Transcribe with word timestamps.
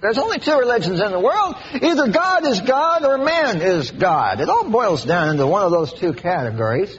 There's 0.00 0.18
only 0.18 0.38
two 0.38 0.56
religions 0.56 1.00
in 1.00 1.10
the 1.10 1.18
world. 1.18 1.56
Either 1.74 2.08
God 2.08 2.46
is 2.46 2.60
God 2.60 3.04
or 3.04 3.18
man 3.18 3.60
is 3.60 3.90
God. 3.90 4.40
It 4.40 4.48
all 4.48 4.68
boils 4.70 5.04
down 5.04 5.30
into 5.30 5.46
one 5.46 5.62
of 5.62 5.72
those 5.72 5.92
two 5.92 6.12
categories. 6.12 6.96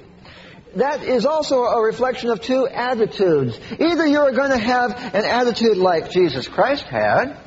That 0.75 1.03
is 1.03 1.25
also 1.25 1.63
a 1.63 1.81
reflection 1.81 2.29
of 2.29 2.41
two 2.41 2.67
attitudes. 2.67 3.59
Either 3.79 4.05
you're 4.05 4.31
going 4.33 4.51
to 4.51 4.57
have 4.57 4.91
an 4.91 5.25
attitude 5.25 5.77
like 5.77 6.11
Jesus 6.11 6.47
Christ 6.47 6.83
had, 6.83 7.37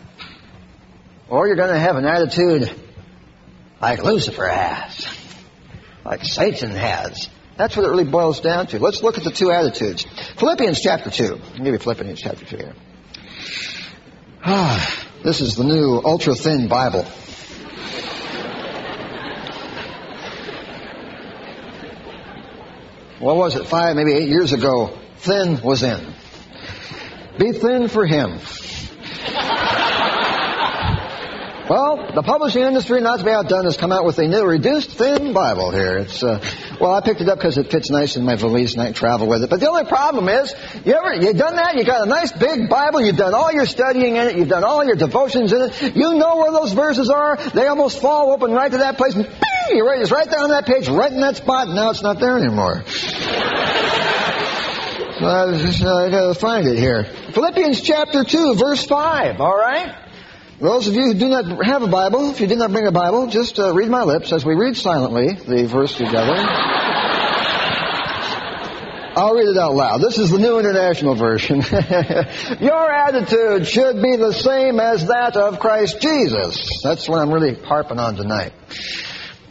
or 1.28 1.46
you're 1.46 1.56
going 1.56 1.72
to 1.72 1.78
have 1.78 1.96
an 1.96 2.06
attitude 2.06 2.74
like 3.80 4.02
Lucifer 4.02 4.46
has, 4.46 5.06
like 6.04 6.24
Satan 6.24 6.70
has. 6.70 7.28
That's 7.56 7.76
what 7.76 7.84
it 7.84 7.90
really 7.90 8.04
boils 8.04 8.40
down 8.40 8.66
to. 8.68 8.78
Let's 8.78 9.02
look 9.02 9.18
at 9.18 9.24
the 9.24 9.30
two 9.30 9.52
attitudes. 9.52 10.06
Philippians 10.36 10.80
chapter 10.80 11.10
2. 11.10 11.24
I'll 11.24 11.56
give 11.58 11.66
you 11.66 11.78
Philippians 11.78 12.20
chapter 12.20 12.44
2 12.44 12.56
here. 12.56 12.74
Ah, 14.44 15.08
this 15.22 15.40
is 15.40 15.54
the 15.54 15.64
new 15.64 16.00
ultra 16.04 16.34
thin 16.34 16.68
Bible. 16.68 17.04
What 23.18 23.36
was 23.36 23.54
it, 23.54 23.66
five, 23.66 23.94
maybe 23.94 24.14
eight 24.14 24.28
years 24.28 24.52
ago? 24.52 24.98
Thin 25.18 25.60
was 25.62 25.84
in. 25.84 26.14
Be 27.38 27.52
thin 27.52 27.86
for 27.86 28.04
him. 28.04 28.40
Well, 31.72 32.12
the 32.14 32.20
publishing 32.20 32.64
industry, 32.64 33.00
not 33.00 33.20
to 33.20 33.24
be 33.24 33.30
outdone, 33.30 33.64
has 33.64 33.78
come 33.78 33.92
out 33.92 34.04
with 34.04 34.18
a 34.18 34.28
new 34.28 34.44
reduced 34.44 34.90
thin 34.90 35.32
Bible 35.32 35.70
here. 35.70 35.96
It's 35.96 36.22
uh, 36.22 36.38
well, 36.78 36.92
I 36.92 37.00
picked 37.00 37.22
it 37.22 37.30
up 37.30 37.38
because 37.38 37.56
it 37.56 37.70
fits 37.70 37.88
nice 37.88 38.16
in 38.16 38.26
my 38.26 38.36
valise 38.36 38.74
and 38.74 38.82
I 38.82 38.92
travel 38.92 39.26
with 39.26 39.42
it. 39.42 39.48
But 39.48 39.60
the 39.60 39.70
only 39.70 39.86
problem 39.86 40.28
is, 40.28 40.54
you 40.84 40.92
ever 40.92 41.14
you 41.14 41.32
done 41.32 41.56
that? 41.56 41.76
You 41.76 41.84
got 41.84 42.06
a 42.06 42.10
nice 42.10 42.30
big 42.30 42.68
Bible. 42.68 43.00
You've 43.00 43.16
done 43.16 43.32
all 43.32 43.50
your 43.50 43.64
studying 43.64 44.16
in 44.16 44.28
it. 44.28 44.36
You've 44.36 44.50
done 44.50 44.64
all 44.64 44.84
your 44.84 44.96
devotions 44.96 45.50
in 45.54 45.62
it. 45.62 45.96
You 45.96 46.12
know 46.12 46.36
where 46.36 46.52
those 46.52 46.74
verses 46.74 47.08
are. 47.08 47.38
They 47.38 47.66
almost 47.66 48.02
fall 48.02 48.32
open 48.32 48.52
right 48.52 48.70
to 48.70 48.76
that 48.76 48.98
place. 48.98 49.14
And 49.14 49.24
bing, 49.24 49.70
you're 49.70 49.86
right, 49.86 50.02
it's 50.02 50.10
right 50.10 50.28
there 50.28 50.40
on 50.40 50.50
that 50.50 50.66
page, 50.66 50.90
right 50.90 51.10
in 51.10 51.22
that 51.22 51.36
spot. 51.36 51.68
Now 51.68 51.88
it's 51.88 52.02
not 52.02 52.20
there 52.20 52.36
anymore. 52.36 52.84
I, 55.24 55.56
just, 55.56 55.82
I 55.82 56.10
gotta 56.10 56.34
find 56.34 56.68
it 56.68 56.78
here. 56.78 57.04
Philippians 57.04 57.80
chapter 57.80 58.24
2, 58.24 58.56
verse 58.56 58.84
5, 58.84 59.40
alright? 59.40 60.11
Those 60.62 60.86
of 60.86 60.94
you 60.94 61.06
who 61.06 61.14
do 61.14 61.28
not 61.28 61.66
have 61.66 61.82
a 61.82 61.88
Bible, 61.88 62.30
if 62.30 62.40
you 62.40 62.46
did 62.46 62.58
not 62.58 62.70
bring 62.70 62.86
a 62.86 62.92
Bible, 62.92 63.26
just 63.26 63.58
uh, 63.58 63.74
read 63.74 63.88
my 63.88 64.04
lips 64.04 64.32
as 64.32 64.44
we 64.44 64.54
read 64.54 64.76
silently 64.76 65.34
the 65.34 65.66
verse 65.66 65.96
together. 65.96 66.36
I'll 69.16 69.34
read 69.34 69.48
it 69.48 69.58
out 69.58 69.74
loud. 69.74 70.00
This 70.00 70.18
is 70.18 70.30
the 70.30 70.38
New 70.38 70.60
International 70.60 71.16
Version. 71.16 71.56
Your 72.60 72.92
attitude 72.92 73.66
should 73.66 74.00
be 74.00 74.14
the 74.14 74.32
same 74.32 74.78
as 74.78 75.08
that 75.08 75.36
of 75.36 75.58
Christ 75.58 76.00
Jesus. 76.00 76.80
That's 76.84 77.08
what 77.08 77.18
I'm 77.18 77.32
really 77.32 77.56
harping 77.56 77.98
on 77.98 78.14
tonight. 78.14 78.52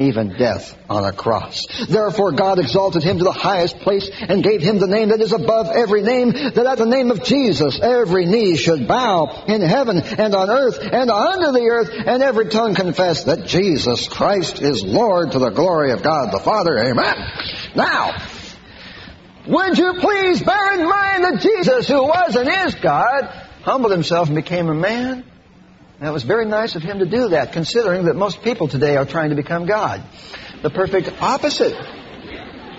even 0.00 0.30
death 0.38 0.76
on 0.88 1.04
a 1.04 1.12
cross. 1.12 1.66
Therefore 1.86 2.32
God 2.32 2.58
exalted 2.58 3.02
him 3.02 3.18
to 3.18 3.24
the 3.24 3.32
highest 3.32 3.78
place 3.80 4.10
and 4.10 4.42
gave 4.42 4.62
him 4.62 4.78
the 4.78 4.86
name 4.86 5.10
that 5.10 5.20
is 5.20 5.32
above 5.32 5.68
every 5.68 6.02
name, 6.02 6.32
that 6.32 6.66
at 6.66 6.78
the 6.78 6.86
name 6.86 7.10
of 7.10 7.22
Jesus 7.22 7.78
every 7.80 8.24
knee 8.24 8.56
should 8.56 8.88
bow 8.88 9.44
in 9.46 9.60
heaven 9.60 9.98
and 9.98 10.34
on 10.34 10.48
earth 10.48 10.78
and 10.80 11.10
under 11.10 11.52
the 11.52 11.68
earth, 11.70 11.90
and 11.92 12.22
every 12.22 12.48
tongue 12.48 12.74
confess 12.74 13.24
that 13.24 13.46
Jesus 13.46 14.08
Christ 14.08 14.62
is 14.62 14.82
Lord 14.82 15.32
to 15.32 15.38
the 15.38 15.50
glory 15.50 15.92
of 15.92 16.02
God 16.02 16.32
the 16.32 16.40
Father. 16.40 16.78
Amen. 16.78 17.16
Now, 17.76 18.16
would 19.46 19.76
you 19.76 19.94
please 20.00 20.42
bear 20.42 20.80
in 20.80 20.88
mind 20.88 21.24
that 21.24 21.40
Jesus, 21.40 21.88
who 21.88 22.02
was 22.02 22.36
and 22.36 22.48
is 22.48 22.74
God, 22.76 23.24
humbled 23.62 23.92
himself 23.92 24.28
and 24.28 24.36
became 24.36 24.68
a 24.70 24.74
man? 24.74 25.29
It 26.02 26.10
was 26.10 26.22
very 26.22 26.46
nice 26.46 26.76
of 26.76 26.82
him 26.82 27.00
to 27.00 27.04
do 27.04 27.28
that, 27.28 27.52
considering 27.52 28.06
that 28.06 28.16
most 28.16 28.42
people 28.42 28.68
today 28.68 28.96
are 28.96 29.04
trying 29.04 29.30
to 29.30 29.36
become 29.36 29.66
God. 29.66 30.02
The 30.62 30.70
perfect 30.70 31.20
opposite. 31.20 31.76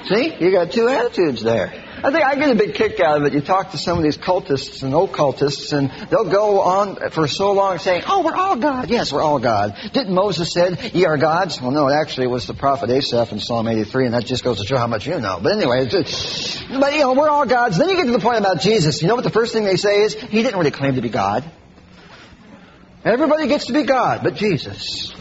See? 0.06 0.36
You 0.40 0.52
got 0.52 0.72
two 0.72 0.88
attitudes 0.88 1.44
there. 1.44 1.72
I 2.04 2.12
think 2.12 2.26
I 2.26 2.34
get 2.34 2.50
a 2.50 2.56
big 2.56 2.74
kick 2.74 3.00
out 3.00 3.18
of 3.18 3.28
it. 3.28 3.34
You 3.34 3.42
talk 3.42 3.72
to 3.72 3.78
some 3.78 3.96
of 3.96 4.04
these 4.04 4.18
cultists 4.18 4.82
and 4.82 4.96
occultists, 4.96 5.72
and 5.72 5.92
they'll 6.10 6.32
go 6.32 6.62
on 6.62 7.12
for 7.12 7.28
so 7.28 7.52
long 7.52 7.78
saying, 7.78 8.02
"Oh, 8.08 8.24
we're 8.24 8.36
all 8.36 8.56
God." 8.56 8.90
Yes, 8.90 9.14
we're 9.14 9.22
all 9.22 9.38
God. 9.38 9.76
Didn't 9.94 10.12
Moses 10.12 10.52
said, 10.52 10.96
"Ye 10.96 11.06
are 11.06 11.18
gods"? 11.18 11.62
Well, 11.62 11.70
no, 11.70 11.88
it 11.90 11.94
actually 11.94 12.26
was 12.26 12.48
the 12.48 12.56
prophet 12.56 12.90
Asaph 12.90 13.32
in 13.32 13.40
Psalm 13.40 13.68
83, 13.68 14.06
and 14.06 14.16
that 14.16 14.26
just 14.26 14.44
goes 14.44 14.58
to 14.58 14.66
show 14.66 14.78
how 14.78 14.88
much 14.88 15.06
you 15.06 15.20
know. 15.20 15.40
But 15.44 15.54
anyway, 15.54 15.86
but 15.86 16.94
you 16.94 17.00
know, 17.02 17.14
we're 17.14 17.30
all 17.30 17.46
gods. 17.46 17.78
Then 17.78 17.90
you 17.90 17.96
get 17.98 18.06
to 18.06 18.12
the 18.14 18.20
point 18.20 18.40
about 18.40 18.62
Jesus. 18.62 19.04
You 19.04 19.08
know 19.08 19.14
what 19.14 19.24
the 19.24 19.30
first 19.30 19.54
thing 19.54 19.66
they 19.66 19.76
say 19.76 20.02
is, 20.02 20.16
"He 20.16 20.42
didn't 20.42 20.58
really 20.58 20.72
claim 20.72 20.96
to 20.96 21.02
be 21.02 21.10
God." 21.10 21.44
Everybody 23.04 23.48
gets 23.48 23.66
to 23.66 23.74
be 23.74 23.84
God, 23.84 24.22
but 24.24 24.36
Jesus. 24.36 25.12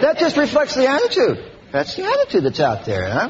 that 0.00 0.18
just 0.18 0.36
reflects 0.36 0.74
the 0.74 0.88
attitude. 0.88 1.44
That's 1.70 1.94
the 1.94 2.04
attitude 2.04 2.44
that's 2.44 2.60
out 2.60 2.84
there. 2.84 3.08
Huh? 3.08 3.28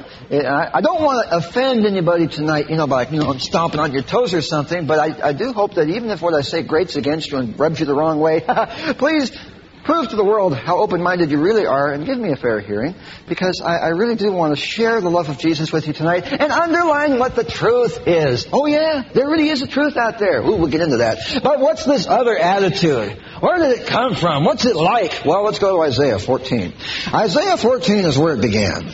I 0.73 0.81
don't 0.81 1.03
want 1.03 1.29
to 1.29 1.37
offend 1.37 1.85
anybody 1.85 2.29
tonight, 2.29 2.71
you 2.71 2.77
know, 2.77 2.87
by 2.87 3.07
you 3.09 3.19
know 3.19 3.33
stomping 3.35 3.81
on 3.81 3.93
your 3.93 4.03
toes 4.03 4.33
or 4.33 4.43
something. 4.43 4.87
But 4.87 4.99
I, 4.99 5.29
I 5.29 5.33
do 5.33 5.53
hope 5.53 5.75
that 5.75 5.89
even 5.89 6.09
if 6.11 6.23
what 6.23 6.35
I 6.35 6.43
say 6.43 6.63
grates 6.63 6.97
against 6.97 7.31
you 7.31 7.39
and 7.39 7.59
rubs 7.59 7.81
you 7.81 7.87
the 7.87 7.97
wrong 7.97 8.21
way, 8.21 8.41
please 8.99 9.37
prove 9.85 10.09
to 10.09 10.17
the 10.17 10.25
world 10.25 10.55
how 10.55 10.79
open-minded 10.79 11.31
you 11.31 11.39
really 11.39 11.67
are 11.67 11.93
and 11.93 12.07
give 12.07 12.19
me 12.19 12.31
a 12.31 12.37
fair 12.37 12.61
hearing 12.61 12.95
because 13.29 13.61
I, 13.65 13.77
I, 13.77 13.89
really 13.89 14.17
do 14.17 14.33
want 14.33 14.55
to 14.55 14.61
share 14.61 15.01
the 15.01 15.11
love 15.11 15.29
of 15.29 15.39
Jesus 15.39 15.73
with 15.73 15.87
you 15.87 15.93
tonight 15.93 16.25
and 16.31 16.53
underline 16.53 17.19
what 17.19 17.35
the 17.35 17.45
truth 17.45 18.07
is. 18.07 18.47
Oh 18.53 18.67
yeah, 18.67 19.05
there 19.13 19.29
really 19.29 19.49
is 19.49 19.63
a 19.63 19.67
truth 19.67 19.97
out 19.97 20.19
there. 20.19 20.41
Ooh, 20.41 20.57
we'll 20.57 20.69
get 20.69 20.81
into 20.81 20.99
that. 20.99 21.19
But 21.43 21.61
what's 21.61 21.85
this 21.85 22.07
other 22.07 22.37
attitude? 22.37 23.21
Where 23.41 23.59
did 23.59 23.81
it 23.81 23.87
come 23.87 24.15
from? 24.15 24.45
What's 24.45 24.65
it 24.65 24.77
like? 24.77 25.23
Well, 25.25 25.45
let's 25.45 25.59
go 25.59 25.77
to 25.77 25.83
Isaiah 25.83 26.19
14. 26.19 26.73
Isaiah 27.15 27.57
14 27.57 28.05
is 28.05 28.19
where 28.19 28.35
it 28.35 28.41
began. 28.43 28.93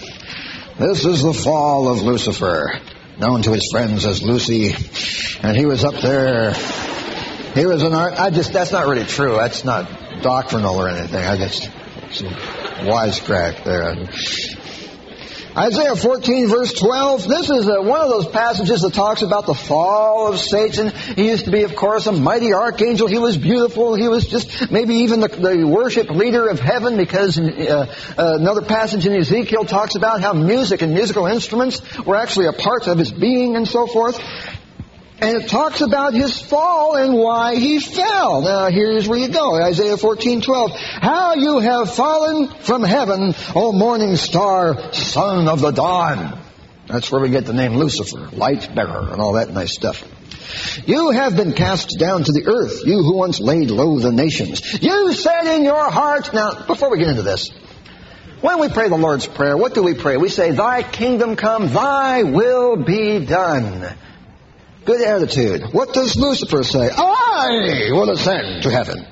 This 0.79 1.05
is 1.05 1.23
the 1.23 1.33
fall 1.33 1.89
of 1.89 2.03
Lucifer, 2.03 2.81
known 3.19 3.43
to 3.43 3.53
his 3.53 3.69
friends 3.71 4.05
as 4.05 4.23
Lucy, 4.23 4.75
and 5.41 5.57
he 5.57 5.67
was 5.67 5.85
up 5.85 5.95
there. 5.95 6.53
He 7.55 7.65
was 7.67 7.83
an 7.85 7.95
art. 7.95 8.15
I 8.15 8.31
just 8.31 8.53
that's 8.53 8.73
not 8.73 8.89
really 8.89 9.05
true. 9.05 9.37
That's 9.37 9.65
not 9.65 9.89
doctrinal 10.25 10.77
or 10.77 10.89
anything. 10.89 11.23
I 11.23 11.37
just 11.37 11.71
some 12.11 12.29
wisecrack 12.89 13.63
there. 13.63 14.09
Isaiah 15.57 15.95
14 15.95 16.49
verse 16.49 16.73
12, 16.73 17.29
this 17.29 17.49
is 17.49 17.69
a, 17.69 17.81
one 17.81 18.01
of 18.01 18.09
those 18.09 18.27
passages 18.27 18.81
that 18.81 18.93
talks 18.93 19.23
about 19.23 19.47
the 19.47 19.55
fall 19.55 20.33
of 20.33 20.41
Satan. 20.41 20.91
He 20.91 21.29
used 21.29 21.45
to 21.45 21.53
be, 21.53 21.63
of 21.63 21.77
course, 21.77 22.09
a 22.09 22.13
mighty 22.13 22.53
archangel. 22.53 23.07
He 23.07 23.19
was 23.19 23.37
beautiful. 23.37 23.95
He 23.95 24.09
was 24.09 24.27
just 24.27 24.73
maybe 24.73 24.95
even 24.95 25.21
the, 25.21 25.29
the 25.29 25.65
worship 25.65 26.11
leader 26.11 26.49
of 26.49 26.59
heaven 26.59 26.97
because 26.97 27.39
uh, 27.39 27.87
uh, 28.19 28.37
another 28.41 28.63
passage 28.63 29.07
in 29.07 29.15
Ezekiel 29.15 29.65
talks 29.65 29.95
about 29.95 30.21
how 30.21 30.33
music 30.33 30.83
and 30.83 30.93
musical 30.93 31.27
instruments 31.27 31.81
were 32.05 32.17
actually 32.17 32.47
a 32.47 32.53
part 32.53 32.89
of 32.89 32.99
his 32.99 33.13
being 33.13 33.55
and 33.55 33.69
so 33.69 33.87
forth. 33.87 34.19
And 35.21 35.43
it 35.43 35.49
talks 35.49 35.81
about 35.81 36.13
his 36.13 36.41
fall 36.41 36.97
and 36.97 37.15
why 37.15 37.55
he 37.55 37.79
fell. 37.79 38.43
Now 38.43 38.69
here's 38.69 39.09
where 39.09 39.19
you 39.19 39.29
go. 39.29 39.55
Isaiah 39.63 39.97
14, 39.97 40.41
12. 40.41 40.71
How 40.73 41.35
you 41.35 41.61
have 41.61 41.95
fallen 41.95 42.49
from 42.49 42.83
heaven, 42.83 43.35
O 43.55 43.73
morning 43.73 44.17
star, 44.17 44.93
son 44.93 45.49
of 45.49 45.61
the 45.61 45.71
dawn. 45.71 46.39
That's 46.87 47.11
where 47.11 47.21
we 47.21 47.31
get 47.31 47.47
the 47.47 47.55
name 47.55 47.75
Lucifer, 47.75 48.29
light 48.33 48.75
bearer, 48.75 49.09
and 49.13 49.21
all 49.21 49.35
that 49.35 49.51
nice 49.51 49.75
stuff. 49.75 50.05
You 50.87 51.11
have 51.11 51.37
been 51.37 51.53
cast 51.53 51.97
down 51.99 52.25
to 52.25 52.33
the 52.33 52.47
earth, 52.47 52.83
you 52.85 53.03
who 53.03 53.17
once 53.17 53.41
laid 53.41 53.71
low 53.71 53.99
the 53.99 54.13
nations. 54.13 54.83
You 54.83 55.13
said 55.15 55.57
in 55.57 55.65
your 55.65 55.91
heart, 55.91 56.35
now, 56.35 56.67
before 56.67 56.91
we 56.91 56.99
get 56.99 57.09
into 57.09 57.23
this, 57.23 57.51
when 58.41 58.61
we 58.61 58.69
pray 58.69 58.89
the 58.91 58.97
Lord's 58.97 59.27
Prayer, 59.27 59.57
what 59.57 59.73
do 59.73 59.83
we 59.83 59.95
pray? 59.95 60.19
We 60.19 60.29
say, 60.29 60.51
Thy 60.51 60.83
kingdom 60.83 61.37
come, 61.37 61.73
Thy 61.73 62.25
will 62.25 62.77
be 62.77 63.25
done. 63.25 63.97
Good 64.85 65.01
attitude. 65.01 65.73
What 65.73 65.95
does 65.95 66.17
Lucifer 66.17 66.63
say? 66.63 66.91
I 66.91 67.89
will 67.93 68.11
ascend 68.11 68.65
to 68.65 68.71
heaven. 68.71 69.07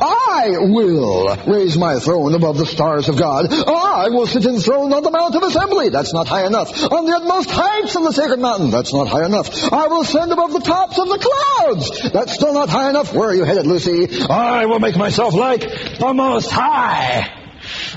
I 0.00 0.56
will 0.60 1.36
raise 1.46 1.76
my 1.76 1.98
throne 1.98 2.34
above 2.34 2.58
the 2.58 2.66
stars 2.66 3.08
of 3.08 3.18
God. 3.18 3.52
I 3.52 4.08
will 4.10 4.26
sit 4.26 4.44
enthroned 4.44 4.94
on 4.94 5.02
the 5.02 5.10
Mount 5.10 5.34
of 5.34 5.42
Assembly. 5.42 5.88
That's 5.88 6.12
not 6.14 6.28
high 6.28 6.46
enough. 6.46 6.70
On 6.92 7.04
the 7.06 7.12
utmost 7.12 7.50
heights 7.50 7.96
of 7.96 8.04
the 8.04 8.12
sacred 8.12 8.40
mountain. 8.40 8.70
That's 8.70 8.92
not 8.92 9.08
high 9.08 9.24
enough. 9.26 9.72
I 9.72 9.86
will 9.88 10.02
ascend 10.02 10.30
above 10.32 10.52
the 10.52 10.60
tops 10.60 10.98
of 10.98 11.08
the 11.08 11.18
clouds. 11.18 12.12
That's 12.12 12.34
still 12.34 12.54
not 12.54 12.68
high 12.68 12.90
enough. 12.90 13.12
Where 13.12 13.30
are 13.30 13.34
you 13.34 13.44
headed, 13.44 13.66
Lucy? 13.66 14.24
I 14.28 14.66
will 14.66 14.80
make 14.80 14.96
myself 14.96 15.34
like 15.34 15.62
the 15.62 16.12
Most 16.14 16.50
High. 16.50 17.43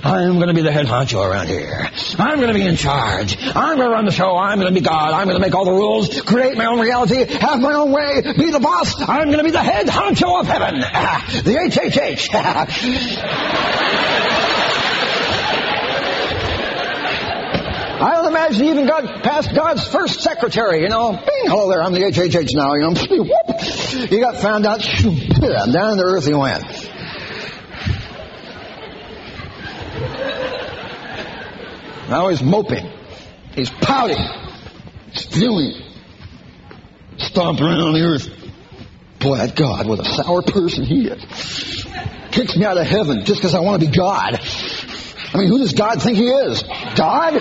I'm 0.03 0.35
going 0.35 0.47
to 0.47 0.53
be 0.53 0.61
the 0.61 0.71
head 0.71 0.85
honcho 0.85 1.25
around 1.25 1.47
here. 1.47 1.89
I'm 2.17 2.37
going 2.39 2.49
to 2.49 2.53
be 2.53 2.65
in 2.65 2.75
charge. 2.75 3.37
I'm 3.39 3.77
going 3.77 3.87
to 3.87 3.93
run 3.93 4.05
the 4.05 4.11
show. 4.11 4.37
I'm 4.37 4.59
going 4.59 4.73
to 4.73 4.79
be 4.79 4.85
God. 4.85 5.13
I'm 5.13 5.25
going 5.25 5.37
to 5.37 5.41
make 5.41 5.55
all 5.55 5.65
the 5.65 5.71
rules, 5.71 6.21
create 6.21 6.57
my 6.57 6.65
own 6.65 6.79
reality, 6.79 7.25
have 7.25 7.59
my 7.59 7.73
own 7.73 7.91
way, 7.91 8.21
be 8.37 8.51
the 8.51 8.59
boss. 8.59 9.01
I'm 9.01 9.25
going 9.25 9.39
to 9.39 9.43
be 9.43 9.51
the 9.51 9.63
head 9.63 9.87
honcho 9.87 10.39
of 10.39 10.47
heaven. 10.47 10.79
the 11.43 11.53
HHH. 11.53 12.27
I 17.99 18.11
don't 18.13 18.27
imagine 18.27 18.65
even 18.65 18.85
got 18.85 19.23
past 19.23 19.55
God's 19.55 19.87
first 19.87 20.21
secretary, 20.21 20.83
you 20.83 20.89
know. 20.89 21.13
Bing, 21.13 21.49
hello 21.49 21.67
there, 21.69 21.81
I'm 21.81 21.93
the 21.93 22.01
HHH 22.01 22.53
now, 22.53 22.75
you 22.75 22.81
know. 22.81 22.93
Whoop. 23.23 24.09
He 24.09 24.19
got 24.19 24.37
found 24.37 24.67
out, 24.67 24.81
down 25.01 25.91
in 25.91 25.97
the 25.97 26.03
earth 26.05 26.27
he 26.27 26.35
went. 26.35 26.63
Now 32.09 32.29
he's 32.29 32.41
moping. 32.41 32.89
He's 33.53 33.69
pouting. 33.69 34.23
He's 35.11 35.25
fuming. 35.25 35.73
Stomping 37.17 37.65
around 37.65 37.81
on 37.81 37.93
the 37.93 38.01
earth. 38.01 38.29
Boy, 39.19 39.37
that 39.37 39.55
God, 39.55 39.87
what 39.87 39.99
a 39.99 40.05
sour 40.05 40.41
person 40.41 40.83
he 40.83 41.07
is. 41.07 41.85
Kicks 42.31 42.55
me 42.55 42.65
out 42.65 42.77
of 42.77 42.85
heaven 42.85 43.25
just 43.25 43.41
because 43.41 43.55
I 43.55 43.59
want 43.59 43.81
to 43.81 43.89
be 43.89 43.95
God. 43.95 44.39
I 44.39 45.37
mean, 45.37 45.47
who 45.47 45.57
does 45.57 45.73
God 45.73 46.01
think 46.01 46.17
he 46.17 46.27
is? 46.27 46.63
God? 46.95 47.33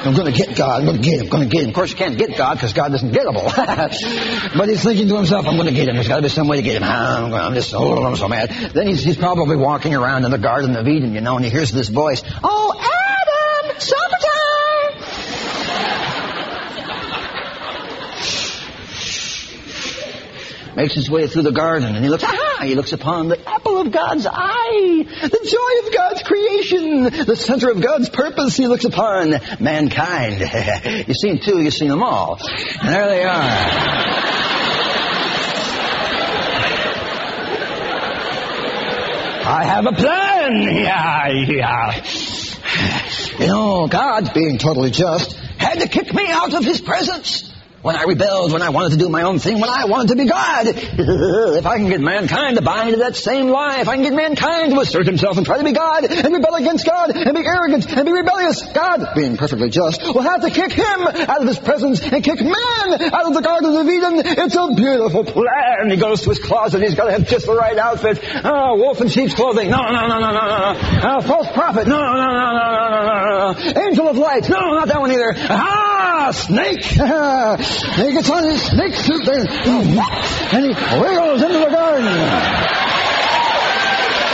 I'm 0.00 0.14
going 0.14 0.32
to 0.32 0.38
get 0.38 0.56
God. 0.56 0.80
I'm 0.80 0.86
going 0.86 1.02
to 1.02 1.02
get 1.02 1.14
him. 1.20 1.24
I'm 1.24 1.30
going 1.30 1.48
to 1.48 1.54
get 1.54 1.64
him. 1.64 1.70
Of 1.70 1.74
course, 1.74 1.90
you 1.90 1.96
can't 1.96 2.16
get 2.16 2.36
God 2.36 2.54
because 2.54 2.72
God 2.72 2.94
isn't 2.94 3.12
gettable. 3.12 3.44
but 4.56 4.68
he's 4.68 4.84
thinking 4.84 5.08
to 5.08 5.16
himself, 5.16 5.46
I'm 5.46 5.56
going 5.56 5.66
to 5.66 5.74
get 5.74 5.88
him. 5.88 5.96
There's 5.96 6.06
got 6.06 6.16
to 6.16 6.22
be 6.22 6.28
some 6.28 6.46
way 6.46 6.56
to 6.56 6.62
get 6.62 6.76
him. 6.76 6.82
Ah, 6.84 7.24
I'm, 7.24 7.34
I'm 7.34 7.54
just, 7.54 7.74
oh, 7.74 8.04
I'm 8.04 8.14
so 8.16 8.28
mad. 8.28 8.50
Then 8.72 8.86
he's, 8.86 9.02
he's 9.02 9.16
probably 9.16 9.56
walking 9.56 9.94
around 9.94 10.24
in 10.24 10.30
the 10.30 10.38
Garden 10.38 10.76
of 10.76 10.86
Eden, 10.86 11.14
you 11.14 11.20
know, 11.20 11.34
and 11.36 11.44
he 11.44 11.50
hears 11.50 11.72
this 11.72 11.88
voice, 11.88 12.22
Oh, 12.44 12.72
Adam, 12.78 13.80
summertime! 13.80 14.18
Makes 20.76 20.94
his 20.94 21.10
way 21.10 21.26
through 21.26 21.42
the 21.42 21.50
garden, 21.50 21.96
and 21.96 22.04
he 22.04 22.08
looks, 22.08 22.22
aha! 22.22 22.47
He 22.62 22.74
looks 22.74 22.92
upon 22.92 23.28
the 23.28 23.48
apple 23.48 23.80
of 23.80 23.92
God's 23.92 24.26
eye, 24.26 25.04
the 25.22 25.48
joy 25.50 25.86
of 25.86 25.94
God's 25.94 26.22
creation, 26.22 27.24
the 27.26 27.36
center 27.36 27.70
of 27.70 27.80
God's 27.80 28.08
purpose. 28.08 28.56
He 28.56 28.66
looks 28.66 28.84
upon 28.84 29.34
mankind. 29.60 30.40
you've 31.06 31.16
seen 31.16 31.40
two, 31.40 31.60
you've 31.62 31.74
seen 31.74 31.88
them 31.88 32.02
all. 32.02 32.38
And 32.80 32.88
there 32.88 33.08
they 33.08 33.24
are. 33.24 34.38
I 39.50 39.64
have 39.64 39.86
a 39.86 39.92
plan. 39.92 40.28
Yeah, 40.78 41.28
yeah. 41.28 42.04
You 43.38 43.46
know, 43.46 43.86
God, 43.88 44.32
being 44.34 44.58
totally 44.58 44.90
just, 44.90 45.32
had 45.58 45.80
to 45.80 45.88
kick 45.88 46.12
me 46.14 46.26
out 46.28 46.54
of 46.54 46.64
his 46.64 46.80
presence 46.80 47.47
when 47.88 47.96
I 47.96 48.02
rebelled, 48.02 48.52
when 48.52 48.60
I 48.60 48.68
wanted 48.68 48.90
to 48.90 48.96
do 48.98 49.08
my 49.08 49.22
own 49.22 49.38
thing, 49.38 49.60
when 49.60 49.70
I 49.70 49.86
wanted 49.86 50.08
to 50.08 50.16
be 50.16 50.26
God. 50.28 50.66
if 50.68 51.64
I 51.64 51.78
can 51.78 51.88
get 51.88 52.02
mankind 52.02 52.56
to 52.56 52.62
buy 52.62 52.84
into 52.84 52.98
that 52.98 53.16
same 53.16 53.48
lie, 53.48 53.80
if 53.80 53.88
I 53.88 53.94
can 53.94 54.04
get 54.04 54.12
mankind 54.12 54.72
to 54.72 54.80
assert 54.80 55.06
himself 55.06 55.38
and 55.38 55.46
try 55.46 55.56
to 55.56 55.64
be 55.64 55.72
God, 55.72 56.04
and 56.04 56.34
rebel 56.34 56.54
against 56.54 56.84
God, 56.84 57.16
and 57.16 57.34
be 57.34 57.46
arrogant, 57.46 57.88
and 57.90 58.04
be 58.04 58.12
rebellious, 58.12 58.60
God, 58.74 59.14
being 59.16 59.38
perfectly 59.38 59.70
just, 59.70 60.02
will 60.02 60.20
have 60.20 60.42
to 60.42 60.50
kick 60.50 60.72
him 60.72 61.00
out 61.00 61.40
of 61.40 61.48
his 61.48 61.58
presence 61.58 62.02
and 62.02 62.22
kick 62.22 62.42
man 62.42 62.88
out 63.08 63.24
of 63.24 63.32
the 63.32 63.40
Garden 63.40 63.74
of 63.74 63.88
Eden. 63.88 64.20
It's 64.36 64.54
a 64.54 64.68
beautiful 64.76 65.24
plan. 65.24 65.88
He 65.88 65.96
goes 65.96 66.20
to 66.24 66.28
his 66.28 66.40
closet, 66.40 66.82
he's 66.82 66.94
got 66.94 67.06
to 67.06 67.12
have 67.12 67.26
just 67.26 67.46
the 67.46 67.54
right 67.54 67.78
outfit. 67.78 68.20
Oh, 68.44 68.76
wolf 68.76 69.00
in 69.00 69.08
sheep's 69.08 69.32
clothing. 69.32 69.70
No, 69.70 69.80
no, 69.80 70.06
no, 70.06 70.20
no, 70.20 70.28
no, 70.28 70.44
no. 70.44 71.08
Uh, 71.08 71.20
false 71.22 71.48
prophet. 71.54 71.88
No, 71.88 71.96
no, 71.96 72.12
no, 72.12 72.28
no, 72.36 72.52
no, 72.52 72.90
no, 72.90 73.00
no, 73.00 73.52
no. 73.72 73.80
Angel 73.80 74.08
of 74.08 74.18
light. 74.18 74.46
No, 74.46 74.60
not 74.76 74.88
that 74.88 75.00
one 75.00 75.10
either. 75.10 75.32
Ah, 75.48 76.32
snake. 76.32 76.84
He 77.82 78.12
gets 78.12 78.30
on 78.30 78.44
his 78.44 78.62
snake 78.62 78.94
suit 78.94 79.24
there, 79.24 79.46
and 79.46 80.64
he 80.64 80.74
wiggles 81.00 81.42
into 81.42 81.58
the 81.58 81.70
garden. 81.70 82.04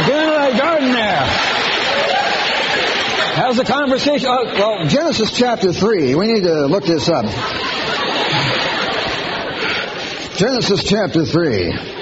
Get 0.06 0.18
into 0.18 0.34
that 0.34 0.58
garden 0.60 0.92
there. 0.92 1.54
How's 3.34 3.56
the 3.56 3.64
conversation? 3.64 4.28
Uh, 4.28 4.44
well, 4.54 4.86
Genesis 4.86 5.32
chapter 5.36 5.72
3. 5.72 6.14
We 6.14 6.26
need 6.26 6.44
to 6.44 6.66
look 6.66 6.84
this 6.84 7.08
up. 7.08 7.24
Genesis 10.36 10.84
chapter 10.84 11.24
3. 11.24 11.94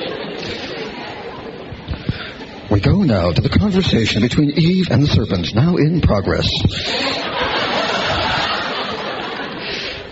We 2.71 2.81
go 2.81 3.03
now 3.03 3.33
to 3.33 3.41
the 3.41 3.51
conversation 3.51 4.23
between 4.23 4.53
Eve 4.53 4.89
and 4.91 5.03
the 5.03 5.07
serpent, 5.07 5.55
now 5.55 5.77
in 5.77 6.01
progress. 6.01 6.49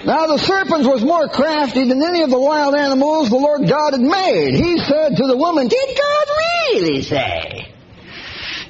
Now 0.05 0.27
the 0.27 0.39
serpent 0.39 0.87
was 0.87 1.05
more 1.05 1.29
crafty 1.29 1.87
than 1.87 2.03
any 2.03 2.23
of 2.23 2.31
the 2.31 2.39
wild 2.39 2.75
animals 2.75 3.29
the 3.29 3.37
Lord 3.37 3.69
God 3.69 3.93
had 3.93 4.01
made. 4.01 4.55
He 4.55 4.79
said 4.79 5.17
to 5.17 5.27
the 5.27 5.37
woman, 5.37 5.69
Did 5.69 5.97
God 5.97 6.27
really 6.73 7.03
say, 7.03 7.75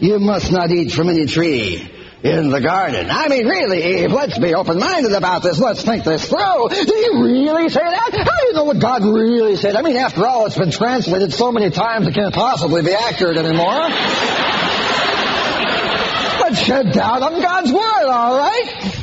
You 0.00 0.18
must 0.18 0.50
not 0.50 0.70
eat 0.72 0.90
from 0.90 1.08
any 1.08 1.26
tree 1.26 1.88
in 2.24 2.50
the 2.50 2.60
garden? 2.60 3.08
I 3.10 3.28
mean, 3.28 3.46
really, 3.46 4.02
Eve, 4.02 4.12
let's 4.12 4.38
be 4.38 4.54
open-minded 4.54 5.12
about 5.12 5.44
this. 5.44 5.60
Let's 5.60 5.84
think 5.84 6.02
this 6.02 6.28
through. 6.28 6.68
Did 6.70 6.88
he 6.88 7.08
really 7.22 7.68
say 7.68 7.80
that? 7.80 8.10
How 8.12 8.40
do 8.40 8.46
you 8.48 8.52
know 8.54 8.64
what 8.64 8.80
God 8.80 9.04
really 9.04 9.54
said? 9.54 9.76
I 9.76 9.82
mean, 9.82 9.96
after 9.96 10.26
all, 10.26 10.46
it's 10.46 10.58
been 10.58 10.72
translated 10.72 11.32
so 11.32 11.52
many 11.52 11.70
times 11.70 12.08
it 12.08 12.14
can't 12.14 12.34
possibly 12.34 12.82
be 12.82 12.92
accurate 12.92 13.36
anymore. 13.36 13.88
Let's 16.40 16.58
shed 16.58 16.90
doubt 16.90 17.22
on 17.22 17.40
God's 17.40 17.72
word, 17.72 18.08
all 18.10 18.36
right? 18.36 18.99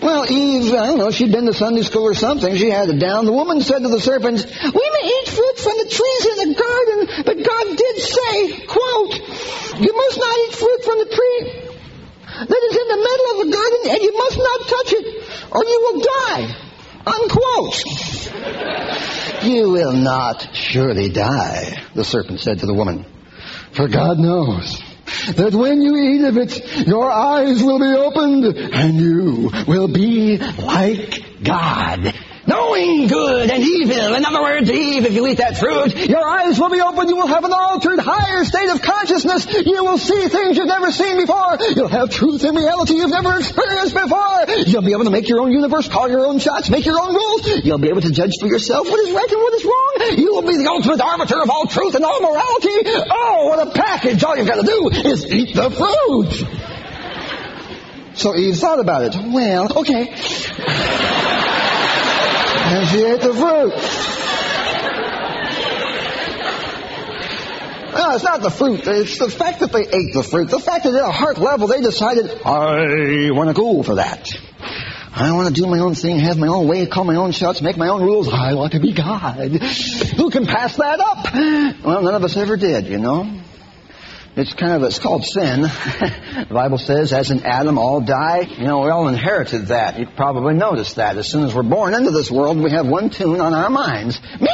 Well, 0.00 0.30
Eve, 0.30 0.72
I 0.74 0.86
don't 0.86 0.98
know, 0.98 1.10
she'd 1.10 1.32
been 1.32 1.46
to 1.46 1.52
Sunday 1.52 1.82
school 1.82 2.04
or 2.04 2.14
something. 2.14 2.54
She 2.56 2.70
had 2.70 2.88
it 2.88 3.00
down. 3.00 3.24
The 3.24 3.32
woman 3.32 3.60
said 3.60 3.80
to 3.80 3.88
the 3.88 4.00
serpent, 4.00 4.46
We 4.46 4.90
may 4.94 5.04
eat 5.08 5.28
fruit 5.28 5.58
from 5.58 5.76
the 5.78 5.88
trees 5.90 6.24
in 6.26 6.36
the 6.48 6.54
garden, 6.54 7.24
but 7.26 7.36
God 7.42 7.76
did 7.76 7.96
say, 7.98 8.66
quote, 8.66 9.14
You 9.82 9.92
must 9.96 10.18
not 10.18 10.38
eat 10.38 10.54
fruit 10.54 10.84
from 10.84 10.98
the 10.98 11.10
tree 11.10 11.68
that 12.46 12.62
is 12.70 12.76
in 12.78 12.88
the 12.88 13.00
middle 13.02 13.28
of 13.32 13.38
the 13.42 13.50
garden, 13.52 13.80
and 13.90 14.02
you 14.02 14.16
must 14.16 14.38
not 14.38 14.60
touch 14.68 14.92
it, 14.92 15.06
or 15.50 15.64
you 15.64 15.78
will 15.82 16.00
die. 16.00 16.56
Unquote. 17.08 17.84
you 19.44 19.70
will 19.70 19.92
not 19.92 20.54
surely 20.54 21.08
die, 21.08 21.82
the 21.94 22.04
serpent 22.04 22.38
said 22.38 22.60
to 22.60 22.66
the 22.66 22.74
woman. 22.74 23.04
For 23.72 23.88
God 23.88 24.18
knows 24.18 24.80
that 25.36 25.54
when 25.54 25.82
you 25.82 25.96
eat 25.96 26.24
of 26.24 26.36
it, 26.36 26.86
your 26.86 27.10
eyes 27.10 27.62
will 27.62 27.78
be 27.78 27.96
opened 27.96 28.44
and 28.44 28.96
you 28.96 29.50
will 29.66 29.88
be 29.88 30.38
like 30.38 31.42
God. 31.42 32.14
Knowing 32.46 33.08
good 33.08 33.50
and 33.50 33.62
evil. 33.62 34.14
In 34.14 34.24
other 34.24 34.40
words, 34.40 34.70
Eve, 34.70 35.04
if 35.04 35.12
you 35.12 35.26
eat 35.26 35.38
that 35.38 35.58
fruit, 35.58 35.94
your 36.08 36.26
eyes 36.26 36.58
will 36.58 36.70
be 36.70 36.80
opened. 36.80 37.10
You 37.10 37.16
will 37.16 37.26
have 37.26 37.44
an 37.44 37.52
altered, 37.52 37.98
higher 37.98 38.44
state 38.44 38.70
of 38.70 38.80
consciousness. 38.80 39.46
You 39.66 39.84
will 39.84 39.98
see 39.98 40.28
things 40.28 40.56
you've 40.56 40.66
never 40.66 40.90
seen 40.90 41.18
before. 41.18 41.58
You'll 41.76 41.88
have 41.88 42.10
truth 42.10 42.44
and 42.44 42.56
reality 42.56 42.94
you've 42.94 43.10
never 43.10 43.36
experienced 43.36 43.94
before. 43.94 44.46
You'll 44.66 44.82
be 44.82 44.92
able 44.92 45.04
to 45.04 45.10
make 45.10 45.28
your 45.28 45.40
own 45.40 45.52
universe, 45.52 45.88
call 45.88 46.08
your 46.08 46.26
own 46.26 46.38
shots, 46.38 46.70
make 46.70 46.86
your 46.86 46.98
own 47.00 47.14
rules. 47.14 47.64
You'll 47.64 47.78
be 47.78 47.88
able 47.88 48.02
to 48.02 48.10
judge 48.10 48.32
for 48.40 48.46
yourself 48.46 48.88
what 48.88 49.00
is 49.00 49.12
right 49.12 49.30
and 49.30 49.40
what 49.40 49.54
is 49.54 49.64
wrong. 49.64 50.18
You 50.18 50.34
will 50.34 50.42
be 50.42 50.56
the 50.56 50.68
ultimate 50.68 51.00
arbiter 51.00 51.42
of 51.42 51.50
all 51.50 51.66
truth 51.66 51.94
and 51.94 52.04
all 52.04 52.20
morality. 52.20 53.04
Oh, 53.10 53.46
what 53.48 53.68
a 53.68 53.70
package. 53.72 54.24
All 54.24 54.36
you've 54.36 54.48
got 54.48 54.60
to 54.60 54.66
do 54.66 54.90
is 55.10 55.26
eat 55.26 55.54
the 55.54 55.70
fruit. 55.70 56.48
So 58.18 58.34
Eve 58.34 58.56
thought 58.56 58.80
about 58.80 59.02
it. 59.04 59.14
Well, 59.16 59.78
okay. 59.78 60.12
And 62.70 62.86
she 62.88 63.02
ate 63.02 63.20
the 63.22 63.32
fruit. 63.32 63.72
No, 67.94 68.14
it's 68.14 68.24
not 68.24 68.42
the 68.42 68.50
fruit. 68.50 68.86
It's 68.86 69.18
the 69.18 69.30
fact 69.30 69.60
that 69.60 69.72
they 69.72 69.80
ate 69.80 70.12
the 70.12 70.22
fruit. 70.22 70.50
The 70.50 70.60
fact 70.60 70.84
that 70.84 70.94
at 70.94 71.02
a 71.02 71.10
heart 71.10 71.38
level 71.38 71.66
they 71.66 71.80
decided, 71.80 72.30
I 72.44 73.30
want 73.30 73.48
to 73.48 73.54
go 73.54 73.82
for 73.82 73.94
that. 73.94 74.30
I 75.10 75.32
want 75.32 75.48
to 75.48 75.60
do 75.60 75.66
my 75.66 75.78
own 75.78 75.94
thing, 75.94 76.18
have 76.20 76.38
my 76.38 76.46
own 76.46 76.68
way, 76.68 76.84
call 76.86 77.04
my 77.04 77.16
own 77.16 77.32
shots, 77.32 77.62
make 77.62 77.78
my 77.78 77.88
own 77.88 78.02
rules. 78.02 78.28
I 78.28 78.52
want 78.52 78.72
to 78.72 78.80
be 78.80 78.92
God. 78.92 79.50
Who 80.16 80.30
can 80.30 80.44
pass 80.46 80.76
that 80.76 81.00
up? 81.00 81.34
Well, 81.82 82.02
none 82.02 82.14
of 82.14 82.22
us 82.22 82.36
ever 82.36 82.56
did, 82.56 82.86
you 82.86 82.98
know. 82.98 83.40
It's 84.38 84.54
kind 84.54 84.72
of, 84.72 84.84
it's 84.84 85.00
called 85.00 85.24
sin. 85.24 85.62
the 85.62 86.46
Bible 86.48 86.78
says, 86.78 87.12
as 87.12 87.32
in 87.32 87.44
Adam 87.44 87.76
all 87.76 88.00
die. 88.00 88.42
You 88.42 88.66
know, 88.66 88.82
we 88.82 88.90
all 88.90 89.08
inherited 89.08 89.66
that. 89.66 89.98
You've 89.98 90.14
probably 90.14 90.54
noticed 90.54 90.94
that. 90.94 91.16
As 91.16 91.28
soon 91.28 91.42
as 91.42 91.52
we're 91.52 91.64
born 91.64 91.92
into 91.92 92.12
this 92.12 92.30
world, 92.30 92.56
we 92.56 92.70
have 92.70 92.86
one 92.86 93.10
tune 93.10 93.40
on 93.40 93.52
our 93.52 93.68
minds. 93.68 94.20
Me! 94.40 94.48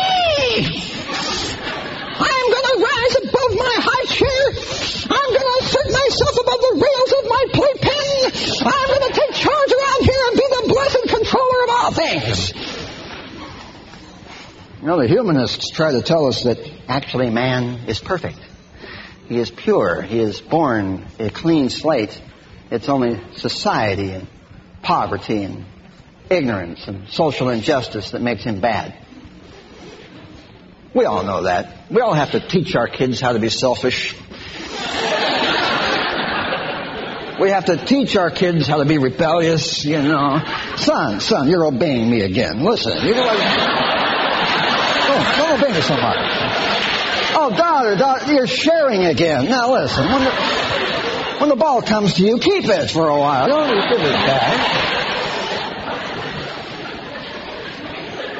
I'm 2.16 2.46
gonna 2.48 2.76
rise 2.80 3.14
above 3.28 3.52
my 3.60 3.76
high 3.84 4.06
chair. 4.08 4.44
I'm 5.20 5.30
gonna 5.36 5.56
assert 5.60 5.88
myself 5.92 6.32
above 6.40 6.60
the 6.64 6.74
rails 6.80 7.12
of 7.20 7.28
my 7.28 7.44
playpen. 7.52 8.64
I'm 8.64 8.88
gonna 8.88 9.12
take 9.12 9.34
charge 9.36 9.68
around 9.68 10.00
here 10.00 10.22
and 10.28 10.36
be 10.40 10.46
the 10.48 10.64
blessed 10.72 11.04
controller 11.12 11.60
of 11.62 11.70
all 11.76 11.92
things. 11.92 12.54
You 14.80 14.86
know, 14.88 14.98
the 14.98 15.08
humanists 15.08 15.68
try 15.72 15.92
to 15.92 16.00
tell 16.00 16.24
us 16.24 16.44
that 16.44 16.58
actually 16.88 17.28
man 17.28 17.80
is 17.86 17.98
perfect. 17.98 18.38
He 19.28 19.38
is 19.38 19.50
pure. 19.50 20.02
He 20.02 20.20
is 20.20 20.40
born 20.40 21.06
a 21.18 21.30
clean 21.30 21.70
slate. 21.70 22.20
It's 22.70 22.88
only 22.88 23.20
society 23.36 24.10
and 24.10 24.26
poverty 24.82 25.42
and 25.42 25.64
ignorance 26.28 26.86
and 26.86 27.08
social 27.08 27.48
injustice 27.50 28.10
that 28.10 28.20
makes 28.20 28.44
him 28.44 28.60
bad. 28.60 28.94
We 30.94 31.06
all 31.06 31.24
know 31.24 31.42
that. 31.42 31.90
We 31.90 32.00
all 32.00 32.12
have 32.12 32.32
to 32.32 32.40
teach 32.40 32.76
our 32.76 32.86
kids 32.86 33.20
how 33.20 33.32
to 33.32 33.38
be 33.38 33.48
selfish. 33.48 34.14
We 37.40 37.50
have 37.50 37.64
to 37.64 37.76
teach 37.76 38.16
our 38.16 38.30
kids 38.30 38.68
how 38.68 38.76
to 38.76 38.84
be 38.84 38.98
rebellious, 38.98 39.84
you 39.84 40.00
know. 40.00 40.40
Son, 40.76 41.20
son, 41.20 41.48
you're 41.48 41.66
obeying 41.66 42.08
me 42.08 42.20
again. 42.20 42.62
Listen, 42.62 43.04
you 43.04 43.14
know 43.14 43.22
what? 43.22 43.36
Oh, 45.06 45.34
don't 45.38 45.62
obey 45.62 45.72
me 45.74 45.80
so 45.82 45.96
much. 45.96 46.43
You're 47.84 48.46
sharing 48.46 49.04
again. 49.04 49.46
Now 49.46 49.72
listen, 49.74 50.04
when 50.04 50.24
the, 50.24 50.30
when 51.40 51.48
the 51.50 51.56
ball 51.56 51.82
comes 51.82 52.14
to 52.14 52.24
you, 52.24 52.38
keep 52.38 52.64
it 52.64 52.90
for 52.90 53.08
a 53.08 53.18
while. 53.18 53.46
Don't 53.46 53.88
give 53.88 54.00
it 54.00 54.12
back. 54.12 54.90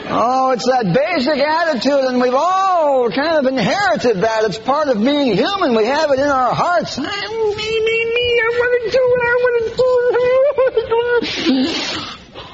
Oh, 0.07 0.53
it's 0.53 0.67
that 0.67 0.93
basic 0.93 1.39
attitude, 1.39 2.05
and 2.05 2.21
we've 2.21 2.35
all 2.35 3.11
kind 3.11 3.39
of 3.39 3.47
inherited 3.47 4.21
that. 4.21 4.45
It's 4.45 4.59
part 4.59 4.89
of 4.89 5.03
being 5.03 5.37
human. 5.37 5.75
We 5.75 5.87
have 5.87 6.11
it 6.11 6.19
in 6.19 6.29
our 6.29 6.55
hearts. 6.55 6.99
Me, 6.99 7.05
me, 7.05 7.11
me, 7.11 8.41
I 8.41 8.49
want 8.55 8.73
to 8.85 8.91
do 8.91 9.03
it, 9.15 9.23
I 9.25 9.35
want 9.43 9.57
to 9.65 9.77
do 9.77 9.85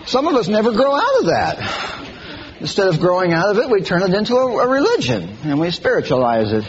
it. 0.00 0.08
Some 0.08 0.26
of 0.26 0.34
us 0.34 0.48
never 0.48 0.72
grow 0.72 0.94
out 0.94 1.18
of 1.20 1.26
that. 1.26 1.58
Instead 2.60 2.88
of 2.88 3.00
growing 3.00 3.32
out 3.32 3.50
of 3.50 3.58
it, 3.58 3.68
we 3.70 3.82
turn 3.82 4.02
it 4.02 4.14
into 4.14 4.36
a, 4.36 4.46
a 4.46 4.68
religion, 4.68 5.36
and 5.44 5.58
we 5.58 5.70
spiritualize 5.70 6.52
it. 6.52 6.64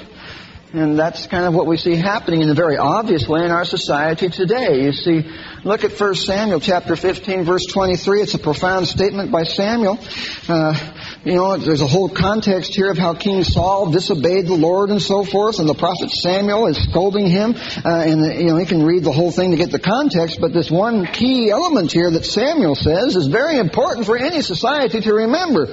And 0.74 0.98
that's 0.98 1.28
kind 1.28 1.44
of 1.44 1.54
what 1.54 1.68
we 1.68 1.76
see 1.76 1.98
happening 1.98 2.42
in 2.42 2.50
a 2.50 2.54
very 2.54 2.78
obvious 2.78 3.28
way 3.28 3.44
in 3.44 3.52
our 3.52 3.66
society 3.66 4.30
today. 4.30 4.86
You 4.86 4.94
see, 4.94 5.30
look 5.66 5.84
at 5.84 6.00
1 6.00 6.16
Samuel 6.16 6.62
chapter 6.62 6.96
15 6.96 7.44
verse 7.44 7.66
23. 7.66 8.22
It's 8.22 8.36
a 8.36 8.40
profound 8.40 8.88
statement 8.88 9.34
by 9.34 9.44
Samuel. 9.44 10.00
Uh, 10.48 10.74
you 11.26 11.36
know, 11.36 11.58
there's 11.58 11.82
a 11.82 11.88
whole 11.88 12.08
context 12.08 12.74
here 12.74 12.90
of 12.90 12.98
how 12.98 13.14
King 13.16 13.44
Saul 13.44 13.92
disobeyed 13.92 14.48
the 14.48 14.56
Lord 14.56 14.92
and 14.92 15.02
so 15.02 15.26
forth, 15.26 15.60
and 15.60 15.68
the 15.68 15.74
prophet 15.74 16.10
Samuel 16.10 16.68
is 16.68 16.82
scolding 16.82 17.28
him. 17.28 17.54
Uh, 17.54 17.90
and, 17.90 18.40
you 18.40 18.46
know, 18.46 18.58
you 18.58 18.66
can 18.66 18.86
read 18.86 19.04
the 19.04 19.12
whole 19.12 19.32
thing 19.32 19.52
to 19.52 19.58
get 19.58 19.72
the 19.72 19.80
context, 19.80 20.40
but 20.40 20.54
this 20.54 20.72
one 20.72 21.06
key 21.06 21.52
element 21.52 21.92
here 21.92 22.10
that 22.12 22.24
Samuel 22.24 22.76
says 22.76 23.18
is 23.18 23.28
very 23.28 23.58
important 23.58 24.06
for 24.06 24.16
any 24.16 24.42
society 24.42 25.02
to 25.02 25.14
remember. 25.14 25.66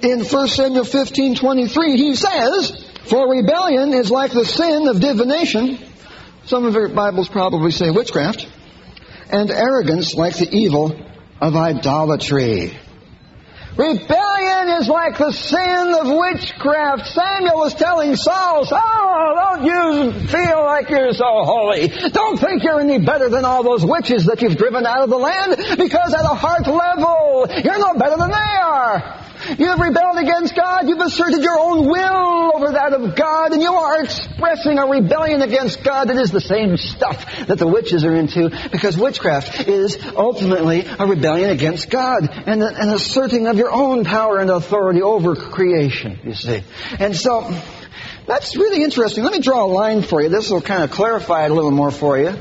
In 0.00 0.22
1 0.22 0.48
Samuel 0.48 0.84
15:23, 0.84 1.96
he 1.96 2.14
says, 2.14 2.83
for 3.06 3.30
rebellion 3.30 3.92
is 3.92 4.10
like 4.10 4.32
the 4.32 4.44
sin 4.44 4.88
of 4.88 5.00
divination. 5.00 5.78
Some 6.46 6.66
of 6.66 6.74
your 6.74 6.88
Bibles 6.88 7.28
probably 7.28 7.70
say 7.70 7.90
witchcraft. 7.90 8.46
And 9.30 9.50
arrogance 9.50 10.14
like 10.14 10.36
the 10.36 10.48
evil 10.54 10.94
of 11.40 11.56
idolatry. 11.56 12.78
Rebellion 13.76 14.80
is 14.80 14.88
like 14.88 15.18
the 15.18 15.32
sin 15.32 15.94
of 15.94 16.06
witchcraft. 16.06 17.08
Samuel 17.08 17.56
was 17.56 17.74
telling 17.74 18.14
Saul, 18.14 18.64
Saul, 18.64 19.34
don't 19.34 19.64
you 19.64 20.12
feel 20.28 20.62
like 20.62 20.88
you're 20.90 21.12
so 21.12 21.42
holy. 21.42 21.88
Don't 21.88 22.38
think 22.38 22.62
you're 22.62 22.80
any 22.80 23.00
better 23.00 23.28
than 23.28 23.44
all 23.44 23.64
those 23.64 23.84
witches 23.84 24.26
that 24.26 24.42
you've 24.42 24.56
driven 24.56 24.86
out 24.86 25.02
of 25.02 25.10
the 25.10 25.16
land, 25.16 25.56
because 25.76 26.14
at 26.14 26.24
a 26.24 26.34
heart 26.34 26.68
level, 26.68 27.48
you're 27.64 27.78
no 27.78 27.94
better 27.98 28.16
than 28.16 28.30
they 28.30 28.56
are. 28.62 29.20
You 29.58 29.66
have 29.66 29.78
rebelled 29.78 30.18
against 30.18 30.56
God. 30.56 30.88
You've 30.88 31.00
asserted 31.00 31.42
your 31.42 31.58
own 31.58 31.88
will 31.88 32.52
over 32.54 32.72
that 32.72 32.92
of 32.92 33.14
God, 33.14 33.52
and 33.52 33.62
you 33.62 33.72
are 33.72 34.02
expressing 34.02 34.78
a 34.78 34.86
rebellion 34.86 35.42
against 35.42 35.84
God 35.84 36.08
that 36.08 36.16
is 36.16 36.30
the 36.30 36.40
same 36.40 36.76
stuff 36.76 37.46
that 37.46 37.58
the 37.58 37.66
witches 37.66 38.04
are 38.04 38.14
into, 38.14 38.50
because 38.72 38.96
witchcraft 38.96 39.68
is 39.68 39.98
ultimately 40.16 40.86
a 40.86 41.06
rebellion 41.06 41.50
against 41.50 41.90
God 41.90 42.28
and 42.46 42.62
an 42.62 42.88
asserting 42.90 43.46
of 43.46 43.56
your 43.56 43.70
own 43.70 44.04
power 44.04 44.38
and 44.38 44.50
authority 44.50 45.02
over 45.02 45.36
creation, 45.36 46.20
you 46.24 46.34
see. 46.34 46.62
And 46.98 47.14
so, 47.14 47.50
that's 48.26 48.56
really 48.56 48.82
interesting. 48.82 49.24
Let 49.24 49.32
me 49.34 49.40
draw 49.40 49.64
a 49.64 49.66
line 49.66 50.02
for 50.02 50.22
you. 50.22 50.30
This 50.30 50.50
will 50.50 50.62
kind 50.62 50.82
of 50.82 50.90
clarify 50.90 51.44
it 51.44 51.50
a 51.50 51.54
little 51.54 51.70
more 51.70 51.90
for 51.90 52.18
you. 52.18 52.34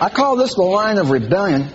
I 0.00 0.08
call 0.10 0.36
this 0.36 0.54
the 0.54 0.62
line 0.62 0.98
of 0.98 1.10
rebellion. 1.10 1.68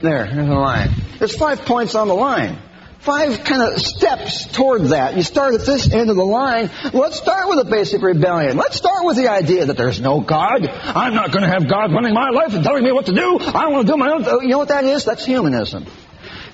There, 0.00 0.26
there's 0.26 0.48
a 0.48 0.54
line. 0.54 0.90
There's 1.18 1.36
five 1.36 1.64
points 1.64 1.94
on 1.94 2.08
the 2.08 2.14
line. 2.14 2.58
Five 2.98 3.44
kind 3.44 3.62
of 3.62 3.80
steps 3.80 4.46
toward 4.46 4.86
that. 4.86 5.16
You 5.16 5.22
start 5.22 5.54
at 5.54 5.64
this 5.64 5.92
end 5.92 6.10
of 6.10 6.16
the 6.16 6.24
line. 6.24 6.70
Let's 6.92 7.16
start 7.16 7.48
with 7.48 7.60
a 7.60 7.70
basic 7.70 8.02
rebellion. 8.02 8.56
Let's 8.56 8.76
start 8.76 9.04
with 9.04 9.16
the 9.16 9.28
idea 9.28 9.66
that 9.66 9.76
there's 9.76 10.00
no 10.00 10.20
God. 10.20 10.66
I'm 10.68 11.14
not 11.14 11.30
going 11.30 11.42
to 11.42 11.48
have 11.48 11.68
God 11.68 11.92
running 11.92 12.14
my 12.14 12.30
life 12.30 12.52
and 12.54 12.64
telling 12.64 12.82
me 12.82 12.90
what 12.90 13.06
to 13.06 13.12
do. 13.12 13.38
I 13.38 13.68
want 13.68 13.86
to 13.86 13.92
do 13.92 13.96
my 13.96 14.10
own. 14.10 14.24
You 14.42 14.48
know 14.48 14.58
what 14.58 14.68
that 14.68 14.84
is? 14.84 15.04
That's 15.04 15.24
humanism. 15.24 15.86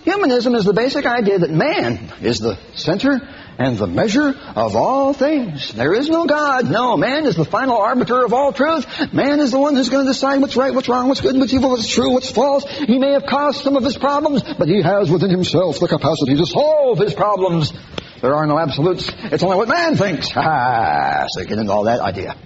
Humanism 0.05 0.55
is 0.55 0.65
the 0.65 0.73
basic 0.73 1.07
idea 1.07 1.39
that 1.39 1.51
man 1.51 2.13
is 2.21 2.39
the 2.41 2.59
center 2.75 3.21
and 3.59 3.79
the 3.79 3.87
measure 3.87 4.35
of 4.57 4.77
all 4.77 5.13
things. 5.13 5.73
There 5.73 5.95
is 5.95 6.09
no 6.09 6.27
God. 6.27 6.71
No, 6.71 6.97
man 6.97 7.27
is 7.27 7.37
the 7.37 7.45
final 7.45 7.77
arbiter 7.77 8.25
of 8.25 8.33
all 8.33 8.53
truth. 8.53 8.87
Man 9.13 9.41
is 9.41 9.51
the 9.51 9.59
one 9.59 9.75
who's 9.75 9.89
going 9.89 10.05
to 10.05 10.11
decide 10.11 10.41
what's 10.41 10.57
right, 10.57 10.75
what's 10.75 10.89
wrong, 10.89 11.09
what's 11.09 11.21
good, 11.21 11.37
what's 11.37 11.53
evil, 11.53 11.71
what's 11.71 11.89
true, 11.89 12.13
what's 12.13 12.31
false. 12.31 12.65
He 12.69 12.99
may 12.99 13.13
have 13.13 13.27
caused 13.27 13.63
some 13.63 13.77
of 13.77 13.85
his 13.85 13.97
problems, 13.97 14.43
but 14.43 14.69
he 14.69 14.83
has 14.83 15.11
within 15.11 15.31
himself 15.31 15.79
the 15.79 15.89
capacity 15.89 16.37
to 16.37 16.47
solve 16.47 16.99
his 16.99 17.15
problems. 17.15 17.73
There 18.21 18.35
are 18.35 18.47
no 18.47 18.59
absolutes. 18.59 19.11
It's 19.25 19.43
only 19.43 19.57
what 19.57 19.69
man 19.69 19.97
thinks. 19.97 20.31
Ah, 20.37 21.27
so 21.29 21.45
get 21.45 21.59
into 21.59 21.73
all 21.73 21.85
that 21.85 22.01
idea. 22.01 22.37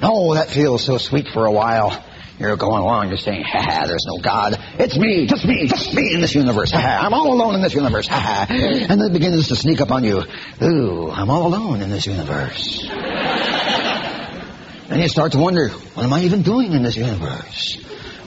No, 0.00 0.34
that 0.34 0.50
feels 0.50 0.84
so 0.84 0.98
sweet 0.98 1.28
for 1.28 1.44
a 1.44 1.50
while. 1.50 1.90
You're 2.38 2.56
going 2.56 2.82
along, 2.82 3.08
you're 3.08 3.16
saying, 3.16 3.42
ha 3.42 3.60
ha, 3.60 3.86
there's 3.86 4.04
no 4.06 4.18
God. 4.18 4.56
It's 4.78 4.96
me, 4.96 5.26
just 5.26 5.44
me, 5.44 5.66
just 5.66 5.92
me 5.92 6.14
in 6.14 6.20
this 6.20 6.36
universe. 6.36 6.70
Ha 6.70 6.80
ha, 6.80 7.04
I'm 7.04 7.12
all 7.12 7.32
alone 7.32 7.56
in 7.56 7.62
this 7.62 7.74
universe. 7.74 8.06
Ha 8.06 8.20
ha. 8.20 8.46
And 8.48 9.00
then 9.00 9.10
it 9.10 9.12
begins 9.12 9.48
to 9.48 9.56
sneak 9.56 9.80
up 9.80 9.90
on 9.90 10.04
you. 10.04 10.22
Ooh, 10.62 11.10
I'm 11.10 11.30
all 11.30 11.48
alone 11.48 11.82
in 11.82 11.90
this 11.90 12.06
universe. 12.06 12.88
and 14.88 15.00
you 15.00 15.08
start 15.08 15.32
to 15.32 15.38
wonder, 15.38 15.68
what 15.68 16.04
am 16.04 16.12
I 16.12 16.22
even 16.22 16.42
doing 16.42 16.72
in 16.72 16.84
this 16.84 16.96
universe? 16.96 17.74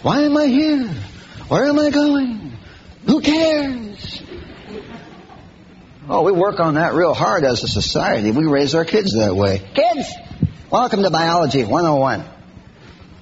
Why 0.02 0.24
am 0.24 0.36
I 0.36 0.48
here? 0.48 0.90
Where 1.48 1.66
am 1.68 1.80
I 1.80 1.90
going? 1.90 2.52
Who 3.06 3.22
cares? 3.22 4.24
Oh, 6.10 6.24
we 6.24 6.34
work 6.34 6.60
on 6.60 6.74
that 6.74 6.96
real 6.96 7.14
hard 7.14 7.46
as 7.46 7.64
a 7.64 7.68
society. 7.68 8.32
We 8.32 8.46
raise 8.46 8.76
our 8.76 8.84
kids 8.84 9.14
that 9.14 9.34
way. 9.34 9.60
Kids, 9.74 10.12
welcome 10.70 11.02
to 11.04 11.10
Biology 11.10 11.64
101. 11.64 12.41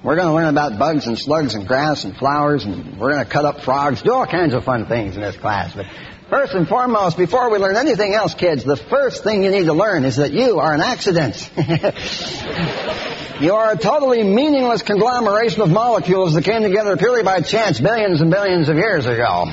We're 0.02 0.16
going 0.16 0.28
to 0.28 0.34
learn 0.34 0.48
about 0.48 0.78
bugs 0.78 1.06
and 1.06 1.18
slugs 1.18 1.54
and 1.54 1.68
grass 1.68 2.04
and 2.04 2.16
flowers, 2.16 2.64
and 2.64 2.98
we're 2.98 3.12
going 3.12 3.22
to 3.22 3.30
cut 3.30 3.44
up 3.44 3.60
frogs, 3.60 4.00
do 4.00 4.14
all 4.14 4.24
kinds 4.24 4.54
of 4.54 4.64
fun 4.64 4.86
things 4.86 5.14
in 5.14 5.20
this 5.20 5.36
class. 5.36 5.74
But 5.74 5.86
first 6.30 6.54
and 6.54 6.66
foremost, 6.66 7.18
before 7.18 7.50
we 7.50 7.58
learn 7.58 7.76
anything 7.76 8.14
else, 8.14 8.32
kids, 8.32 8.64
the 8.64 8.76
first 8.76 9.22
thing 9.22 9.42
you 9.42 9.50
need 9.50 9.66
to 9.66 9.74
learn 9.74 10.06
is 10.06 10.16
that 10.16 10.32
you 10.32 10.58
are 10.58 10.72
an 10.72 10.80
accident. 10.80 11.50
you 13.40 13.52
are 13.54 13.72
a 13.72 13.76
totally 13.76 14.24
meaningless 14.24 14.80
conglomeration 14.80 15.60
of 15.60 15.70
molecules 15.70 16.32
that 16.32 16.44
came 16.44 16.62
together 16.62 16.96
purely 16.96 17.22
by 17.22 17.42
chance 17.42 17.78
billions 17.78 18.22
and 18.22 18.30
billions 18.30 18.70
of 18.70 18.76
years 18.76 19.04
ago 19.04 19.52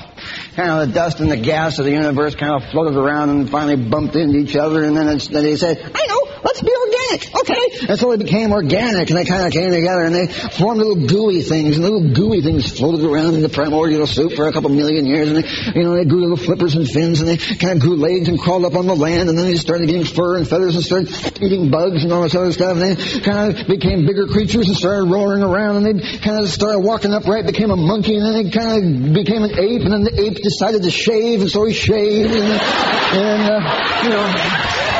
kind 0.57 0.71
of 0.71 0.87
the 0.87 0.93
dust 0.93 1.19
and 1.19 1.29
the 1.29 1.37
gas 1.37 1.77
of 1.77 1.85
the 1.85 1.91
universe 1.91 2.33
kind 2.33 2.51
of 2.51 2.67
floated 2.71 2.97
around 2.97 3.29
and 3.29 3.47
finally 3.47 3.75
bumped 3.75 4.15
into 4.15 4.39
each 4.39 4.55
other, 4.55 4.83
and 4.83 4.97
then, 4.97 5.05
then 5.05 5.43
they 5.43 5.55
said, 5.55 5.91
I 5.93 6.05
know, 6.07 6.36
let's 6.47 6.61
be 6.61 6.71
organic, 6.71 7.35
okay? 7.35 7.91
And 7.91 7.99
so 7.99 8.15
they 8.15 8.23
became 8.23 8.51
organic, 8.51 9.09
and 9.09 9.19
they 9.19 9.25
kind 9.25 9.45
of 9.45 9.51
came 9.51 9.69
together, 9.69 10.03
and 10.03 10.15
they 10.15 10.27
formed 10.27 10.79
little 10.79 11.05
gooey 11.05 11.41
things, 11.41 11.75
and 11.75 11.83
little 11.83 12.13
gooey 12.13 12.41
things 12.41 12.71
floated 12.71 13.03
around 13.03 13.35
in 13.35 13.41
the 13.41 13.49
primordial 13.49 14.07
soup 14.07 14.33
for 14.33 14.47
a 14.47 14.53
couple 14.53 14.69
million 14.69 15.05
years, 15.05 15.29
and 15.29 15.43
they, 15.43 15.47
you 15.75 15.83
know, 15.83 15.95
they 15.95 16.05
grew 16.05 16.21
little 16.21 16.37
flippers 16.37 16.75
and 16.75 16.87
fins, 16.87 17.19
and 17.19 17.27
they 17.27 17.37
kind 17.37 17.73
of 17.73 17.79
grew 17.79 17.97
legs 17.97 18.29
and 18.29 18.39
crawled 18.39 18.63
up 18.63 18.75
on 18.75 18.87
the 18.87 18.95
land, 18.95 19.29
and 19.29 19.37
then 19.37 19.45
they 19.45 19.55
started 19.55 19.87
getting 19.87 20.05
fur 20.05 20.37
and 20.37 20.47
feathers 20.47 20.75
and 20.75 20.85
started 20.85 21.11
eating 21.41 21.69
bugs 21.69 22.03
and 22.03 22.13
all 22.13 22.21
this 22.21 22.35
other 22.35 22.51
stuff, 22.53 22.77
and 22.77 22.81
they 22.81 23.19
kind 23.19 23.51
of 23.51 23.67
became 23.67 24.05
bigger 24.05 24.27
creatures 24.27 24.69
and 24.69 24.77
started 24.77 25.11
roaring 25.11 25.43
around, 25.43 25.75
and 25.77 25.99
they 25.99 26.17
kind 26.19 26.39
of 26.39 26.49
started 26.49 26.79
walking 26.79 27.13
upright, 27.13 27.45
became 27.45 27.71
a 27.71 27.75
monkey, 27.75 28.15
and 28.15 28.25
then 28.25 28.43
they 28.43 28.49
kind 28.49 28.71
of 28.71 29.13
became 29.13 29.43
an 29.43 29.51
ape, 29.59 29.81
and 29.81 29.91
then 29.91 30.03
the 30.03 30.21
ape 30.21 30.41
decided 30.41 30.83
to 30.83 30.91
shave, 30.91 31.41
and 31.41 31.51
so 31.51 31.65
he 31.65 31.73
shaved, 31.73 32.31
and, 32.31 32.45
and 32.47 33.41
uh, 33.51 34.03
you 34.03 34.09
know. 34.09 34.96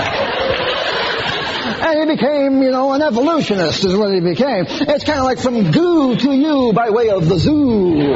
Became, 2.08 2.64
you 2.64 2.72
know, 2.72 2.94
an 2.94 3.02
evolutionist 3.02 3.84
is 3.84 3.96
what 3.96 4.14
he 4.14 4.22
became. 4.22 4.66
It's 4.68 5.04
kind 5.04 5.20
of 5.20 5.26
like 5.26 5.40
from 5.40 5.72
goo 5.72 6.16
to 6.16 6.32
you 6.32 6.72
by 6.74 6.90
way 6.90 7.10
of 7.10 7.28
the 7.28 7.38
zoo. 7.38 8.14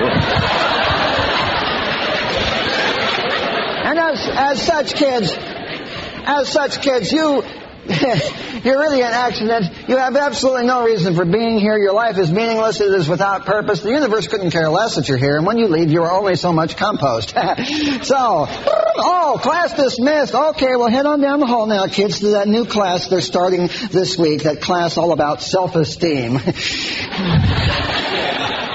and 3.84 4.00
as, 4.00 4.30
as 4.32 4.62
such 4.62 4.96
kids, 4.96 5.38
as 5.38 6.48
such 6.48 6.82
kids, 6.82 7.12
you, 7.12 7.44
You're 8.64 8.78
really 8.78 9.02
an 9.02 9.12
accident. 9.12 9.90
You 9.90 9.98
have 9.98 10.16
absolutely 10.16 10.68
no 10.68 10.86
reason 10.86 11.16
for 11.16 11.26
being 11.26 11.60
here. 11.60 11.78
Your 11.78 11.94
life 11.94 12.18
is 12.20 12.32
meaningless. 12.32 12.80
It 12.80 12.94
is 12.94 13.10
without 13.10 13.46
purpose. 13.46 13.82
The 13.82 13.90
universe 13.90 14.28
couldn't 14.28 14.52
care 14.52 14.70
less 14.70 14.96
that 14.96 15.10
you're 15.10 15.18
here. 15.18 15.38
And 15.38 15.48
when 15.48 15.58
you 15.58 15.68
leave, 15.68 15.92
you 15.92 16.04
are 16.04 16.12
only 16.12 16.36
so 16.36 16.54
much 16.54 16.78
compost. 16.78 17.30
so, 18.04 18.46
oh, 18.48 19.40
class 19.42 19.74
dismissed. 19.74 20.36
Okay, 20.36 20.76
well, 20.76 20.90
head 20.90 21.08
on 21.08 21.22
down 21.22 21.40
the 21.40 21.48
hall 21.48 21.66
now, 21.66 21.88
kids, 21.88 22.20
to 22.20 22.30
that 22.30 22.48
new 22.48 22.66
class 22.66 23.08
they're 23.08 23.20
starting 23.20 23.68
this 23.92 24.16
week. 24.18 24.44
That 24.44 24.62
class 24.62 24.98
all 24.98 25.12
about 25.12 25.42
self-esteem. 25.42 26.40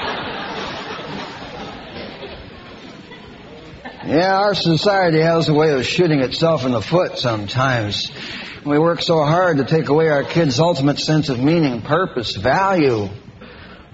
Yeah, 4.07 4.37
our 4.37 4.55
society 4.55 5.19
has 5.19 5.49
a 5.49 5.53
way 5.53 5.71
of 5.71 5.85
shooting 5.85 6.21
itself 6.21 6.63
in 6.63 6.71
the 6.71 6.81
foot 6.81 7.17
sometimes. 7.17 8.09
We 8.65 8.79
work 8.79 9.01
so 9.01 9.17
hard 9.17 9.57
to 9.57 9.65
take 9.65 9.89
away 9.89 10.07
our 10.07 10.23
kids' 10.23 10.61
ultimate 10.61 10.97
sense 10.97 11.27
of 11.27 11.41
meaning, 11.41 11.81
purpose, 11.81 12.33
value. 12.37 13.09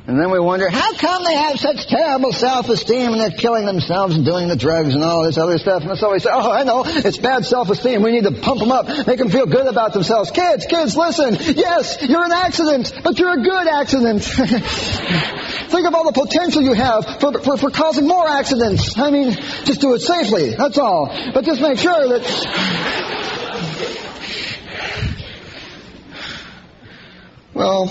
And 0.05 0.19
then 0.19 0.31
we 0.31 0.39
wonder, 0.39 0.69
how 0.69 0.93
come 0.95 1.23
they 1.23 1.33
have 1.33 1.57
such 1.57 1.87
terrible 1.87 2.33
self-esteem 2.33 3.13
and 3.13 3.21
they're 3.21 3.31
killing 3.31 3.65
themselves 3.65 4.15
and 4.15 4.25
doing 4.25 4.49
the 4.49 4.57
drugs 4.57 4.93
and 4.93 5.01
all 5.01 5.23
this 5.23 5.37
other 5.37 5.57
stuff? 5.57 5.83
And 5.83 5.91
we 5.91 6.19
say, 6.19 6.29
oh, 6.29 6.51
I 6.51 6.63
know, 6.63 6.83
it's 6.85 7.17
bad 7.17 7.45
self-esteem. 7.45 8.03
We 8.03 8.11
need 8.11 8.25
to 8.25 8.33
pump 8.33 8.59
them 8.59 8.73
up, 8.73 8.89
make 9.07 9.17
them 9.17 9.29
feel 9.29 9.45
good 9.45 9.65
about 9.65 9.93
themselves. 9.93 10.29
Kids, 10.31 10.65
kids, 10.65 10.97
listen. 10.97 11.37
Yes, 11.55 12.01
you're 12.01 12.25
an 12.25 12.33
accident, 12.33 12.91
but 13.01 13.17
you're 13.17 13.31
a 13.31 13.43
good 13.43 13.67
accident. 13.67 14.23
Think 15.71 15.87
of 15.87 15.95
all 15.95 16.11
the 16.11 16.19
potential 16.21 16.61
you 16.61 16.73
have 16.73 17.21
for, 17.21 17.39
for, 17.39 17.55
for 17.55 17.69
causing 17.69 18.05
more 18.05 18.27
accidents. 18.27 18.99
I 18.99 19.09
mean, 19.09 19.31
just 19.63 19.79
do 19.79 19.93
it 19.93 19.99
safely, 19.99 20.53
that's 20.55 20.77
all. 20.77 21.15
But 21.33 21.45
just 21.45 21.61
make 21.61 21.79
sure 21.79 22.09
that... 22.09 22.99
Well, 27.55 27.85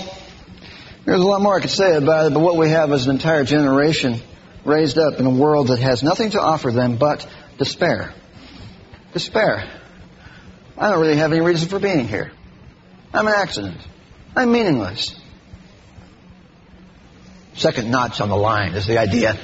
there's 1.05 1.19
a 1.19 1.25
lot 1.25 1.41
more 1.41 1.57
I 1.57 1.61
could 1.61 1.69
say 1.69 1.95
about 1.95 2.27
it, 2.27 2.33
but 2.33 2.39
what 2.39 2.57
we 2.57 2.69
have 2.69 2.91
is 2.91 3.07
an 3.07 3.15
entire 3.15 3.43
generation 3.43 4.21
raised 4.65 4.97
up 4.97 5.19
in 5.19 5.25
a 5.25 5.29
world 5.29 5.67
that 5.67 5.79
has 5.79 6.03
nothing 6.03 6.31
to 6.31 6.41
offer 6.41 6.71
them 6.71 6.95
but 6.97 7.27
despair. 7.57 8.13
Despair. 9.13 9.69
I 10.77 10.89
don't 10.89 11.01
really 11.01 11.17
have 11.17 11.31
any 11.31 11.41
reason 11.41 11.69
for 11.69 11.79
being 11.79 12.07
here. 12.07 12.31
I'm 13.13 13.27
an 13.27 13.33
accident. 13.35 13.77
I'm 14.35 14.51
meaningless. 14.51 15.19
Second 17.55 17.91
notch 17.91 18.19
on 18.21 18.29
the 18.29 18.35
line 18.35 18.73
is 18.73 18.87
the 18.87 18.97
idea. 18.97 19.37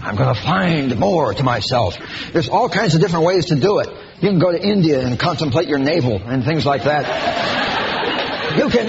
I'm 0.00 0.16
going 0.16 0.34
to 0.34 0.40
find 0.40 0.98
more 0.98 1.32
to 1.32 1.42
myself. 1.42 1.96
There's 2.32 2.48
all 2.48 2.68
kinds 2.68 2.94
of 2.94 3.00
different 3.00 3.24
ways 3.24 3.46
to 3.46 3.56
do 3.56 3.78
it. 3.78 3.88
You 4.20 4.28
can 4.28 4.38
go 4.38 4.52
to 4.52 4.60
India 4.60 5.00
and 5.00 5.18
contemplate 5.18 5.68
your 5.68 5.78
navel 5.78 6.20
and 6.22 6.44
things 6.44 6.66
like 6.66 6.84
that. 6.84 8.56
You 8.58 8.68
can 8.68 8.88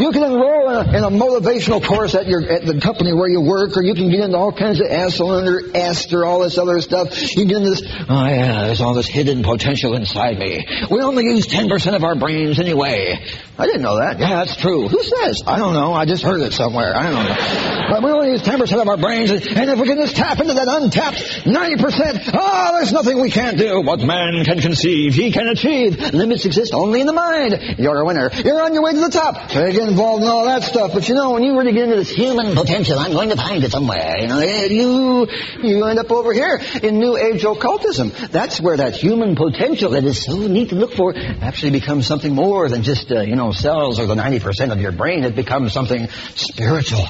you 0.00 0.10
can 0.12 0.22
enroll 0.22 0.70
in 0.70 0.76
a, 0.76 0.98
in 0.98 1.04
a 1.04 1.10
motivational 1.10 1.84
course 1.84 2.14
at 2.14 2.26
your 2.26 2.42
at 2.42 2.64
the 2.66 2.80
company 2.80 3.12
where 3.12 3.28
you 3.28 3.40
work, 3.40 3.76
or 3.76 3.82
you 3.82 3.94
can 3.94 4.10
get 4.10 4.20
into 4.20 4.36
all 4.36 4.52
kinds 4.52 4.80
of 4.80 4.86
cylinder, 5.12 5.70
Esther, 5.74 6.24
all 6.24 6.40
this 6.40 6.58
other 6.58 6.80
stuff. 6.80 7.36
You 7.36 7.46
get 7.46 7.58
into 7.58 7.70
this. 7.70 7.82
Oh 8.08 8.26
yeah, 8.26 8.66
there's 8.66 8.80
all 8.80 8.94
this 8.94 9.06
hidden 9.06 9.42
potential 9.42 9.94
inside 9.94 10.38
me. 10.38 10.66
We 10.90 11.00
only 11.00 11.24
use 11.24 11.46
ten 11.46 11.68
percent 11.68 11.96
of 11.96 12.04
our 12.04 12.14
brains 12.14 12.58
anyway. 12.58 13.24
I 13.58 13.66
didn't 13.66 13.82
know 13.82 13.98
that. 13.98 14.18
Yeah, 14.18 14.44
that's 14.44 14.56
true. 14.56 14.88
Who 14.88 15.02
says? 15.02 15.42
I 15.46 15.58
don't 15.58 15.74
know. 15.74 15.92
I 15.92 16.06
just 16.06 16.22
heard 16.22 16.40
it 16.40 16.52
somewhere. 16.52 16.96
I 16.96 17.10
don't 17.10 17.24
know. 17.24 17.86
But 17.90 18.02
we 18.02 18.10
only 18.10 18.30
use 18.30 18.42
ten 18.42 18.58
percent 18.58 18.80
of 18.80 18.88
our 18.88 18.96
brains, 18.96 19.30
and 19.30 19.70
if 19.70 19.78
we 19.78 19.86
can 19.86 19.98
just 19.98 20.16
tap 20.16 20.40
into 20.40 20.54
that 20.54 20.68
untapped 20.68 21.46
ninety 21.46 21.82
percent, 21.82 22.18
oh, 22.32 22.70
there's 22.76 22.92
nothing 22.92 23.20
we 23.20 23.30
can't 23.30 23.58
do. 23.58 23.80
What 23.82 24.00
man 24.00 24.44
can 24.44 24.60
conceive, 24.60 25.14
he 25.14 25.30
can 25.30 25.48
achieve. 25.48 25.98
Limits 26.12 26.44
exist 26.44 26.74
only 26.74 27.00
in 27.00 27.06
the 27.06 27.12
mind. 27.12 27.78
You're 27.78 28.00
a 28.00 28.04
winner. 28.04 28.30
You're 28.44 28.62
on 28.62 28.74
your 28.74 28.82
way 28.82 28.92
to 28.92 29.00
the 29.00 29.10
top. 29.10 29.50
Involved 29.88 30.22
in 30.22 30.28
all 30.28 30.44
that 30.46 30.62
stuff. 30.62 30.92
But 30.92 31.08
you 31.08 31.14
know, 31.14 31.32
when 31.32 31.42
you 31.42 31.56
really 31.58 31.72
get 31.72 31.84
into 31.84 31.96
this 31.96 32.10
human 32.10 32.54
potential, 32.54 32.98
I'm 32.98 33.12
going 33.12 33.30
to 33.30 33.36
find 33.36 33.62
it 33.62 33.70
somewhere. 33.70 34.18
You 34.18 34.28
know, 34.28 34.40
you 34.40 35.26
you 35.62 35.84
end 35.84 35.98
up 35.98 36.10
over 36.10 36.32
here 36.32 36.60
in 36.82 36.98
New 36.98 37.16
Age 37.16 37.44
occultism. 37.44 38.12
That's 38.30 38.60
where 38.60 38.76
that 38.76 38.94
human 38.94 39.36
potential 39.36 39.90
that 39.90 40.04
is 40.04 40.24
so 40.24 40.46
neat 40.46 40.70
to 40.70 40.76
look 40.76 40.94
for 40.94 41.14
actually 41.16 41.72
becomes 41.72 42.06
something 42.06 42.34
more 42.34 42.68
than 42.68 42.82
just 42.82 43.10
uh, 43.10 43.20
you 43.20 43.36
know 43.36 43.52
cells 43.52 43.98
or 43.98 44.06
the 44.06 44.14
ninety 44.14 44.40
percent 44.40 44.72
of 44.72 44.80
your 44.80 44.92
brain. 44.92 45.24
It 45.24 45.36
becomes 45.36 45.72
something 45.72 46.08
spiritual. 46.34 47.06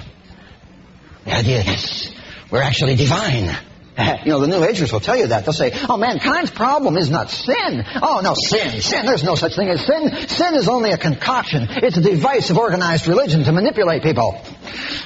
The 1.24 1.34
idea 1.34 1.62
is 1.62 2.12
we're 2.50 2.62
actually 2.62 2.96
divine. 2.96 3.56
You 4.24 4.32
know, 4.32 4.40
the 4.40 4.46
New 4.46 4.64
Agers 4.64 4.92
will 4.92 5.00
tell 5.00 5.16
you 5.16 5.28
that. 5.28 5.44
They'll 5.44 5.52
say, 5.52 5.70
oh, 5.88 5.98
mankind's 5.98 6.50
problem 6.50 6.96
is 6.96 7.10
not 7.10 7.30
sin. 7.30 7.84
Oh, 8.02 8.20
no, 8.24 8.34
sin, 8.34 8.80
sin. 8.80 9.04
There's 9.04 9.22
no 9.22 9.34
such 9.34 9.54
thing 9.54 9.68
as 9.68 9.84
sin. 9.84 10.28
Sin 10.28 10.54
is 10.54 10.68
only 10.68 10.92
a 10.92 10.96
concoction. 10.96 11.68
It's 11.70 11.98
a 11.98 12.00
device 12.00 12.48
of 12.50 12.56
organized 12.56 13.06
religion 13.06 13.44
to 13.44 13.52
manipulate 13.52 14.02
people. 14.02 14.40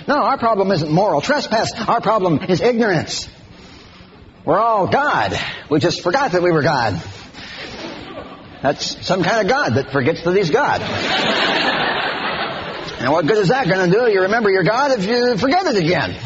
No, 0.06 0.14
our 0.14 0.38
problem 0.38 0.70
isn't 0.70 0.90
moral 0.90 1.20
trespass. 1.20 1.72
Our 1.88 2.00
problem 2.00 2.38
is 2.48 2.60
ignorance. 2.60 3.28
We're 4.44 4.60
all 4.60 4.86
God. 4.86 5.38
We 5.68 5.80
just 5.80 6.02
forgot 6.02 6.32
that 6.32 6.42
we 6.42 6.52
were 6.52 6.62
God. 6.62 7.02
That's 8.62 9.06
some 9.06 9.22
kind 9.22 9.42
of 9.42 9.48
God 9.48 9.74
that 9.74 9.92
forgets 9.92 10.22
that 10.22 10.36
he's 10.36 10.50
God. 10.50 10.80
and 13.00 13.12
what 13.12 13.26
good 13.26 13.38
is 13.38 13.48
that 13.48 13.68
going 13.68 13.90
to 13.90 13.96
do? 13.96 14.10
You 14.10 14.22
remember 14.22 14.50
your 14.50 14.64
God 14.64 14.98
if 14.98 15.06
you 15.06 15.36
forget 15.36 15.66
it 15.66 15.76
again. 15.76 16.16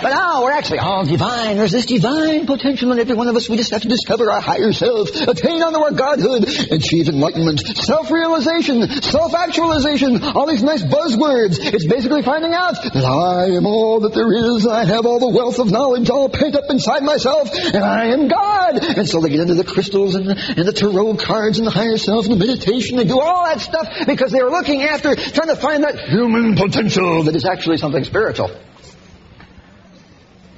But 0.00 0.10
now 0.10 0.42
we're 0.42 0.52
actually 0.52 0.78
all 0.78 1.04
divine. 1.04 1.56
There's 1.56 1.72
this 1.72 1.86
divine 1.86 2.46
potential 2.46 2.92
in 2.92 2.98
every 2.98 3.16
one 3.16 3.26
of 3.28 3.36
us. 3.36 3.48
We 3.48 3.56
just 3.56 3.72
have 3.72 3.82
to 3.82 3.88
discover 3.88 4.30
our 4.30 4.40
higher 4.40 4.72
self, 4.72 5.10
attain 5.10 5.62
unto 5.62 5.80
our 5.80 5.90
godhood, 5.90 6.48
achieve 6.70 7.08
enlightenment, 7.08 7.60
self-realization, 7.60 9.02
self-actualization, 9.02 10.22
all 10.22 10.46
these 10.46 10.62
nice 10.62 10.84
buzzwords. 10.84 11.58
It's 11.58 11.86
basically 11.86 12.22
finding 12.22 12.54
out 12.54 12.74
that 12.82 13.04
I 13.04 13.56
am 13.56 13.66
all 13.66 14.00
that 14.00 14.14
there 14.14 14.32
is. 14.32 14.66
I 14.66 14.84
have 14.84 15.04
all 15.04 15.18
the 15.18 15.28
wealth 15.28 15.58
of 15.58 15.70
knowledge 15.70 16.10
all 16.10 16.28
pent 16.28 16.54
up 16.54 16.64
inside 16.70 17.02
myself, 17.02 17.50
and 17.52 17.82
I 17.82 18.06
am 18.06 18.28
God. 18.28 18.78
And 18.98 19.08
so 19.08 19.20
they 19.20 19.30
get 19.30 19.40
into 19.40 19.54
the 19.54 19.64
crystals 19.64 20.14
and 20.14 20.26
the, 20.26 20.54
and 20.56 20.68
the 20.68 20.72
tarot 20.72 21.16
cards 21.16 21.58
and 21.58 21.66
the 21.66 21.72
higher 21.72 21.96
self 21.96 22.26
and 22.26 22.40
the 22.40 22.46
meditation. 22.46 22.96
They 22.96 23.04
do 23.04 23.18
all 23.20 23.44
that 23.46 23.60
stuff 23.60 24.06
because 24.06 24.30
they 24.30 24.40
are 24.40 24.50
looking 24.50 24.82
after 24.82 25.16
trying 25.16 25.48
to 25.48 25.56
find 25.56 25.82
that 25.82 25.98
human 26.08 26.54
potential 26.54 27.24
that 27.24 27.34
is 27.34 27.44
actually 27.44 27.78
something 27.78 28.04
spiritual. 28.04 28.50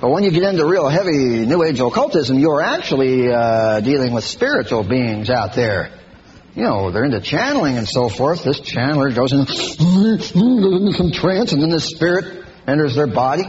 But 0.00 0.10
when 0.10 0.24
you 0.24 0.30
get 0.30 0.44
into 0.44 0.64
real 0.64 0.88
heavy 0.88 1.44
New 1.44 1.62
Age 1.62 1.78
occultism, 1.78 2.38
you're 2.38 2.62
actually 2.62 3.30
uh, 3.30 3.80
dealing 3.80 4.14
with 4.14 4.24
spiritual 4.24 4.82
beings 4.82 5.28
out 5.28 5.54
there. 5.54 5.90
You 6.54 6.62
know, 6.62 6.90
they're 6.90 7.04
into 7.04 7.20
channeling 7.20 7.76
and 7.76 7.86
so 7.86 8.08
forth. 8.08 8.42
This 8.42 8.60
channeler 8.60 9.14
goes, 9.14 9.32
in, 9.32 9.46
some 10.92 11.12
trance, 11.12 11.52
and 11.52 11.60
then 11.60 11.68
the 11.68 11.80
spirit 11.80 12.46
enters 12.66 12.94
their 12.94 13.06
body, 13.06 13.44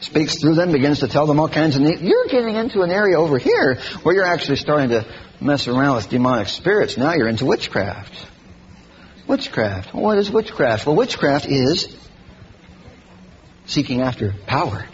speaks 0.00 0.40
through 0.40 0.56
them, 0.56 0.72
begins 0.72 0.98
to 0.98 1.08
tell 1.08 1.26
them 1.26 1.38
all 1.38 1.48
kinds 1.48 1.76
of 1.76 1.82
neat. 1.82 2.00
You're 2.00 2.26
getting 2.26 2.56
into 2.56 2.82
an 2.82 2.90
area 2.90 3.18
over 3.18 3.38
here 3.38 3.76
where 4.02 4.16
you're 4.16 4.26
actually 4.26 4.56
starting 4.56 4.88
to 4.90 5.06
mess 5.40 5.68
around 5.68 5.94
with 5.96 6.08
demonic 6.08 6.48
spirits. 6.48 6.96
Now 6.96 7.14
you're 7.14 7.28
into 7.28 7.46
witchcraft. 7.46 8.12
Witchcraft. 9.28 9.94
What 9.94 10.18
is 10.18 10.28
witchcraft? 10.28 10.86
Well, 10.86 10.96
witchcraft 10.96 11.46
is 11.46 11.96
seeking 13.66 14.02
after 14.02 14.34
power. 14.46 14.86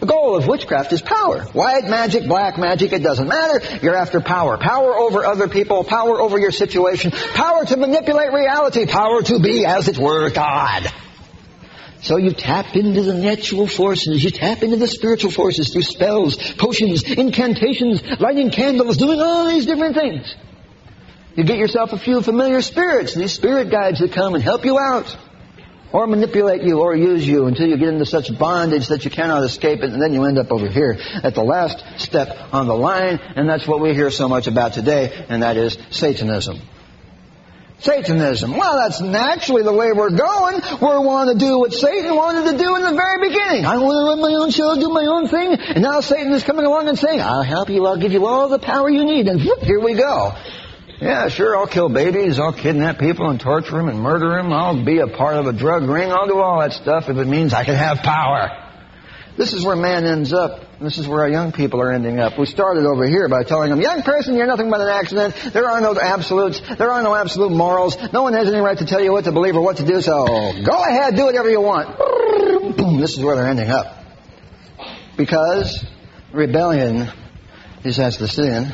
The 0.00 0.06
goal 0.06 0.36
of 0.36 0.46
witchcraft 0.46 0.92
is 0.92 1.02
power. 1.02 1.42
White 1.52 1.84
magic, 1.84 2.26
black 2.26 2.58
magic, 2.58 2.92
it 2.92 3.02
doesn't 3.02 3.28
matter. 3.28 3.78
You're 3.82 3.96
after 3.96 4.20
power. 4.20 4.58
Power 4.58 4.94
over 4.94 5.24
other 5.24 5.48
people, 5.48 5.84
power 5.84 6.20
over 6.20 6.38
your 6.38 6.50
situation, 6.50 7.10
power 7.10 7.64
to 7.64 7.76
manipulate 7.76 8.32
reality, 8.32 8.86
power 8.86 9.22
to 9.22 9.38
be, 9.38 9.64
as 9.64 9.88
it 9.88 9.98
were, 9.98 10.30
God. 10.30 10.90
So 12.02 12.18
you 12.18 12.32
tap 12.32 12.76
into 12.76 13.02
the 13.02 13.14
natural 13.14 13.66
forces, 13.66 14.22
you 14.22 14.30
tap 14.30 14.62
into 14.62 14.76
the 14.76 14.88
spiritual 14.88 15.30
forces 15.30 15.72
through 15.72 15.82
spells, 15.82 16.36
potions, 16.54 17.02
incantations, 17.04 18.02
lighting 18.20 18.50
candles, 18.50 18.98
doing 18.98 19.20
all 19.20 19.48
these 19.48 19.64
different 19.64 19.94
things. 19.94 20.34
You 21.34 21.44
get 21.44 21.56
yourself 21.56 21.92
a 21.92 21.98
few 21.98 22.20
familiar 22.20 22.60
spirits, 22.60 23.14
these 23.14 23.32
spirit 23.32 23.70
guides 23.70 24.00
that 24.00 24.12
come 24.12 24.34
and 24.34 24.44
help 24.44 24.64
you 24.64 24.78
out 24.78 25.16
or 25.94 26.08
manipulate 26.08 26.62
you 26.64 26.80
or 26.80 26.96
use 26.96 27.24
you 27.26 27.46
until 27.46 27.68
you 27.68 27.76
get 27.76 27.88
into 27.88 28.04
such 28.04 28.36
bondage 28.36 28.88
that 28.88 29.04
you 29.04 29.12
cannot 29.12 29.44
escape 29.44 29.78
it, 29.78 29.90
and 29.90 30.02
then 30.02 30.12
you 30.12 30.24
end 30.24 30.38
up 30.38 30.50
over 30.50 30.68
here 30.68 30.98
at 31.22 31.36
the 31.36 31.42
last 31.42 31.84
step 31.98 32.36
on 32.52 32.66
the 32.66 32.74
line, 32.74 33.20
and 33.36 33.48
that's 33.48 33.64
what 33.64 33.80
we 33.80 33.94
hear 33.94 34.10
so 34.10 34.28
much 34.28 34.48
about 34.48 34.72
today, 34.72 35.24
and 35.28 35.44
that 35.44 35.56
is 35.56 35.78
Satanism. 35.90 36.58
Satanism. 37.78 38.56
Well, 38.56 38.76
that's 38.76 39.00
naturally 39.00 39.62
the 39.62 39.72
way 39.72 39.92
we're 39.92 40.10
going. 40.10 40.54
We 40.56 41.06
want 41.06 41.30
to 41.30 41.38
do 41.38 41.60
what 41.60 41.72
Satan 41.72 42.16
wanted 42.16 42.50
to 42.50 42.58
do 42.58 42.74
in 42.74 42.82
the 42.82 42.94
very 42.94 43.28
beginning. 43.28 43.64
I 43.64 43.78
want 43.78 43.94
to 43.94 44.04
run 44.10 44.20
my 44.20 44.34
own 44.34 44.50
show, 44.50 44.74
do 44.74 44.88
my 44.88 45.06
own 45.06 45.28
thing, 45.28 45.54
and 45.54 45.82
now 45.84 46.00
Satan 46.00 46.32
is 46.32 46.42
coming 46.42 46.66
along 46.66 46.88
and 46.88 46.98
saying, 46.98 47.20
I'll 47.20 47.44
help 47.44 47.70
you, 47.70 47.86
I'll 47.86 47.98
give 47.98 48.10
you 48.10 48.26
all 48.26 48.48
the 48.48 48.58
power 48.58 48.90
you 48.90 49.04
need, 49.04 49.28
and 49.28 49.40
whoop, 49.40 49.60
here 49.60 49.78
we 49.78 49.94
go. 49.94 50.34
Yeah, 51.04 51.28
sure, 51.28 51.54
I'll 51.54 51.66
kill 51.66 51.90
babies, 51.90 52.38
I'll 52.38 52.54
kidnap 52.54 52.98
people 52.98 53.28
and 53.28 53.38
torture 53.38 53.72
them 53.76 53.88
and 53.90 54.00
murder 54.00 54.30
them, 54.30 54.50
I'll 54.54 54.82
be 54.86 55.00
a 55.00 55.06
part 55.06 55.36
of 55.36 55.46
a 55.46 55.52
drug 55.52 55.86
ring, 55.86 56.10
I'll 56.10 56.26
do 56.26 56.38
all 56.38 56.60
that 56.60 56.72
stuff 56.72 57.10
if 57.10 57.18
it 57.18 57.26
means 57.26 57.52
I 57.52 57.62
can 57.62 57.74
have 57.74 57.98
power. 57.98 58.48
This 59.36 59.52
is 59.52 59.66
where 59.66 59.76
man 59.76 60.06
ends 60.06 60.32
up. 60.32 60.78
This 60.80 60.96
is 60.96 61.06
where 61.06 61.20
our 61.20 61.28
young 61.28 61.52
people 61.52 61.82
are 61.82 61.92
ending 61.92 62.20
up. 62.20 62.38
We 62.38 62.46
started 62.46 62.86
over 62.86 63.06
here 63.06 63.28
by 63.28 63.42
telling 63.42 63.68
them, 63.68 63.82
young 63.82 64.02
person, 64.02 64.34
you're 64.34 64.46
nothing 64.46 64.70
but 64.70 64.80
an 64.80 64.88
accident. 64.88 65.34
There 65.52 65.68
are 65.68 65.82
no 65.82 65.94
absolutes. 65.98 66.62
There 66.78 66.90
are 66.90 67.02
no 67.02 67.14
absolute 67.14 67.52
morals. 67.52 67.98
No 68.12 68.22
one 68.22 68.32
has 68.32 68.48
any 68.48 68.60
right 68.60 68.78
to 68.78 68.86
tell 68.86 69.02
you 69.02 69.12
what 69.12 69.24
to 69.24 69.32
believe 69.32 69.56
or 69.56 69.60
what 69.60 69.76
to 69.78 69.84
do, 69.84 70.00
so 70.00 70.24
go 70.24 70.84
ahead, 70.84 71.16
do 71.16 71.26
whatever 71.26 71.50
you 71.50 71.60
want. 71.60 71.98
Boom, 72.78 72.98
this 72.98 73.12
is 73.18 73.22
where 73.22 73.36
they're 73.36 73.48
ending 73.48 73.68
up. 73.68 73.98
Because 75.18 75.84
rebellion 76.32 77.10
is 77.84 77.98
as 77.98 78.16
the 78.16 78.26
sin 78.28 78.72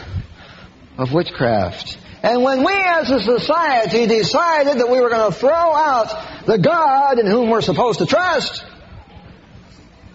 of 0.97 1.12
witchcraft. 1.12 1.97
And 2.22 2.42
when 2.42 2.64
we 2.64 2.72
as 2.72 3.11
a 3.11 3.20
society 3.20 4.06
decided 4.06 4.78
that 4.78 4.90
we 4.90 5.00
were 5.00 5.09
going 5.09 5.33
to 5.33 5.38
throw 5.38 5.50
out 5.50 6.46
the 6.46 6.59
God 6.59 7.18
in 7.18 7.26
whom 7.26 7.48
we're 7.48 7.62
supposed 7.62 8.00
to 8.00 8.06
trust, 8.06 8.64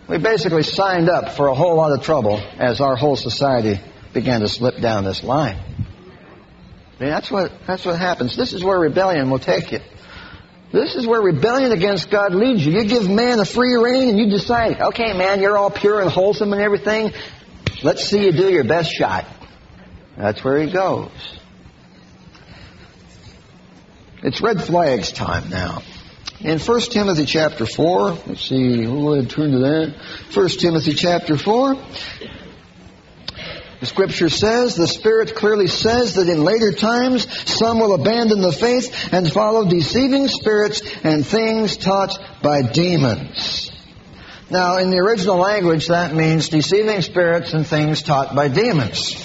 we 0.07 0.19
basically 0.19 0.61
signed 0.61 1.09
up 1.09 1.33
for 1.33 1.47
a 1.47 1.55
whole 1.55 1.75
lot 1.77 1.97
of 1.97 2.03
trouble 2.03 2.39
as 2.59 2.79
our 2.79 2.95
whole 2.95 3.15
society 3.15 3.79
began 4.13 4.41
to 4.41 4.47
slip 4.47 4.79
down 4.79 5.03
this 5.03 5.23
line. 5.23 5.57
I 5.57 7.03
mean, 7.03 7.09
that's 7.09 7.31
what, 7.31 7.51
that's 7.65 7.83
what 7.83 7.97
happens. 7.97 8.37
This 8.37 8.53
is 8.53 8.63
where 8.63 8.79
rebellion 8.79 9.29
will 9.31 9.39
take 9.39 9.71
you. 9.71 9.79
This 10.71 10.95
is 10.95 11.07
where 11.07 11.21
rebellion 11.21 11.71
against 11.71 12.09
God 12.11 12.35
leads 12.35 12.65
you. 12.65 12.73
You 12.73 12.85
give 12.85 13.09
man 13.09 13.39
a 13.39 13.45
free 13.45 13.75
rein 13.75 14.09
and 14.09 14.19
you 14.19 14.29
decide, 14.29 14.79
okay, 14.79 15.17
man, 15.17 15.41
you're 15.41 15.57
all 15.57 15.71
pure 15.71 16.01
and 16.01 16.09
wholesome 16.09 16.53
and 16.53 16.61
everything. 16.61 17.13
Let's 17.83 18.05
see 18.05 18.25
you 18.25 18.31
do 18.31 18.49
your 18.51 18.63
best 18.63 18.91
shot. 18.91 19.25
That's 20.17 20.43
where 20.43 20.61
he 20.61 20.71
goes. 20.71 21.11
It's 24.25 24.41
red 24.41 24.63
flags 24.63 25.11
time 25.11 25.51
now. 25.51 25.83
In 26.39 26.57
1 26.57 26.81
Timothy 26.89 27.25
chapter 27.25 27.67
4, 27.67 28.09
let's 28.25 28.49
see, 28.49 28.88
we'll 28.88 29.01
go 29.01 29.13
ahead 29.13 29.19
and 29.19 29.29
turn 29.29 29.51
to 29.51 29.59
that. 29.59 29.95
1 30.33 30.49
Timothy 30.49 30.95
chapter 30.95 31.38
4. 31.38 31.75
The 33.81 33.85
scripture 33.85 34.29
says, 34.29 34.75
the 34.75 34.88
Spirit 34.88 35.35
clearly 35.35 35.67
says 35.67 36.15
that 36.15 36.27
in 36.27 36.43
later 36.43 36.71
times 36.71 37.27
some 37.47 37.79
will 37.79 37.93
abandon 37.93 38.41
the 38.41 38.51
faith 38.51 39.13
and 39.13 39.31
follow 39.31 39.69
deceiving 39.69 40.27
spirits 40.27 40.81
and 41.03 41.23
things 41.23 41.77
taught 41.77 42.17
by 42.41 42.63
demons. 42.63 43.71
Now, 44.49 44.77
in 44.77 44.89
the 44.89 44.97
original 44.97 45.38
language, 45.38 45.89
that 45.89 46.15
means 46.15 46.49
deceiving 46.49 47.01
spirits 47.01 47.53
and 47.53 47.67
things 47.67 48.01
taught 48.01 48.33
by 48.33 48.47
demons. 48.47 49.23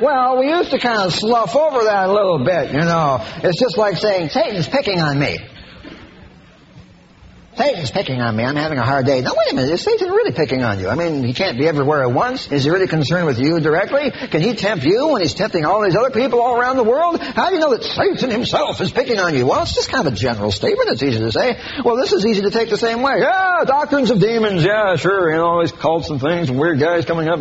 Well, 0.00 0.38
we 0.38 0.48
used 0.48 0.70
to 0.70 0.78
kind 0.78 1.02
of 1.02 1.12
slough 1.12 1.56
over 1.56 1.84
that 1.84 2.08
a 2.08 2.12
little 2.12 2.44
bit, 2.44 2.72
you 2.72 2.78
know. 2.78 3.24
It's 3.42 3.58
just 3.58 3.76
like 3.76 3.96
saying, 3.96 4.28
Satan's 4.28 4.68
picking 4.68 5.00
on 5.00 5.18
me. 5.18 5.38
Satan's 7.56 7.90
picking 7.90 8.20
on 8.20 8.36
me. 8.36 8.44
I'm 8.44 8.54
having 8.54 8.78
a 8.78 8.84
hard 8.84 9.04
day. 9.06 9.20
Now, 9.20 9.32
wait 9.36 9.52
a 9.52 9.56
minute. 9.56 9.72
Is 9.72 9.82
Satan 9.82 10.10
really 10.10 10.30
picking 10.30 10.62
on 10.62 10.78
you? 10.78 10.88
I 10.88 10.94
mean, 10.94 11.24
he 11.24 11.34
can't 11.34 11.58
be 11.58 11.66
everywhere 11.66 12.04
at 12.04 12.12
once. 12.12 12.52
Is 12.52 12.62
he 12.62 12.70
really 12.70 12.86
concerned 12.86 13.26
with 13.26 13.40
you 13.40 13.58
directly? 13.58 14.12
Can 14.12 14.40
he 14.40 14.54
tempt 14.54 14.84
you 14.84 15.08
when 15.08 15.22
he's 15.22 15.34
tempting 15.34 15.64
all 15.64 15.82
these 15.82 15.96
other 15.96 16.10
people 16.10 16.40
all 16.40 16.56
around 16.56 16.76
the 16.76 16.84
world? 16.84 17.20
How 17.20 17.48
do 17.48 17.56
you 17.56 17.60
know 17.60 17.76
that 17.76 17.82
Satan 17.82 18.30
himself 18.30 18.80
is 18.80 18.92
picking 18.92 19.18
on 19.18 19.34
you? 19.34 19.44
Well, 19.46 19.60
it's 19.62 19.74
just 19.74 19.90
kind 19.90 20.06
of 20.06 20.12
a 20.12 20.16
general 20.16 20.52
statement. 20.52 20.90
It's 20.90 21.02
easy 21.02 21.18
to 21.18 21.32
say. 21.32 21.60
Well, 21.84 21.96
this 21.96 22.12
is 22.12 22.24
easy 22.24 22.42
to 22.42 22.50
take 22.50 22.70
the 22.70 22.78
same 22.78 23.02
way. 23.02 23.18
Yeah, 23.18 23.64
doctrines 23.66 24.12
of 24.12 24.20
demons. 24.20 24.62
Yeah, 24.62 24.94
sure. 24.94 25.30
You 25.30 25.38
know, 25.38 25.46
all 25.46 25.60
these 25.60 25.72
cults 25.72 26.10
and 26.10 26.20
things 26.20 26.50
and 26.50 26.60
weird 26.60 26.78
guys 26.78 27.06
coming 27.06 27.28
up. 27.28 27.40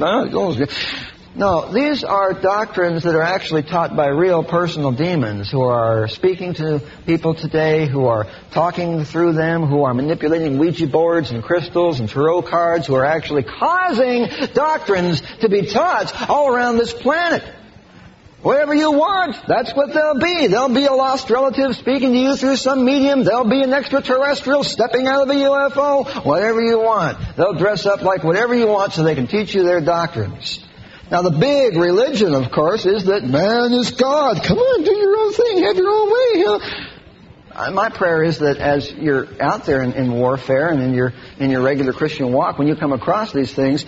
No, 1.37 1.71
these 1.71 2.03
are 2.03 2.33
doctrines 2.33 3.03
that 3.03 3.13
are 3.13 3.21
actually 3.21 3.61
taught 3.61 3.95
by 3.95 4.07
real 4.07 4.43
personal 4.43 4.91
demons 4.91 5.51
who 5.51 5.61
are 5.61 6.07
speaking 6.07 6.55
to 6.55 6.81
people 7.05 7.35
today, 7.35 7.85
who 7.85 8.07
are 8.07 8.25
talking 8.49 9.05
through 9.05 9.33
them, 9.33 9.67
who 9.67 9.83
are 9.83 9.93
manipulating 9.93 10.57
Ouija 10.57 10.87
boards 10.87 11.29
and 11.29 11.43
crystals 11.43 11.99
and 11.99 12.09
tarot 12.09 12.41
cards, 12.41 12.87
who 12.87 12.95
are 12.95 13.05
actually 13.05 13.43
causing 13.43 14.25
doctrines 14.55 15.21
to 15.41 15.47
be 15.47 15.67
taught 15.67 16.27
all 16.27 16.51
around 16.51 16.77
this 16.77 16.91
planet. 16.91 17.43
Whatever 18.41 18.73
you 18.73 18.91
want, 18.93 19.35
that's 19.47 19.75
what 19.75 19.93
they'll 19.93 20.19
be. 20.19 20.47
They'll 20.47 20.73
be 20.73 20.85
a 20.85 20.93
lost 20.93 21.29
relative 21.29 21.75
speaking 21.75 22.13
to 22.13 22.17
you 22.17 22.35
through 22.35 22.55
some 22.55 22.83
medium. 22.83 23.23
They'll 23.23 23.47
be 23.47 23.61
an 23.61 23.73
extraterrestrial 23.73 24.63
stepping 24.63 25.05
out 25.05 25.21
of 25.21 25.29
a 25.29 25.33
UFO. 25.35 26.25
Whatever 26.25 26.61
you 26.61 26.79
want. 26.79 27.19
They'll 27.35 27.53
dress 27.53 27.85
up 27.85 28.01
like 28.01 28.23
whatever 28.23 28.55
you 28.55 28.65
want 28.65 28.93
so 28.93 29.03
they 29.03 29.13
can 29.13 29.27
teach 29.27 29.53
you 29.53 29.61
their 29.61 29.81
doctrines. 29.81 30.63
Now, 31.09 31.21
the 31.21 31.31
big 31.31 31.77
religion, 31.77 32.35
of 32.35 32.51
course, 32.51 32.85
is 32.85 33.05
that 33.05 33.23
man 33.23 33.71
is 33.71 33.91
God. 33.91 34.43
Come 34.43 34.57
on, 34.57 34.83
do 34.83 34.93
your 34.93 35.17
own 35.17 35.33
thing, 35.33 35.63
have 35.63 35.77
your 35.77 35.89
own 35.89 36.11
way. 36.11 36.59
Uh, 37.57 37.71
my 37.71 37.89
prayer 37.89 38.23
is 38.23 38.39
that 38.39 38.57
as 38.57 38.91
you're 38.91 39.25
out 39.41 39.65
there 39.65 39.81
in, 39.81 39.93
in 39.93 40.11
warfare 40.11 40.69
and 40.69 40.81
in 40.81 40.93
your 40.93 41.13
in 41.39 41.49
your 41.49 41.61
regular 41.61 41.93
Christian 41.93 42.31
walk, 42.31 42.59
when 42.59 42.67
you 42.67 42.75
come 42.75 42.91
across 42.91 43.31
these 43.31 43.53
things, 43.53 43.85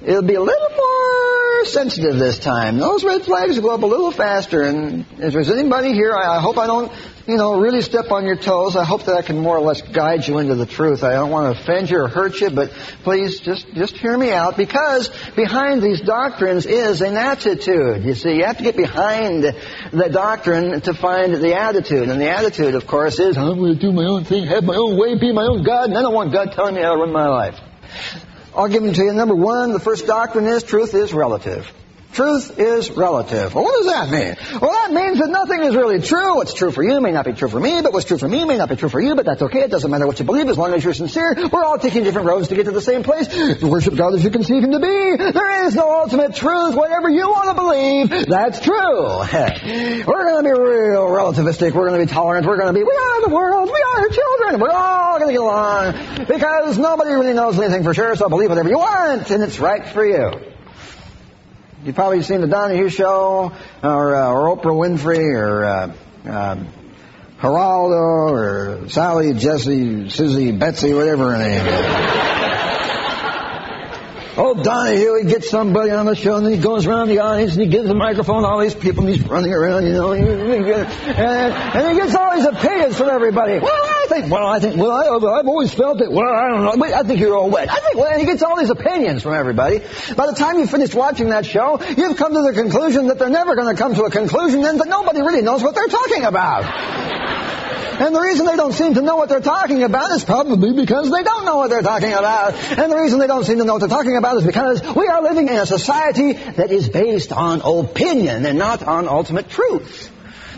it'll 0.00 0.22
be 0.22 0.34
a 0.34 0.40
little 0.40 0.68
more 0.76 1.41
sensitive 1.64 2.18
this 2.18 2.38
time. 2.38 2.78
Those 2.78 3.04
red 3.04 3.22
flags 3.22 3.58
go 3.58 3.74
up 3.74 3.82
a 3.82 3.86
little 3.86 4.10
faster. 4.10 4.62
And 4.62 5.06
if 5.18 5.32
there's 5.32 5.50
anybody 5.50 5.92
here, 5.92 6.12
I, 6.12 6.36
I 6.36 6.40
hope 6.40 6.58
I 6.58 6.66
don't 6.66 6.92
you 7.26 7.36
know, 7.36 7.58
really 7.58 7.82
step 7.82 8.10
on 8.10 8.24
your 8.24 8.36
toes. 8.36 8.76
I 8.76 8.84
hope 8.84 9.04
that 9.04 9.16
I 9.16 9.22
can 9.22 9.38
more 9.38 9.56
or 9.56 9.60
less 9.60 9.80
guide 9.80 10.26
you 10.26 10.38
into 10.38 10.54
the 10.54 10.66
truth. 10.66 11.04
I 11.04 11.12
don't 11.12 11.30
want 11.30 11.54
to 11.54 11.62
offend 11.62 11.90
you 11.90 11.98
or 11.98 12.08
hurt 12.08 12.40
you, 12.40 12.50
but 12.50 12.70
please 13.04 13.40
just, 13.40 13.72
just 13.74 13.96
hear 13.96 14.16
me 14.16 14.32
out 14.32 14.56
because 14.56 15.08
behind 15.36 15.82
these 15.82 16.00
doctrines 16.00 16.66
is 16.66 17.00
an 17.00 17.16
attitude. 17.16 18.04
You 18.04 18.14
see, 18.14 18.36
you 18.36 18.44
have 18.44 18.58
to 18.58 18.64
get 18.64 18.76
behind 18.76 19.44
the 19.44 20.08
doctrine 20.10 20.80
to 20.82 20.94
find 20.94 21.34
the 21.34 21.54
attitude. 21.54 22.08
And 22.08 22.20
the 22.20 22.30
attitude, 22.30 22.74
of 22.74 22.86
course, 22.86 23.18
is 23.20 23.36
I'm 23.36 23.58
going 23.58 23.74
to 23.74 23.80
do 23.80 23.92
my 23.92 24.04
own 24.04 24.24
thing, 24.24 24.46
have 24.46 24.64
my 24.64 24.76
own 24.76 24.98
way, 24.98 25.16
be 25.16 25.32
my 25.32 25.44
own 25.44 25.62
God, 25.62 25.90
and 25.90 25.98
I 25.98 26.02
don't 26.02 26.14
want 26.14 26.32
God 26.32 26.52
telling 26.52 26.74
me 26.74 26.82
how 26.82 26.94
to 26.94 27.00
run 27.00 27.12
my 27.12 27.28
life. 27.28 27.60
I'll 28.54 28.68
give 28.68 28.82
them 28.82 28.92
to 28.92 29.02
you. 29.02 29.12
Number 29.12 29.34
one, 29.34 29.72
the 29.72 29.80
first 29.80 30.06
doctrine 30.06 30.46
is 30.46 30.62
truth 30.62 30.94
is 30.94 31.14
relative. 31.14 31.70
Truth 32.12 32.58
is 32.58 32.90
relative. 32.90 33.54
Well, 33.54 33.64
what 33.64 33.76
does 33.78 33.86
that 33.86 34.10
mean? 34.10 34.60
Well, 34.60 34.70
that 34.70 34.92
means 34.92 35.18
that 35.18 35.30
nothing 35.30 35.64
is 35.64 35.74
really 35.74 36.00
true. 36.00 36.36
What's 36.36 36.52
true 36.52 36.70
for 36.70 36.82
you 36.82 37.00
may 37.00 37.10
not 37.10 37.24
be 37.24 37.32
true 37.32 37.48
for 37.48 37.58
me, 37.58 37.80
but 37.80 37.94
what's 37.94 38.04
true 38.04 38.18
for 38.18 38.28
me 38.28 38.44
may 38.44 38.58
not 38.58 38.68
be 38.68 38.76
true 38.76 38.90
for 38.90 39.00
you, 39.00 39.14
but 39.14 39.24
that's 39.24 39.40
okay. 39.40 39.60
It 39.60 39.70
doesn't 39.70 39.90
matter 39.90 40.06
what 40.06 40.18
you 40.18 40.26
believe 40.26 40.48
as 40.48 40.58
long 40.58 40.74
as 40.74 40.84
you're 40.84 40.92
sincere. 40.92 41.34
We're 41.50 41.64
all 41.64 41.78
taking 41.78 42.04
different 42.04 42.28
roads 42.28 42.48
to 42.48 42.54
get 42.54 42.66
to 42.66 42.70
the 42.70 42.82
same 42.82 43.02
place. 43.02 43.28
Worship 43.62 43.96
God 43.96 44.14
as 44.14 44.22
you 44.22 44.28
conceive 44.28 44.62
Him 44.62 44.72
to 44.72 44.80
be. 44.80 45.16
There 45.32 45.64
is 45.64 45.74
no 45.74 45.90
ultimate 45.90 46.34
truth. 46.34 46.74
Whatever 46.74 47.08
you 47.08 47.28
want 47.30 47.48
to 47.48 47.54
believe, 47.54 48.26
that's 48.28 48.60
true. 48.60 49.08
We're 50.04 50.24
going 50.28 50.44
to 50.44 50.50
be 50.52 50.60
real 50.60 51.08
relativistic. 51.08 51.72
We're 51.72 51.88
going 51.88 51.98
to 52.00 52.06
be 52.06 52.12
tolerant. 52.12 52.46
We're 52.46 52.58
going 52.58 52.74
to 52.74 52.78
be, 52.78 52.84
we 52.84 52.92
are 52.92 53.22
the 53.26 53.34
world. 53.34 53.70
We 53.72 53.84
are 53.96 54.08
children. 54.08 54.60
We're 54.60 54.70
all 54.70 55.18
going 55.18 55.28
to 55.28 55.32
get 55.32 55.40
along 55.40 56.26
because 56.26 56.76
nobody 56.76 57.12
really 57.12 57.32
knows 57.32 57.58
anything 57.58 57.84
for 57.84 57.94
sure, 57.94 58.14
so 58.16 58.28
believe 58.28 58.50
whatever 58.50 58.68
you 58.68 58.78
want, 58.78 59.30
and 59.30 59.42
it's 59.42 59.58
right 59.58 59.86
for 59.86 60.04
you. 60.04 60.51
You've 61.84 61.96
probably 61.96 62.22
seen 62.22 62.40
the 62.40 62.46
Donahue 62.46 62.88
Show 62.88 63.52
or, 63.82 64.14
uh, 64.14 64.30
or 64.30 64.56
Oprah 64.56 64.72
Winfrey 64.72 65.34
or 65.34 65.64
uh, 65.64 65.92
um, 66.26 66.68
Geraldo 67.40 68.30
or 68.30 68.88
Sally, 68.88 69.32
Jesse, 69.34 70.08
Susie, 70.08 70.52
Betsy, 70.52 70.94
whatever 70.94 71.32
her 71.32 71.38
name 71.38 71.66
is. 71.66 72.42
Old 74.38 74.62
Donahue, 74.62 75.24
he 75.24 75.28
gets 75.28 75.50
somebody 75.50 75.90
on 75.90 76.06
the 76.06 76.14
show 76.14 76.36
and 76.36 76.46
then 76.46 76.54
he 76.54 76.60
goes 76.60 76.86
around 76.86 77.08
the 77.08 77.18
audience 77.18 77.54
and 77.54 77.62
he 77.62 77.68
gives 77.68 77.88
the 77.88 77.96
microphone 77.96 78.42
to 78.42 78.48
all 78.48 78.60
these 78.60 78.76
people 78.76 79.04
and 79.04 79.14
he's 79.14 79.24
running 79.28 79.52
around, 79.52 79.84
you 79.84 79.92
know, 79.92 80.12
and, 80.12 80.24
and 80.24 81.88
he 81.88 81.94
gets 81.96 82.14
all 82.14 82.36
these 82.36 82.46
opinions 82.46 82.96
from 82.96 83.10
everybody. 83.10 83.58
I 84.02 84.06
think, 84.08 84.32
well, 84.32 84.46
I 84.46 84.58
think, 84.58 84.76
well, 84.76 84.90
I, 84.90 85.04
have 85.36 85.46
always 85.46 85.72
felt 85.72 86.00
it. 86.00 86.10
Well, 86.10 86.26
I 86.26 86.48
don't 86.48 86.64
know. 86.64 86.94
I 86.94 87.02
think 87.02 87.20
you're 87.20 87.36
all 87.36 87.50
wet. 87.50 87.70
I 87.70 87.76
think, 87.76 87.96
well, 87.96 88.10
and 88.10 88.20
he 88.20 88.26
gets 88.26 88.42
all 88.42 88.58
these 88.58 88.70
opinions 88.70 89.22
from 89.22 89.34
everybody. 89.34 89.78
By 90.16 90.26
the 90.26 90.34
time 90.34 90.58
you 90.58 90.66
finish 90.66 90.94
watching 90.94 91.28
that 91.28 91.46
show, 91.46 91.80
you've 91.82 92.16
come 92.16 92.34
to 92.34 92.42
the 92.42 92.52
conclusion 92.52 93.06
that 93.08 93.18
they're 93.18 93.30
never 93.30 93.54
going 93.54 93.74
to 93.74 93.80
come 93.80 93.94
to 93.94 94.04
a 94.04 94.10
conclusion 94.10 94.64
and 94.64 94.80
that 94.80 94.88
nobody 94.88 95.20
really 95.20 95.42
knows 95.42 95.62
what 95.62 95.74
they're 95.74 95.86
talking 95.86 96.24
about. 96.24 96.64
And 98.00 98.14
the 98.14 98.20
reason 98.20 98.46
they 98.46 98.56
don't 98.56 98.72
seem 98.72 98.94
to 98.94 99.02
know 99.02 99.16
what 99.16 99.28
they're 99.28 99.40
talking 99.40 99.82
about 99.84 100.10
is 100.12 100.24
probably 100.24 100.72
because 100.72 101.10
they 101.10 101.22
don't 101.22 101.44
know 101.44 101.56
what 101.56 101.70
they're 101.70 101.82
talking 101.82 102.12
about. 102.12 102.54
And 102.54 102.90
the 102.90 102.96
reason 102.96 103.20
they 103.20 103.26
don't 103.26 103.44
seem 103.44 103.58
to 103.58 103.64
know 103.64 103.74
what 103.74 103.80
they're 103.80 103.88
talking 103.88 104.16
about 104.16 104.38
is 104.38 104.44
because 104.44 104.82
we 104.96 105.06
are 105.06 105.22
living 105.22 105.48
in 105.48 105.54
a 105.54 105.66
society 105.66 106.32
that 106.32 106.72
is 106.72 106.88
based 106.88 107.32
on 107.32 107.60
opinion 107.64 108.44
and 108.46 108.58
not 108.58 108.82
on 108.82 109.06
ultimate 109.06 109.48
truth. 109.48 110.11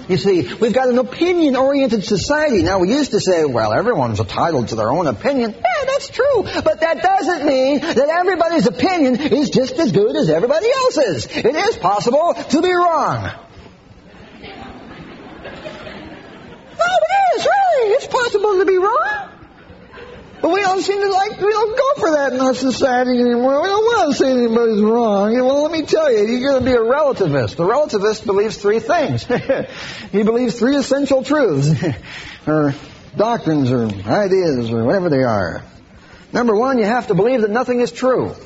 You 0.08 0.18
see, 0.18 0.52
we've 0.54 0.74
got 0.74 0.88
an 0.88 0.98
opinion-oriented 0.98 2.04
society. 2.04 2.62
Now, 2.62 2.78
we 2.80 2.90
used 2.90 3.12
to 3.12 3.20
say, 3.20 3.44
well, 3.44 3.72
everyone's 3.72 4.20
entitled 4.20 4.68
to 4.68 4.74
their 4.74 4.90
own 4.90 5.06
opinion. 5.06 5.52
Yeah, 5.52 5.84
that's 5.86 6.08
true. 6.10 6.42
But 6.42 6.80
that 6.80 7.02
doesn't 7.02 7.46
mean 7.46 7.80
that 7.80 8.08
everybody's 8.10 8.66
opinion 8.66 9.16
is 9.20 9.48
just 9.50 9.78
as 9.78 9.92
good 9.92 10.14
as 10.16 10.28
everybody 10.28 10.68
else's. 10.70 11.26
It 11.26 11.56
is 11.56 11.76
possible 11.76 12.34
to 12.34 12.60
be 12.60 12.72
wrong. 12.72 13.30
No, 16.76 16.86
it 17.00 17.36
is, 17.36 17.46
really. 17.46 17.90
It's 17.92 18.06
possible 18.06 18.58
to 18.58 18.64
be 18.66 18.76
wrong. 18.76 19.30
But 20.44 20.52
we 20.52 20.60
don't 20.60 20.82
seem 20.82 21.00
to 21.00 21.10
like, 21.10 21.40
we 21.40 21.50
don't 21.50 21.74
go 21.74 22.00
for 22.00 22.10
that 22.16 22.34
in 22.34 22.40
our 22.42 22.52
society 22.52 23.18
anymore. 23.18 23.62
We 23.62 23.68
don't 23.68 23.82
want 23.82 24.12
to 24.12 24.18
say 24.18 24.30
anybody's 24.30 24.82
wrong. 24.82 25.32
Well, 25.32 25.62
let 25.62 25.72
me 25.72 25.86
tell 25.86 26.12
you, 26.12 26.26
you're 26.26 26.50
going 26.50 26.62
to 26.62 26.70
be 26.70 26.76
a 26.76 26.80
relativist. 26.80 27.56
The 27.56 27.64
relativist 27.64 28.26
believes 28.26 28.58
three 28.58 28.78
things. 28.78 29.24
he 30.12 30.22
believes 30.22 30.58
three 30.58 30.76
essential 30.76 31.24
truths. 31.24 31.82
or 32.46 32.74
doctrines 33.16 33.72
or 33.72 33.86
ideas 33.86 34.70
or 34.70 34.84
whatever 34.84 35.08
they 35.08 35.22
are. 35.22 35.64
Number 36.30 36.54
one, 36.54 36.76
you 36.76 36.84
have 36.84 37.06
to 37.06 37.14
believe 37.14 37.40
that 37.40 37.50
nothing 37.50 37.80
is 37.80 37.90
true. 37.90 38.36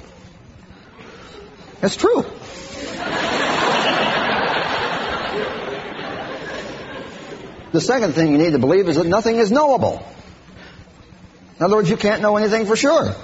That's 1.81 1.97
true. 1.97 2.23
the 7.73 7.81
second 7.81 8.13
thing 8.13 8.31
you 8.31 8.39
need 8.39 8.53
to 8.53 8.61
believe 8.61 8.89
is 8.89 8.95
that 8.95 9.09
nothing 9.09 9.35
is 9.35 9.51
knowable. 9.51 10.07
In 11.59 11.65
other 11.65 11.77
words, 11.77 11.91
you 11.91 11.97
can't 11.97 12.23
know 12.23 12.37
anything 12.37 12.67
for 12.67 12.77
sure. 12.77 13.15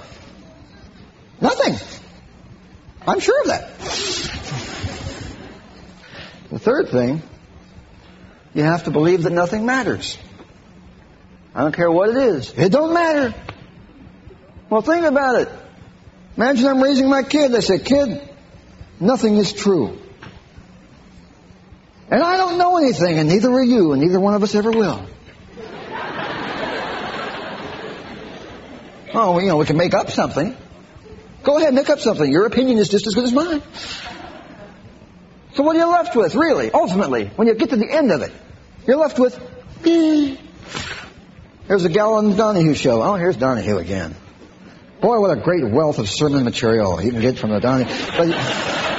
Nothing. 1.39 1.75
I'm 3.07 3.19
sure 3.19 3.41
of 3.41 3.47
that. 3.47 3.79
The 6.51 6.59
third 6.59 6.89
thing, 6.89 7.21
you 8.53 8.63
have 8.63 8.83
to 8.85 8.91
believe 8.91 9.23
that 9.23 9.31
nothing 9.31 9.65
matters. 9.65 10.17
I 11.53 11.61
don't 11.61 11.73
care 11.73 11.89
what 11.89 12.09
it 12.09 12.17
is. 12.17 12.53
It 12.57 12.71
don't 12.71 12.93
matter. 12.93 13.33
Well, 14.69 14.81
think 14.81 15.05
about 15.05 15.41
it. 15.41 15.49
Imagine 16.35 16.67
I'm 16.67 16.83
raising 16.83 17.09
my 17.09 17.23
kid. 17.23 17.53
They 17.53 17.61
say, 17.61 17.79
kid, 17.79 18.21
nothing 18.99 19.37
is 19.37 19.53
true. 19.53 19.97
And 22.11 22.21
I 22.21 22.35
don't 22.35 22.57
know 22.57 22.77
anything, 22.77 23.17
and 23.17 23.29
neither 23.29 23.49
are 23.51 23.63
you, 23.63 23.93
and 23.93 24.01
neither 24.01 24.19
one 24.19 24.33
of 24.33 24.43
us 24.43 24.55
ever 24.55 24.71
will. 24.71 25.05
Oh, 29.13 29.39
you 29.39 29.47
know, 29.47 29.57
we 29.57 29.65
can 29.65 29.77
make 29.77 29.93
up 29.93 30.11
something. 30.11 30.55
Go 31.43 31.57
ahead, 31.57 31.73
make 31.73 31.89
up 31.89 31.99
something. 31.99 32.29
Your 32.29 32.45
opinion 32.45 32.77
is 32.77 32.89
just 32.89 33.05
as 33.07 33.13
good 33.13 33.25
as 33.25 33.33
mine. 33.33 33.61
So 35.53 35.63
what 35.63 35.75
are 35.75 35.79
you 35.79 35.89
left 35.89 36.15
with, 36.15 36.35
really, 36.35 36.71
ultimately, 36.71 37.27
when 37.35 37.47
you 37.47 37.55
get 37.55 37.69
to 37.69 37.77
the 37.77 37.89
end 37.89 38.11
of 38.11 38.21
it? 38.21 38.31
You're 38.87 38.97
left 38.97 39.19
with 39.19 39.39
me. 39.83 40.39
Here's 41.67 41.85
a 41.85 41.89
gal 41.89 42.15
on 42.15 42.31
the 42.31 42.35
Donahue 42.35 42.73
show. 42.73 43.01
Oh, 43.01 43.15
here's 43.15 43.37
Donahue 43.37 43.77
again. 43.77 44.15
Boy, 45.01 45.19
what 45.19 45.35
a 45.37 45.41
great 45.41 45.63
wealth 45.63 45.99
of 45.99 46.09
sermon 46.09 46.43
material 46.43 47.01
you 47.01 47.11
can 47.11 47.21
get 47.21 47.37
from 47.37 47.51
the 47.51 47.59
Donahue. 47.59 47.93
But 48.17 48.94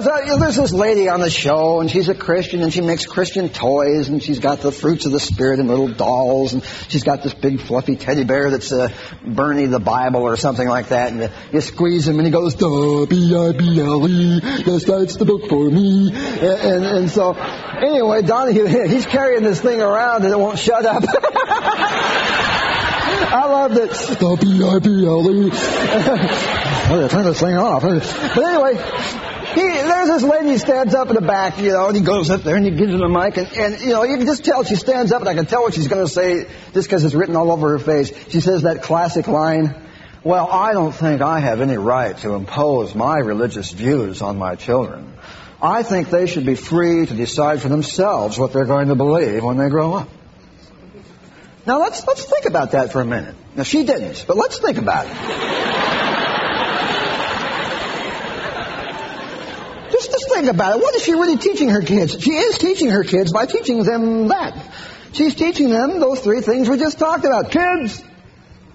goes, 0.00 0.08
uh, 0.10 0.20
you 0.20 0.26
know, 0.26 0.38
there's 0.38 0.56
this 0.56 0.72
lady 0.72 1.08
on 1.08 1.20
the 1.20 1.30
show, 1.30 1.80
and 1.80 1.90
she's 1.90 2.08
a 2.08 2.14
Christian, 2.14 2.62
and 2.62 2.72
she 2.72 2.80
makes 2.80 3.06
Christian 3.06 3.48
toys, 3.48 4.08
and 4.08 4.22
she's 4.22 4.38
got 4.38 4.60
the 4.60 4.72
fruits 4.72 5.06
of 5.06 5.12
the 5.12 5.20
Spirit 5.20 5.60
and 5.60 5.68
little 5.68 5.88
dolls, 5.88 6.54
and 6.54 6.64
she's 6.88 7.04
got 7.04 7.22
this 7.22 7.34
big 7.34 7.60
fluffy 7.60 7.96
teddy 7.96 8.24
bear 8.24 8.50
that's 8.50 8.72
uh, 8.72 8.88
Bernie 9.24 9.66
the 9.66 9.78
Bible 9.78 10.22
or 10.22 10.36
something 10.36 10.68
like 10.68 10.88
that, 10.88 11.12
and 11.12 11.22
uh, 11.22 11.28
you 11.52 11.60
squeeze 11.60 12.08
him, 12.08 12.18
and 12.18 12.26
he 12.26 12.32
goes, 12.32 12.54
The 12.54 13.06
B-I-B-L-E, 13.08 14.40
yes, 14.66 14.84
that's 14.84 15.16
the 15.16 15.24
book 15.24 15.48
for 15.48 15.68
me. 15.70 16.10
And, 16.10 16.42
and, 16.42 16.84
and 16.84 17.10
so, 17.10 17.32
anyway, 17.34 18.22
Donahue, 18.22 18.66
he's 18.88 19.06
carrying 19.06 19.42
this 19.42 19.60
thing 19.60 19.80
around, 19.80 20.24
and 20.24 20.32
it 20.32 20.38
won't 20.38 20.58
shut 20.58 20.84
up. 20.84 21.04
I 23.22 23.46
love 23.46 23.74
that. 23.74 23.90
The 23.90 24.36
B-I-B-L-E. 24.40 25.50
oh, 26.90 27.08
turn 27.10 27.24
this 27.24 27.40
thing 27.40 27.54
off. 27.56 27.82
But 27.82 28.38
anyway, 28.38 28.76
there's 30.06 30.22
this 30.22 30.30
lady 30.30 30.48
who 30.48 30.58
stands 30.58 30.94
up 30.94 31.08
in 31.08 31.14
the 31.14 31.20
back, 31.20 31.58
you 31.58 31.72
know, 31.72 31.88
and 31.88 31.96
he 31.96 32.02
goes 32.02 32.30
up 32.30 32.42
there 32.42 32.56
and 32.56 32.64
he 32.64 32.70
gives 32.70 32.92
her 32.92 32.98
the 32.98 33.08
mic, 33.08 33.36
and, 33.36 33.48
and 33.52 33.80
you 33.80 33.90
know, 33.90 34.04
you 34.04 34.16
can 34.16 34.26
just 34.26 34.44
tell 34.44 34.64
she 34.64 34.76
stands 34.76 35.12
up, 35.12 35.20
and 35.20 35.28
I 35.28 35.34
can 35.34 35.46
tell 35.46 35.62
what 35.62 35.74
she's 35.74 35.88
going 35.88 36.06
to 36.06 36.10
say 36.10 36.46
just 36.72 36.88
because 36.88 37.04
it's 37.04 37.14
written 37.14 37.36
all 37.36 37.52
over 37.52 37.70
her 37.70 37.78
face. 37.78 38.12
She 38.30 38.40
says 38.40 38.62
that 38.62 38.82
classic 38.82 39.26
line, 39.28 39.74
well, 40.24 40.48
I 40.50 40.72
don't 40.72 40.92
think 40.92 41.20
I 41.20 41.40
have 41.40 41.60
any 41.60 41.76
right 41.76 42.16
to 42.18 42.34
impose 42.34 42.94
my 42.94 43.18
religious 43.18 43.70
views 43.72 44.22
on 44.22 44.38
my 44.38 44.54
children. 44.54 45.12
I 45.62 45.82
think 45.82 46.08
they 46.08 46.26
should 46.26 46.46
be 46.46 46.54
free 46.54 47.04
to 47.04 47.14
decide 47.14 47.60
for 47.60 47.68
themselves 47.68 48.38
what 48.38 48.54
they're 48.54 48.64
going 48.64 48.88
to 48.88 48.94
believe 48.94 49.44
when 49.44 49.58
they 49.58 49.68
grow 49.68 49.94
up. 49.94 50.08
Now 51.66 51.78
let's 51.78 52.06
let's 52.06 52.24
think 52.24 52.46
about 52.46 52.70
that 52.70 52.90
for 52.90 53.02
a 53.02 53.04
minute. 53.04 53.34
Now 53.54 53.64
she 53.64 53.84
didn't, 53.84 54.24
but 54.26 54.38
let's 54.38 54.58
think 54.58 54.78
about 54.78 55.06
it. 55.06 55.70
just 60.00 60.10
just 60.10 60.29
think 60.40 60.52
about 60.52 60.76
it. 60.76 60.82
What 60.82 60.94
is 60.94 61.04
she 61.04 61.12
really 61.12 61.36
teaching 61.36 61.68
her 61.68 61.82
kids? 61.82 62.16
She 62.20 62.32
is 62.32 62.58
teaching 62.58 62.90
her 62.90 63.04
kids 63.04 63.32
by 63.32 63.46
teaching 63.46 63.82
them 63.82 64.28
that. 64.28 64.74
She's 65.12 65.34
teaching 65.34 65.70
them 65.70 66.00
those 66.00 66.20
three 66.20 66.40
things 66.40 66.68
we 66.68 66.78
just 66.78 66.98
talked 66.98 67.24
about. 67.24 67.50
Kids, 67.50 68.02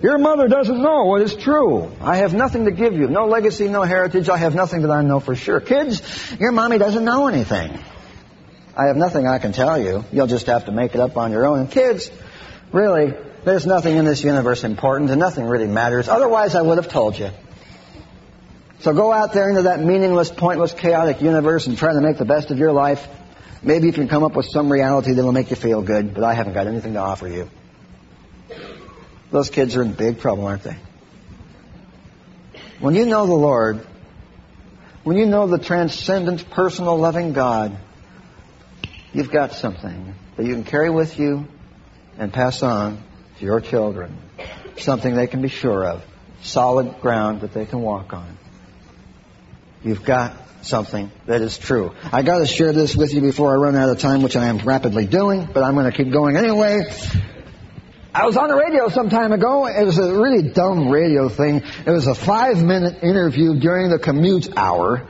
your 0.01 0.17
mother 0.17 0.47
doesn't 0.47 0.81
know 0.81 1.05
what 1.05 1.21
is 1.21 1.35
true. 1.35 1.91
I 2.01 2.17
have 2.17 2.33
nothing 2.33 2.65
to 2.65 2.71
give 2.71 2.93
you. 2.93 3.07
No 3.07 3.27
legacy, 3.27 3.67
no 3.67 3.83
heritage. 3.83 4.29
I 4.29 4.37
have 4.37 4.53
nothing 4.53 4.81
that 4.81 4.91
I 4.91 5.01
know 5.01 5.19
for 5.19 5.35
sure. 5.35 5.59
Kids, 5.59 6.01
your 6.39 6.51
mommy 6.51 6.77
doesn't 6.77 7.03
know 7.03 7.27
anything. 7.27 7.79
I 8.77 8.87
have 8.87 8.97
nothing 8.97 9.25
I 9.25 9.39
can 9.39 9.53
tell 9.53 9.81
you. 9.81 10.03
You'll 10.11 10.27
just 10.27 10.47
have 10.47 10.65
to 10.65 10.71
make 10.71 10.93
it 10.93 10.99
up 10.99 11.15
on 11.15 11.31
your 11.31 11.47
own. 11.47 11.67
Kids, 11.67 12.11
really, 12.73 13.13
there's 13.45 13.65
nothing 13.65 13.95
in 13.95 14.03
this 14.03 14.21
universe 14.23 14.65
important 14.65 15.09
and 15.09 15.19
nothing 15.19 15.45
really 15.45 15.67
matters. 15.67 16.09
Otherwise, 16.09 16.55
I 16.55 16.61
would 16.61 16.77
have 16.77 16.89
told 16.89 17.17
you. 17.17 17.29
So 18.85 18.93
go 18.93 19.11
out 19.11 19.33
there 19.33 19.49
into 19.49 19.63
that 19.63 19.79
meaningless, 19.79 20.29
pointless, 20.29 20.71
chaotic 20.71 21.19
universe 21.19 21.65
and 21.65 21.75
try 21.75 21.93
to 21.93 22.01
make 22.01 22.19
the 22.19 22.25
best 22.25 22.51
of 22.51 22.59
your 22.59 22.71
life. 22.71 23.07
Maybe 23.63 23.87
you 23.87 23.93
can 23.93 24.07
come 24.07 24.23
up 24.23 24.35
with 24.35 24.45
some 24.45 24.71
reality 24.71 25.11
that 25.11 25.23
will 25.23 25.31
make 25.31 25.49
you 25.49 25.55
feel 25.55 25.81
good, 25.81 26.13
but 26.13 26.23
I 26.23 26.35
haven't 26.35 26.53
got 26.53 26.67
anything 26.67 26.93
to 26.93 26.99
offer 26.99 27.27
you. 27.27 27.49
Those 29.31 29.49
kids 29.49 29.75
are 29.75 29.81
in 29.81 29.93
big 29.93 30.19
trouble, 30.19 30.45
aren't 30.45 30.61
they? 30.61 30.77
When 32.79 32.93
you 32.93 33.07
know 33.07 33.25
the 33.25 33.33
Lord, 33.33 33.87
when 35.03 35.17
you 35.17 35.25
know 35.25 35.47
the 35.47 35.57
transcendent, 35.57 36.51
personal, 36.51 36.95
loving 36.95 37.33
God, 37.33 37.75
you've 39.13 39.31
got 39.31 39.53
something 39.53 40.13
that 40.37 40.45
you 40.45 40.53
can 40.53 40.63
carry 40.63 40.91
with 40.91 41.17
you 41.17 41.47
and 42.19 42.31
pass 42.31 42.61
on 42.61 43.01
to 43.39 43.45
your 43.45 43.61
children. 43.61 44.15
Something 44.77 45.15
they 45.15 45.25
can 45.25 45.41
be 45.41 45.49
sure 45.49 45.87
of. 45.87 46.05
Solid 46.43 47.01
ground 47.01 47.41
that 47.41 47.51
they 47.51 47.65
can 47.65 47.81
walk 47.81 48.13
on. 48.13 48.34
You've 49.85 50.03
got 50.03 50.35
something 50.63 51.11
that 51.27 51.41
is 51.43 51.59
true. 51.59 51.93
I 52.11 52.23
got 52.23 52.39
to 52.39 52.47
share 52.47 52.73
this 52.73 52.95
with 52.95 53.13
you 53.13 53.21
before 53.21 53.53
I 53.53 53.55
run 53.55 53.75
out 53.75 53.87
of 53.87 53.99
time, 53.99 54.23
which 54.23 54.35
I 54.35 54.47
am 54.47 54.57
rapidly 54.57 55.05
doing, 55.05 55.47
but 55.53 55.61
I'm 55.61 55.75
going 55.75 55.85
to 55.85 55.95
keep 55.95 56.11
going 56.11 56.35
anyway. 56.35 56.79
I 58.11 58.25
was 58.25 58.35
on 58.35 58.49
the 58.49 58.55
radio 58.55 58.89
some 58.89 59.09
time 59.09 59.31
ago. 59.31 59.67
It 59.67 59.85
was 59.85 59.99
a 59.99 60.11
really 60.11 60.49
dumb 60.49 60.89
radio 60.89 61.29
thing. 61.29 61.61
It 61.85 61.91
was 61.91 62.07
a 62.07 62.15
five 62.15 62.63
minute 62.63 63.03
interview 63.03 63.59
during 63.59 63.91
the 63.91 63.99
commute 63.99 64.57
hour. 64.57 65.07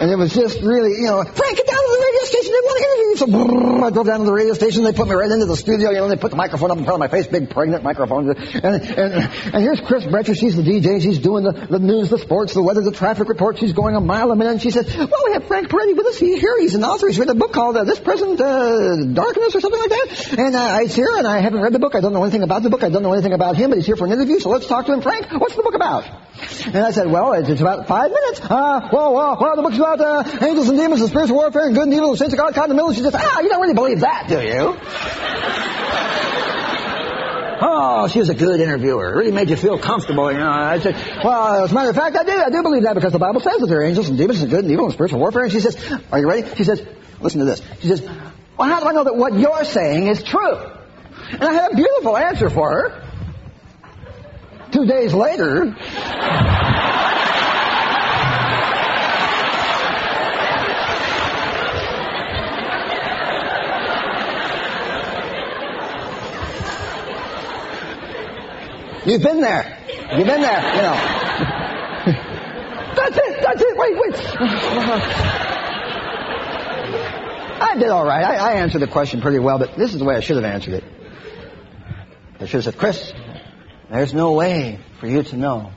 And 0.00 0.10
it 0.10 0.16
was 0.16 0.32
just 0.32 0.62
really, 0.62 0.96
you 0.96 1.08
know, 1.08 1.22
Frank, 1.22 1.56
get 1.58 1.66
down 1.66 1.76
to 1.76 1.90
the 1.92 2.02
radio 2.02 2.24
station. 2.24 2.52
They 2.52 2.64
want 2.64 2.78
to 2.78 2.84
interview 2.88 3.04
you. 3.04 3.16
So 3.20 3.26
brrr, 3.26 3.84
I 3.84 3.90
drove 3.90 4.06
down 4.06 4.18
to 4.20 4.24
the 4.24 4.32
radio 4.32 4.54
station. 4.54 4.82
They 4.82 4.94
put 4.94 5.08
me 5.08 5.14
right 5.14 5.30
into 5.30 5.44
the 5.44 5.56
studio. 5.56 5.90
You 5.90 5.98
know, 5.98 6.08
they 6.08 6.16
put 6.16 6.30
the 6.30 6.38
microphone 6.38 6.70
up 6.70 6.78
in 6.78 6.84
front 6.84 6.96
of 6.96 7.00
my 7.00 7.08
face, 7.08 7.26
big 7.26 7.50
pregnant 7.50 7.84
microphone. 7.84 8.30
And, 8.30 8.64
and, 8.64 9.12
and 9.52 9.62
here's 9.62 9.80
Chris 9.82 10.04
Bretcher. 10.06 10.34
She's 10.34 10.56
the 10.56 10.62
DJ. 10.62 11.02
She's 11.02 11.18
doing 11.18 11.44
the, 11.44 11.52
the 11.52 11.78
news, 11.78 12.08
the 12.08 12.18
sports, 12.18 12.54
the 12.54 12.62
weather, 12.62 12.80
the 12.80 12.92
traffic 12.92 13.28
report. 13.28 13.58
She's 13.58 13.74
going 13.74 13.94
a 13.94 14.00
mile 14.00 14.30
a 14.30 14.36
minute. 14.36 14.52
And 14.52 14.62
she 14.62 14.70
says, 14.70 14.88
well, 14.96 15.22
we 15.26 15.32
have 15.34 15.44
Frank 15.44 15.68
Peretti 15.68 15.94
with 15.94 16.06
us. 16.06 16.16
He's 16.16 16.40
here. 16.40 16.58
He's 16.58 16.74
an 16.74 16.82
author. 16.82 17.08
He's 17.08 17.18
written 17.18 17.36
a 17.36 17.38
book 17.38 17.52
called 17.52 17.76
uh, 17.76 17.84
This 17.84 18.00
Present 18.00 18.40
uh, 18.40 19.04
Darkness 19.04 19.54
or 19.54 19.60
something 19.60 19.80
like 19.80 19.90
that. 19.90 20.38
And 20.38 20.56
uh, 20.56 20.78
he's 20.78 20.94
here, 20.94 21.14
and 21.18 21.26
I 21.26 21.40
haven't 21.40 21.60
read 21.60 21.74
the 21.74 21.78
book. 21.78 21.94
I 21.94 22.00
don't 22.00 22.14
know 22.14 22.22
anything 22.22 22.42
about 22.42 22.62
the 22.62 22.70
book. 22.70 22.82
I 22.82 22.88
don't 22.88 23.02
know 23.02 23.12
anything 23.12 23.34
about 23.34 23.56
him, 23.56 23.68
but 23.68 23.76
he's 23.76 23.86
here 23.86 23.96
for 23.96 24.06
an 24.06 24.12
interview. 24.12 24.38
So 24.38 24.48
let's 24.48 24.66
talk 24.66 24.86
to 24.86 24.94
him. 24.94 25.02
Frank, 25.02 25.30
what's 25.32 25.56
the 25.56 25.62
book 25.62 25.74
about? 25.74 26.08
And 26.64 26.78
I 26.78 26.90
said, 26.90 27.10
well, 27.10 27.34
it's, 27.34 27.48
it's 27.50 27.60
about 27.60 27.86
five 27.86 28.10
minutes. 28.10 28.40
Uh, 28.40 28.88
well, 28.92 29.12
well, 29.14 29.36
well, 29.38 29.56
the 29.56 29.62
book's 29.62 29.76
about 29.76 29.89
uh, 29.98 30.22
angels 30.46 30.68
and 30.68 30.78
demons 30.78 31.00
and 31.00 31.08
spiritual 31.10 31.38
warfare 31.38 31.66
and 31.66 31.74
good 31.74 31.84
and 31.84 31.94
evil 31.94 32.10
and 32.10 32.18
saints 32.18 32.34
of 32.34 32.38
God 32.38 32.54
in 32.54 32.68
the 32.68 32.74
middle. 32.74 32.92
She 32.92 33.00
says, 33.00 33.14
ah, 33.16 33.40
you 33.40 33.48
don't 33.48 33.62
really 33.62 33.74
believe 33.74 34.00
that, 34.00 34.28
do 34.28 34.40
you? 34.40 34.76
Oh, 37.62 38.08
she 38.08 38.18
was 38.20 38.28
a 38.30 38.34
good 38.34 38.60
interviewer. 38.60 39.16
Really 39.16 39.32
made 39.32 39.50
you 39.50 39.56
feel 39.56 39.78
comfortable, 39.78 40.32
you 40.32 40.38
know. 40.38 40.48
I 40.48 40.78
said, 40.80 40.94
well, 41.22 41.64
as 41.64 41.72
a 41.72 41.74
matter 41.74 41.90
of 41.90 41.96
fact, 41.96 42.16
I 42.16 42.24
do. 42.24 42.32
I 42.32 42.50
do 42.50 42.62
believe 42.62 42.84
that 42.84 42.94
because 42.94 43.12
the 43.12 43.18
Bible 43.18 43.40
says 43.40 43.58
that 43.58 43.66
there 43.66 43.80
are 43.80 43.84
angels 43.84 44.08
and 44.08 44.16
demons 44.16 44.40
and 44.40 44.50
good 44.50 44.64
and 44.64 44.72
evil 44.72 44.86
and 44.86 44.94
spiritual 44.94 45.20
warfare. 45.20 45.42
And 45.42 45.52
she 45.52 45.60
says, 45.60 45.76
are 46.10 46.18
you 46.18 46.28
ready? 46.28 46.48
She 46.56 46.64
says, 46.64 46.82
listen 47.20 47.40
to 47.40 47.44
this. 47.44 47.60
She 47.80 47.88
says, 47.88 48.00
well, 48.56 48.68
how 48.68 48.80
do 48.80 48.86
I 48.86 48.92
know 48.92 49.04
that 49.04 49.16
what 49.16 49.34
you're 49.34 49.64
saying 49.64 50.06
is 50.06 50.22
true? 50.22 50.56
And 51.32 51.44
I 51.44 51.52
had 51.52 51.72
a 51.72 51.76
beautiful 51.76 52.16
answer 52.16 52.48
for 52.48 52.70
her. 52.70 53.06
Two 54.72 54.86
days 54.86 55.12
later, 55.12 55.76
You've 69.06 69.22
been 69.22 69.40
there. 69.40 69.78
You've 70.16 70.26
been 70.26 70.42
there, 70.42 70.76
you 70.76 70.82
know. 70.82 70.94
that's 72.94 73.16
it, 73.16 73.42
that's 73.42 73.62
it, 73.62 73.76
wait, 73.76 73.96
wait. 73.96 74.14
I 77.62 77.76
did 77.78 77.88
all 77.88 78.04
right. 78.04 78.24
I, 78.24 78.34
I 78.34 78.52
answered 78.54 78.80
the 78.80 78.88
question 78.88 79.20
pretty 79.20 79.38
well, 79.38 79.58
but 79.58 79.76
this 79.76 79.92
is 79.92 79.98
the 79.98 80.04
way 80.04 80.16
I 80.16 80.20
should 80.20 80.36
have 80.36 80.44
answered 80.44 80.74
it. 80.74 80.84
I 82.40 82.46
should 82.46 82.64
have 82.64 82.64
said, 82.64 82.78
Chris, 82.78 83.12
there's 83.90 84.12
no 84.12 84.32
way 84.32 84.80
for 84.98 85.06
you 85.06 85.22
to 85.22 85.36
know 85.36 85.70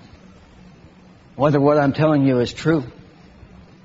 whether 1.35 1.59
what 1.59 1.77
I'm 1.77 1.93
telling 1.93 2.25
you 2.25 2.39
is 2.39 2.51
true 2.51 2.83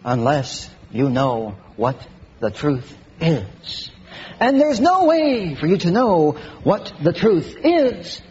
unless 0.05 0.70
you 0.90 1.11
know 1.11 1.57
what 1.77 2.07
the 2.40 2.51
truth 2.51 2.96
is. 3.20 3.90
And 4.40 4.61
there's 4.61 4.81
no 4.81 5.05
way 5.05 5.55
for 5.55 5.66
you 5.66 5.77
to 5.79 5.90
know 5.90 6.33
what 6.62 6.92
the 7.03 7.12
truth 7.12 7.59
is 7.64 8.22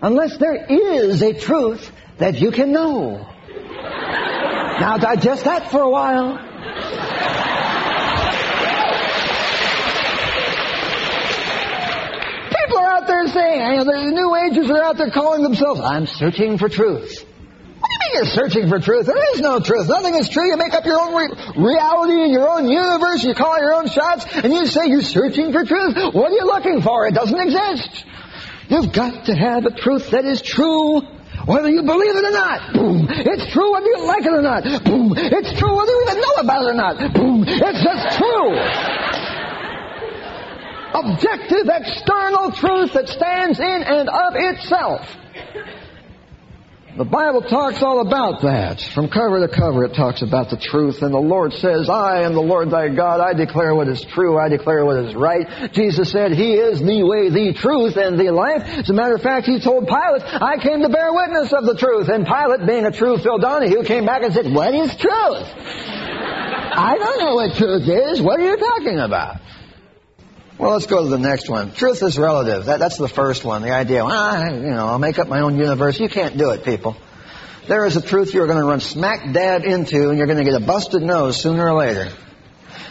unless 0.00 0.36
there 0.38 0.66
is 0.68 1.22
a 1.22 1.34
truth 1.34 1.90
that 2.18 2.38
you 2.40 2.50
can 2.50 2.72
know. 2.72 3.26
Now 4.80 4.96
digest 4.96 5.44
that 5.44 5.70
for 5.70 5.80
a 5.80 5.90
while. 5.90 6.38
People 12.50 12.78
are 12.78 12.88
out 12.88 13.06
there 13.06 13.26
saying, 13.28 13.60
you 13.60 13.76
know, 13.76 13.84
the 13.84 14.10
New 14.10 14.36
Agers 14.36 14.70
are 14.70 14.82
out 14.82 14.96
there 14.96 15.10
calling 15.10 15.42
themselves, 15.42 15.80
I'm 15.80 16.06
searching 16.06 16.58
for 16.58 16.68
truth. 16.68 17.24
What 17.80 17.88
do 17.88 17.94
you 17.94 17.98
mean 18.00 18.10
you're 18.14 18.34
searching 18.34 18.68
for 18.68 18.80
truth? 18.80 19.06
There 19.06 19.34
is 19.34 19.40
no 19.40 19.60
truth. 19.60 19.88
Nothing 19.88 20.14
is 20.14 20.28
true. 20.28 20.46
You 20.46 20.56
make 20.56 20.74
up 20.74 20.84
your 20.84 21.00
own 21.00 21.14
re- 21.14 21.30
reality 21.56 22.22
in 22.24 22.30
your 22.30 22.48
own 22.48 22.68
universe. 22.68 23.24
You 23.24 23.34
call 23.34 23.58
your 23.58 23.74
own 23.74 23.88
shots, 23.88 24.26
and 24.34 24.52
you 24.52 24.66
say 24.66 24.86
you're 24.86 25.02
searching 25.02 25.52
for 25.52 25.64
truth. 25.64 25.94
What 26.12 26.30
are 26.30 26.34
you 26.34 26.44
looking 26.44 26.82
for? 26.82 27.06
It 27.06 27.14
doesn't 27.14 27.38
exist. 27.38 28.04
You've 28.68 28.92
got 28.92 29.26
to 29.26 29.34
have 29.34 29.64
a 29.66 29.70
truth 29.70 30.10
that 30.10 30.24
is 30.24 30.42
true 30.42 31.00
whether 31.46 31.70
you 31.70 31.82
believe 31.82 32.14
it 32.14 32.24
or 32.24 32.30
not. 32.30 32.74
Boom. 32.74 33.06
It's 33.10 33.50
true 33.52 33.72
whether 33.72 33.86
you 33.86 34.06
like 34.06 34.26
it 34.26 34.32
or 34.32 34.42
not. 34.42 34.64
Boom. 34.84 35.14
It's 35.16 35.58
true 35.58 35.76
whether 35.76 35.90
you 35.90 36.06
even 36.08 36.20
know 36.20 36.34
about 36.40 36.64
it 36.64 36.70
or 36.70 36.74
not. 36.74 37.14
Boom. 37.14 37.44
It's 37.46 37.82
just 37.82 38.18
true 38.18 39.08
objective 40.94 41.68
external 41.68 42.50
truth 42.52 42.92
that 42.94 43.08
stands 43.08 43.60
in 43.60 43.82
and 43.82 44.08
of 44.08 44.34
itself. 44.34 45.06
The 46.98 47.04
Bible 47.04 47.42
talks 47.42 47.80
all 47.80 48.00
about 48.00 48.42
that. 48.42 48.80
From 48.80 49.08
cover 49.08 49.38
to 49.38 49.46
cover 49.46 49.84
it 49.84 49.94
talks 49.94 50.22
about 50.22 50.50
the 50.50 50.56
truth 50.56 51.00
and 51.00 51.14
the 51.14 51.20
Lord 51.20 51.52
says, 51.52 51.88
I 51.88 52.22
am 52.22 52.34
the 52.34 52.42
Lord 52.42 52.70
thy 52.70 52.88
God. 52.88 53.20
I 53.20 53.34
declare 53.34 53.72
what 53.72 53.86
is 53.86 54.02
true. 54.02 54.36
I 54.36 54.48
declare 54.48 54.84
what 54.84 54.96
is 55.04 55.14
right. 55.14 55.72
Jesus 55.72 56.10
said, 56.10 56.32
He 56.32 56.54
is 56.54 56.80
the 56.80 57.04
way, 57.04 57.28
the 57.28 57.52
truth, 57.52 57.96
and 57.96 58.18
the 58.18 58.32
life. 58.32 58.64
As 58.64 58.90
a 58.90 58.94
matter 58.94 59.14
of 59.14 59.22
fact, 59.22 59.46
He 59.46 59.60
told 59.60 59.86
Pilate, 59.86 60.24
I 60.24 60.58
came 60.58 60.82
to 60.82 60.88
bear 60.88 61.12
witness 61.12 61.52
of 61.52 61.66
the 61.66 61.76
truth. 61.76 62.08
And 62.08 62.26
Pilate, 62.26 62.66
being 62.66 62.84
a 62.84 62.90
true 62.90 63.16
Phil 63.16 63.38
Donahue, 63.38 63.84
came 63.84 64.04
back 64.04 64.24
and 64.24 64.34
said, 64.34 64.52
what 64.52 64.74
is 64.74 64.96
truth? 64.96 65.46
I 65.54 66.96
don't 66.98 67.18
know 67.20 67.36
what 67.36 67.54
truth 67.54 67.88
is. 67.88 68.20
What 68.20 68.40
are 68.40 68.44
you 68.44 68.56
talking 68.56 68.98
about? 68.98 69.36
Well, 70.58 70.72
let's 70.72 70.86
go 70.86 71.04
to 71.04 71.08
the 71.08 71.18
next 71.18 71.48
one. 71.48 71.70
Truth 71.70 72.02
is 72.02 72.18
relative. 72.18 72.64
That, 72.64 72.80
that's 72.80 72.96
the 72.98 73.08
first 73.08 73.44
one. 73.44 73.62
The 73.62 73.70
idea, 73.70 74.04
well, 74.04 74.12
I, 74.12 74.50
you 74.50 74.70
know, 74.70 74.88
I'll 74.88 74.98
make 74.98 75.20
up 75.20 75.28
my 75.28 75.40
own 75.40 75.56
universe. 75.56 76.00
You 76.00 76.08
can't 76.08 76.36
do 76.36 76.50
it, 76.50 76.64
people. 76.64 76.96
There 77.68 77.86
is 77.86 77.96
a 77.96 78.02
truth 78.02 78.34
you're 78.34 78.48
going 78.48 78.58
to 78.58 78.64
run 78.64 78.80
smack 78.80 79.32
dab 79.32 79.62
into, 79.62 80.08
and 80.08 80.18
you're 80.18 80.26
going 80.26 80.38
to 80.38 80.44
get 80.44 80.60
a 80.60 80.64
busted 80.64 81.02
nose 81.02 81.40
sooner 81.40 81.68
or 81.68 81.74
later. 81.74 82.10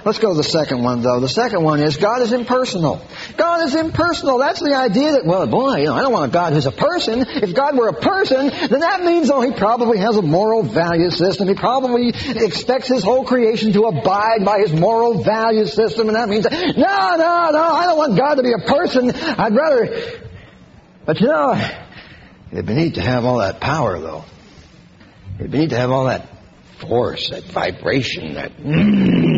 Let's 0.08 0.20
go 0.20 0.30
to 0.30 0.38
the 0.38 0.44
second 0.44 0.84
one, 0.84 1.02
though. 1.02 1.20
The 1.20 1.28
second 1.28 1.64
one 1.64 1.82
is 1.82 1.98
God 1.98 2.22
is 2.22 2.32
impersonal. 2.32 3.02
God 3.36 3.66
is 3.66 3.76
impersonal. 3.76 4.38
That's 4.38 4.62
the 4.62 4.74
idea 4.74 5.12
that, 5.12 5.26
well, 5.26 5.46
boy, 5.48 5.80
you 5.80 5.84
know, 5.88 5.96
I 5.96 6.02
don't 6.02 6.14
want 6.14 6.32
a 6.32 6.34
God 6.34 6.54
who's 6.54 6.66
a 6.66 6.72
person. 6.72 7.26
If 7.28 7.54
God 7.54 7.78
were 7.78 7.90
a 7.90 7.94
person, 7.94 8.48
then 8.48 8.80
that 8.80 9.04
means, 9.04 9.30
oh, 9.30 9.42
he 9.42 9.52
probably 9.52 9.98
has 9.98 10.16
a 10.16 10.22
moral 10.22 10.64
value 10.64 11.12
system. 11.12 11.50
He 11.50 11.56
probably 11.56 12.14
expects 12.26 12.88
his 12.88 13.04
whole 13.04 13.26
creation 13.26 13.74
to 13.74 13.84
abide 13.84 14.46
by 14.46 14.60
his 14.60 14.72
moral 14.72 15.24
value 15.26 15.66
system, 15.66 16.08
and 16.08 16.16
that 16.16 16.30
means, 16.30 16.46
no, 16.50 16.56
no, 16.56 17.50
no, 17.52 17.62
I 17.62 17.84
don't 17.88 17.98
want 17.98 18.18
God 18.18 18.36
to 18.36 18.44
be 18.44 18.54
a 18.54 18.66
person. 18.66 19.12
I'd 19.12 19.54
rather, 19.54 20.22
but 21.06 21.20
you 21.20 21.28
know, 21.28 21.70
it'd 22.54 22.66
be 22.66 22.76
neat 22.76 22.96
to 22.96 23.02
have 23.02 23.26
all 23.26 23.40
that 23.40 23.60
power, 23.60 24.00
though. 24.00 24.24
It'd 25.38 25.52
be 25.52 25.58
neat 25.58 25.72
to 25.72 25.78
have 25.78 25.92
all 25.92 26.06
that 26.06 26.30
force, 26.80 27.32
that 27.32 27.44
vibration, 27.44 28.36
that 28.36 28.56
mm. 28.58 29.37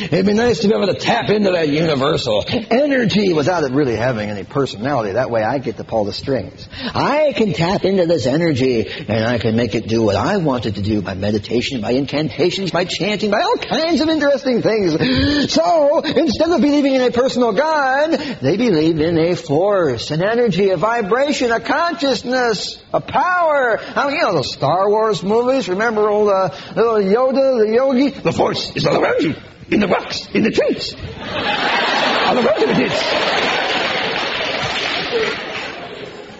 It'd 0.00 0.26
be 0.26 0.32
nice 0.32 0.60
to 0.60 0.68
be 0.68 0.74
able 0.74 0.86
to 0.86 0.98
tap 0.98 1.30
into 1.30 1.52
that 1.52 1.68
universal 1.68 2.44
energy 2.48 3.32
without 3.32 3.64
it 3.64 3.72
really 3.72 3.96
having 3.96 4.30
any 4.30 4.44
personality. 4.44 5.12
That 5.12 5.30
way 5.30 5.42
I 5.42 5.58
get 5.58 5.76
to 5.78 5.84
pull 5.84 6.04
the 6.04 6.12
strings. 6.12 6.68
I 6.72 7.32
can 7.36 7.52
tap 7.52 7.84
into 7.84 8.06
this 8.06 8.26
energy 8.26 8.86
and 8.88 9.24
I 9.24 9.38
can 9.38 9.56
make 9.56 9.74
it 9.74 9.88
do 9.88 10.02
what 10.02 10.16
I 10.16 10.36
want 10.38 10.66
it 10.66 10.76
to 10.76 10.82
do 10.82 11.02
by 11.02 11.14
meditation, 11.14 11.80
by 11.80 11.92
incantations, 11.92 12.70
by 12.70 12.84
chanting, 12.84 13.30
by 13.30 13.40
all 13.40 13.56
kinds 13.56 14.00
of 14.00 14.08
interesting 14.08 14.62
things. 14.62 15.52
So, 15.52 16.00
instead 16.00 16.50
of 16.50 16.60
believing 16.60 16.94
in 16.94 17.02
a 17.02 17.10
personal 17.10 17.52
God, 17.52 18.12
they 18.40 18.56
believe 18.56 18.98
in 19.00 19.18
a 19.18 19.34
force, 19.36 20.10
an 20.10 20.22
energy, 20.22 20.70
a 20.70 20.76
vibration, 20.76 21.50
a 21.50 21.60
consciousness, 21.60 22.82
a 22.92 23.00
power. 23.00 23.78
I 23.80 24.06
mean, 24.06 24.16
you 24.16 24.22
know, 24.22 24.36
the 24.36 24.44
Star 24.44 24.88
Wars 24.88 25.22
movies, 25.22 25.68
remember 25.68 26.08
old 26.08 26.28
uh, 26.28 26.50
little 26.74 26.94
Yoda, 26.94 27.66
the 27.66 27.72
yogi? 27.72 28.10
The 28.10 28.32
force 28.32 28.74
is 28.74 28.86
all 28.86 29.02
around 29.02 29.22
you. 29.22 29.34
In 29.70 29.80
the 29.80 29.88
rocks, 29.88 30.28
in 30.34 30.42
the 30.42 30.50
trees. 30.50 30.94
all 30.94 32.38
around 32.38 32.60
you 32.60 32.68
it 32.68 32.92
is. 32.92 34.14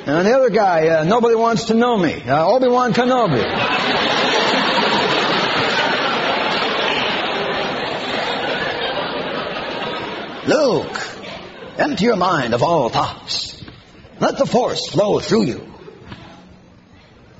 And 0.06 0.26
the 0.26 0.36
other 0.36 0.50
guy, 0.50 0.88
uh, 0.88 1.04
nobody 1.04 1.34
wants 1.34 1.64
to 1.66 1.74
know 1.74 1.96
me. 1.96 2.12
Uh, 2.20 2.46
Obi-Wan 2.46 2.92
Kenobi. 2.92 3.42
Luke, 10.46 11.00
empty 11.78 12.04
your 12.04 12.16
mind 12.16 12.52
of 12.52 12.62
all 12.62 12.90
thoughts. 12.90 13.64
Let 14.20 14.36
the 14.36 14.44
force 14.44 14.88
flow 14.90 15.20
through 15.20 15.44
you. 15.44 15.66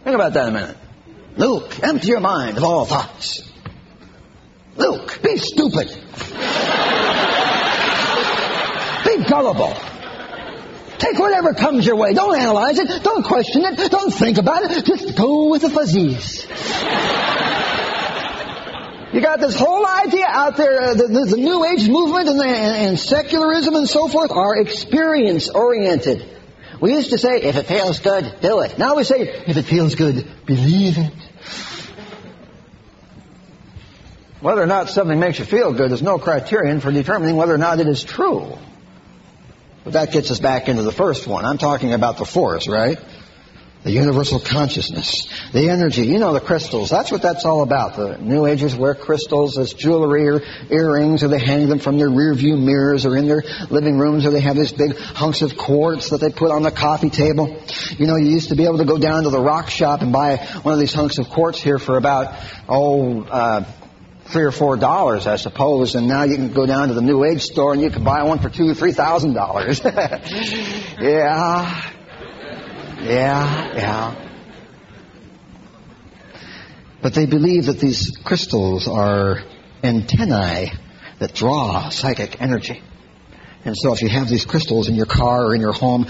Think 0.05 0.15
about 0.15 0.33
that 0.33 0.49
a 0.49 0.51
minute. 0.51 0.77
Luke, 1.37 1.79
empty 1.83 2.09
your 2.09 2.21
mind 2.21 2.57
of 2.57 2.65
all 2.65 2.87
thoughts. 2.87 3.43
Luke, 4.77 5.21
be 5.23 5.37
stupid. 5.37 5.89
be 9.05 9.25
gullible. 9.29 9.77
Take 10.99 11.19
whatever 11.19 11.55
comes 11.55 11.85
your 11.85 11.97
way. 11.97 12.15
Don't 12.15 12.39
analyze 12.39 12.79
it. 12.79 13.03
Don't 13.03 13.25
question 13.25 13.65
it. 13.65 13.91
Don't 13.91 14.13
think 14.13 14.39
about 14.39 14.63
it. 14.65 14.85
Just 14.85 15.17
go 15.17 15.51
with 15.51 15.63
the 15.63 15.71
fuzzies. 15.71 16.47
You 19.13 19.21
got 19.21 19.39
this 19.39 19.55
whole 19.55 19.87
idea 19.87 20.27
out 20.27 20.57
there, 20.57 20.81
uh, 20.81 20.95
the, 20.95 21.07
the, 21.07 21.27
the, 21.31 21.37
New 21.37 21.65
Age 21.65 21.89
movement 21.89 22.29
and, 22.29 22.41
the, 22.41 22.47
and 22.49 22.99
secularism 22.99 23.77
and 23.77 23.89
so 23.89 24.09
forth 24.09 24.33
are 24.33 24.57
experience 24.57 25.49
oriented. 25.49 26.29
We 26.81 26.95
used 26.95 27.11
to 27.11 27.19
say, 27.19 27.41
if 27.43 27.55
it 27.55 27.67
feels 27.67 28.01
good, 28.01 28.41
do 28.41 28.63
it. 28.63 28.77
Now 28.77 28.97
we 28.97 29.05
say, 29.05 29.21
if 29.21 29.57
it 29.57 29.63
feels 29.63 29.95
good, 29.95 30.27
believe 30.47 30.99
it. 30.99 31.13
Whether 34.45 34.61
or 34.61 34.67
not 34.67 34.91
something 34.91 35.19
makes 35.19 35.39
you 35.39 35.47
feel 35.47 35.73
good 35.73 35.91
is 35.91 36.03
no 36.03 36.19
criterion 36.19 36.81
for 36.81 36.93
determining 36.93 37.37
whether 37.37 37.55
or 37.55 37.57
not 37.57 37.81
it 37.81 37.89
is 37.89 38.05
true. 38.05 38.59
But 39.85 39.95
that 39.95 40.13
gets 40.13 40.31
us 40.31 40.39
back 40.39 40.69
into 40.69 40.83
the 40.83 40.93
first 40.93 41.27
one. 41.27 41.47
I'm 41.47 41.57
talking 41.57 41.95
about 41.95 42.19
the 42.19 42.27
force, 42.27 42.69
right? 42.69 42.99
The 43.85 43.91
universal 43.91 44.41
consciousness, 44.41 45.31
the 45.55 45.71
energy, 45.71 46.05
you 46.07 46.19
know, 46.19 46.35
the 46.35 46.41
crystals. 46.41 46.91
That's 46.91 47.11
what 47.11 47.23
that's 47.23 47.47
all 47.47 47.63
about. 47.63 47.97
The 47.97 48.19
New 48.19 48.45
Agers 48.45 48.77
wear 48.77 48.95
crystals 48.95 49.57
as 49.57 49.73
jewelry 49.73 50.29
or 50.29 50.43
earrings, 50.69 51.23
or 51.23 51.29
they 51.29 51.39
hang 51.39 51.67
them 51.71 51.79
from 51.79 51.97
their 51.97 52.11
rear 52.11 52.35
view 52.35 52.59
mirrors, 52.59 53.07
or 53.07 53.17
in 53.17 53.27
their 53.27 53.45
living 53.71 53.97
rooms, 53.97 54.27
or 54.27 54.31
they 54.31 54.41
have 54.41 54.57
these 54.57 54.73
big 54.73 54.95
hunks 54.95 55.41
of 55.41 55.57
quartz 55.57 56.11
that 56.11 56.21
they 56.21 56.29
put 56.29 56.51
on 56.51 56.63
the 56.63 56.71
coffee 56.71 57.09
table. 57.09 57.63
You 57.97 58.07
know, 58.07 58.17
you 58.17 58.27
used 58.27 58.51
to 58.51 58.57
be 58.57 58.65
able 58.65 58.77
to 58.77 58.85
go 58.85 58.99
down 58.99 59.23
to 59.23 59.31
the 59.31 59.41
rock 59.41 59.71
shop 59.71 60.03
and 60.03 60.13
buy 60.13 60.37
one 60.61 60.75
of 60.75 60.81
these 60.81 60.93
hunks 60.93 61.17
of 61.17 61.31
quartz 61.31 61.63
here 61.63 61.79
for 61.79 61.97
about, 61.97 62.35
oh, 62.69 63.23
uh, 63.23 63.65
three 64.27 64.45
or 64.45 64.53
four 64.53 64.77
dollars, 64.77 65.27
I 65.27 65.37
suppose, 65.37 65.95
and 65.95 66.09
now 66.09 66.25
you 66.25 66.37
can 66.37 66.53
go 66.53 66.67
down 66.67 66.89
to 66.89 66.95
the 66.95 67.03
New 67.03 67.25
Age 67.25 67.43
store 67.43 67.73
and 67.73 67.83
you 67.83 67.91
can 67.91 68.05
buy 68.05 68.23
one 68.23 68.39
for 68.39 68.49
two 68.49 68.69
or 68.69 68.75
three 68.75 68.93
thousand 68.93 69.35
dollars. 69.35 69.81
yeah, 69.85 70.21
yeah, 73.01 73.75
yeah. 73.75 74.15
But 77.03 77.15
they 77.15 77.27
believe 77.27 77.67
that 77.67 77.79
these 77.79 78.17
crystals 78.25 78.89
are 78.89 79.43
antennae 79.83 80.73
that 81.19 81.35
draw 81.35 81.91
psychic 81.91 82.41
energy. 82.41 82.83
And 83.65 83.77
so 83.77 83.93
if 83.93 84.03
you 84.03 84.09
have 84.09 84.29
these 84.29 84.45
crystals 84.45 84.89
in 84.89 84.95
your 84.95 85.07
car 85.07 85.47
or 85.47 85.55
in 85.55 85.61
your 85.61 85.73
home, 85.73 86.07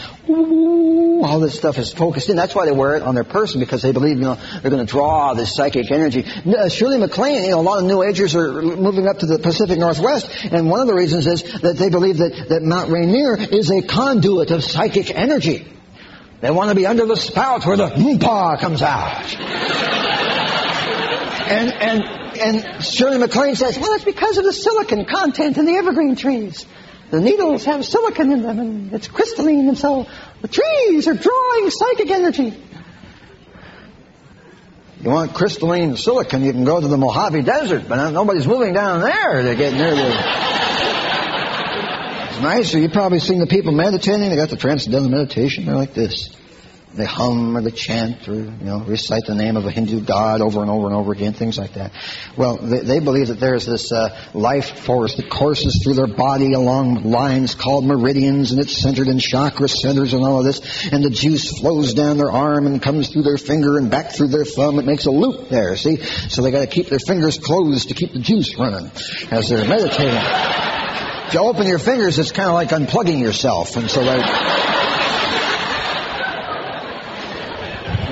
all 1.25 1.41
this 1.41 1.57
stuff 1.57 1.79
is 1.79 1.93
focused 1.93 2.29
in. 2.29 2.37
That's 2.37 2.55
why 2.55 2.67
they 2.67 2.73
wear 2.73 2.97
it 2.97 3.03
on 3.03 3.15
their 3.15 3.25
person 3.25 3.61
because 3.61 3.83
they 3.83 3.93
believe, 3.93 4.19
you 4.19 4.25
know, 4.25 4.35
they're 4.35 4.71
going 4.71 4.85
to 4.85 4.91
draw 4.91 5.35
this 5.35 5.55
psychic 5.55 5.91
energy. 5.91 6.25
Uh, 6.25 6.69
Shirley 6.69 6.99
MacLaine, 6.99 7.45
you 7.45 7.51
know, 7.51 7.61
a 7.61 7.63
lot 7.63 7.79
of 7.79 7.85
New 7.85 8.03
Agers 8.03 8.35
are 8.35 8.63
moving 8.63 9.07
up 9.07 9.21
to 9.21 9.27
the 9.27 9.39
Pacific 9.39 9.79
Northwest, 9.79 10.29
and 10.45 10.71
one 10.71 10.81
of 10.81 10.87
the 10.87 10.95
reasons 10.95 11.27
is 11.27 11.43
that 11.61 11.77
they 11.77 11.89
believe 11.89 12.19
that, 12.19 12.47
that 12.49 12.63
Mount 12.63 12.91
Rainier 12.91 13.37
is 13.37 13.71
a 13.71 13.83
conduit 13.83 14.51
of 14.51 14.63
psychic 14.63 15.11
energy. 15.11 15.67
They 16.41 16.51
want 16.51 16.69
to 16.69 16.75
be 16.75 16.87
under 16.87 17.07
the 17.07 17.17
spout 17.17 17.65
where 17.65 17.77
the 17.77 17.89
moompa 17.89 18.61
comes 18.61 18.83
out. 18.83 19.35
and, 21.49 21.73
and, 21.73 22.03
and 22.39 22.85
Shirley 22.85 23.19
MacLaine 23.19 23.57
says, 23.57 23.79
well, 23.79 23.93
it's 23.95 24.05
because 24.05 24.39
of 24.39 24.45
the 24.45 24.53
silicon 24.53 25.07
content 25.07 25.57
in 25.57 25.65
the 25.65 25.77
evergreen 25.77 26.17
trees. 26.17 26.67
The 27.15 27.21
needles 27.21 27.65
have 27.67 27.85
silicon 27.85 28.33
in 28.33 28.43
them 28.43 28.59
and 28.59 28.93
it's 28.93 29.07
crystalline 29.07 29.69
and 29.69 29.79
so 29.79 30.09
the 30.43 30.49
trees 30.49 31.07
are 31.07 31.15
drawing 31.15 31.71
psychic 31.71 32.11
energy. 32.11 32.53
You 35.01 35.11
want 35.11 35.33
crystalline 35.33 35.97
silicon, 35.97 36.43
you 36.43 36.51
can 36.51 36.65
go 36.65 36.81
to 36.81 36.89
the 36.89 36.97
Mojave 36.97 37.43
Desert, 37.43 37.85
but 37.89 38.11
nobody's 38.11 38.49
moving 38.49 38.73
down 38.73 39.01
there 39.01 39.43
to 39.43 39.55
get 39.55 39.75
near 39.75 39.95
the... 39.95 40.09
It's 42.31 42.41
nicer. 42.41 42.81
You've 42.81 42.93
probably 42.93 43.21
seen 43.21 43.39
the 43.39 43.47
people 43.47 43.71
meditating. 43.71 44.31
They 44.31 44.35
got 44.35 44.49
the 44.49 44.57
transcendental 44.57 45.09
meditation. 45.09 45.67
They're 45.67 45.77
like 45.77 45.95
this. 45.95 46.35
They 46.95 47.05
hum 47.05 47.57
or 47.57 47.61
the 47.61 47.73
chant 47.73 48.29
or, 48.29 48.35
you 48.35 48.51
know, 48.61 48.79
recite 48.79 49.25
the 49.27 49.35
name 49.35 49.57
of 49.57 49.67
a 49.67 49.71
Hindu 49.71 50.01
god 50.03 50.41
over 50.41 50.61
and 50.61 50.71
over 50.71 50.87
and 50.87 50.95
over 50.95 51.13
again, 51.13 51.33
things 51.33 51.59
like 51.59 51.75
that. 51.75 51.93
Well, 52.37 52.57
they, 52.57 52.81
they 52.81 53.01
believe 53.01 53.29
that 53.29 53.41
there's 53.41 53.67
this 53.67 53.91
uh, 53.91 54.17
life 54.33 54.79
force 54.79 55.17
that 55.17 55.29
courses 55.29 55.81
through 55.83 55.95
their 55.95 56.07
body 56.07 56.53
along 56.53 57.03
lines 57.03 57.57
called 57.57 57.85
meridians 57.85 58.53
and 58.53 58.61
it's 58.61 58.81
centered 58.81 59.09
in 59.09 59.19
chakra 59.19 59.69
centers 59.69 60.13
and 60.13 60.25
all 60.25 60.39
of 60.39 60.45
this. 60.45 60.89
And 60.93 61.05
the 61.05 61.11
juice 61.11 61.59
flows 61.59 61.95
down 61.95 62.17
their 62.17 62.31
arm 62.31 62.69
and 62.69 62.81
comes 62.81 63.09
through 63.09 63.23
their 63.23 63.39
finger 63.39 63.77
and 63.77 63.91
back 63.91 64.13
through 64.13 64.29
their 64.29 64.45
thumb. 64.45 64.79
It 64.79 64.85
makes 64.85 65.07
a 65.07 65.11
loop 65.11 65.49
there, 65.49 65.77
see? 65.77 65.97
So 65.97 66.43
they 66.43 66.53
gotta 66.53 66.69
keep 66.69 66.89
their 66.89 67.01
fingers 67.01 67.39
closed 67.39 67.89
to 67.89 67.95
keep 67.95 68.13
the 68.13 68.21
juice 68.21 68.57
running 68.57 68.91
as 69.33 69.49
they're 69.49 69.67
meditating. 69.67 70.15
if 71.27 71.35
you 71.35 71.41
open 71.41 71.67
your 71.67 71.81
fingers, 71.81 72.21
it's 72.21 72.31
kind 72.31 72.49
of 72.49 72.55
like 72.55 72.69
unplugging 72.69 73.21
yourself. 73.21 73.77
And 73.77 73.91
so 73.91 74.05
they... 74.05 74.94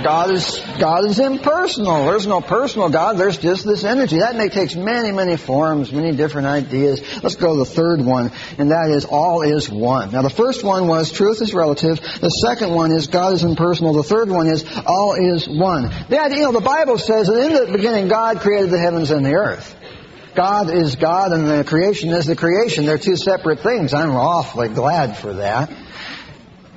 God 0.03 0.33
is 0.33 0.61
God 0.79 1.05
is 1.05 1.19
impersonal. 1.19 2.07
There's 2.07 2.27
no 2.27 2.41
personal 2.41 2.91
God. 2.91 3.17
There's 3.19 3.39
just 3.39 3.65
this 3.65 3.85
energy. 3.85 4.19
That 4.19 4.37
may 4.37 4.49
takes 4.49 4.75
many, 4.75 5.13
many 5.13 5.37
forms, 5.37 5.93
many 5.93 6.17
different 6.17 6.47
ideas. 6.47 7.01
Let's 7.23 7.37
go 7.37 7.55
to 7.55 7.59
the 7.61 7.65
third 7.65 8.05
one, 8.05 8.33
and 8.59 8.71
that 8.71 8.91
is 8.91 9.05
all 9.05 9.43
is 9.43 9.71
one. 9.71 10.13
Now 10.13 10.23
the 10.23 10.31
first 10.31 10.65
one 10.65 10.87
was 10.89 11.13
truth 11.13 11.41
is 11.41 11.55
relative. 11.55 12.01
The 12.01 12.29
second 12.29 12.75
one 12.75 12.93
is 12.93 13.07
God 13.07 13.35
is 13.35 13.45
impersonal. 13.45 13.93
The 13.95 14.03
third 14.03 14.29
one 14.31 14.47
is 14.47 14.65
all 14.87 15.15
is 15.15 15.49
one. 15.49 15.91
The 16.09 16.21
idea, 16.21 16.39
you 16.39 16.45
know, 16.45 16.53
the 16.53 16.61
Bible 16.61 16.99
says 16.99 17.29
that 17.29 17.39
in 17.39 17.53
the 17.53 17.73
beginning 17.73 18.09
God 18.09 18.41
created 18.41 18.71
the 18.71 18.79
heavens 18.79 19.11
and 19.11 19.25
the 19.25 19.35
earth. 19.35 19.77
God 20.35 20.71
is 20.71 20.97
God 20.97 21.33
and 21.33 21.47
the 21.47 21.63
creation 21.63 22.11
is 22.11 22.27
the 22.27 22.37
creation. 22.37 22.87
They're 22.87 22.97
two 22.97 23.17
separate 23.17 23.61
things. 23.61 23.93
I'm 23.93 24.11
awfully 24.11 24.71
glad 24.71 25.19
for 25.19 25.35
that 25.35 25.71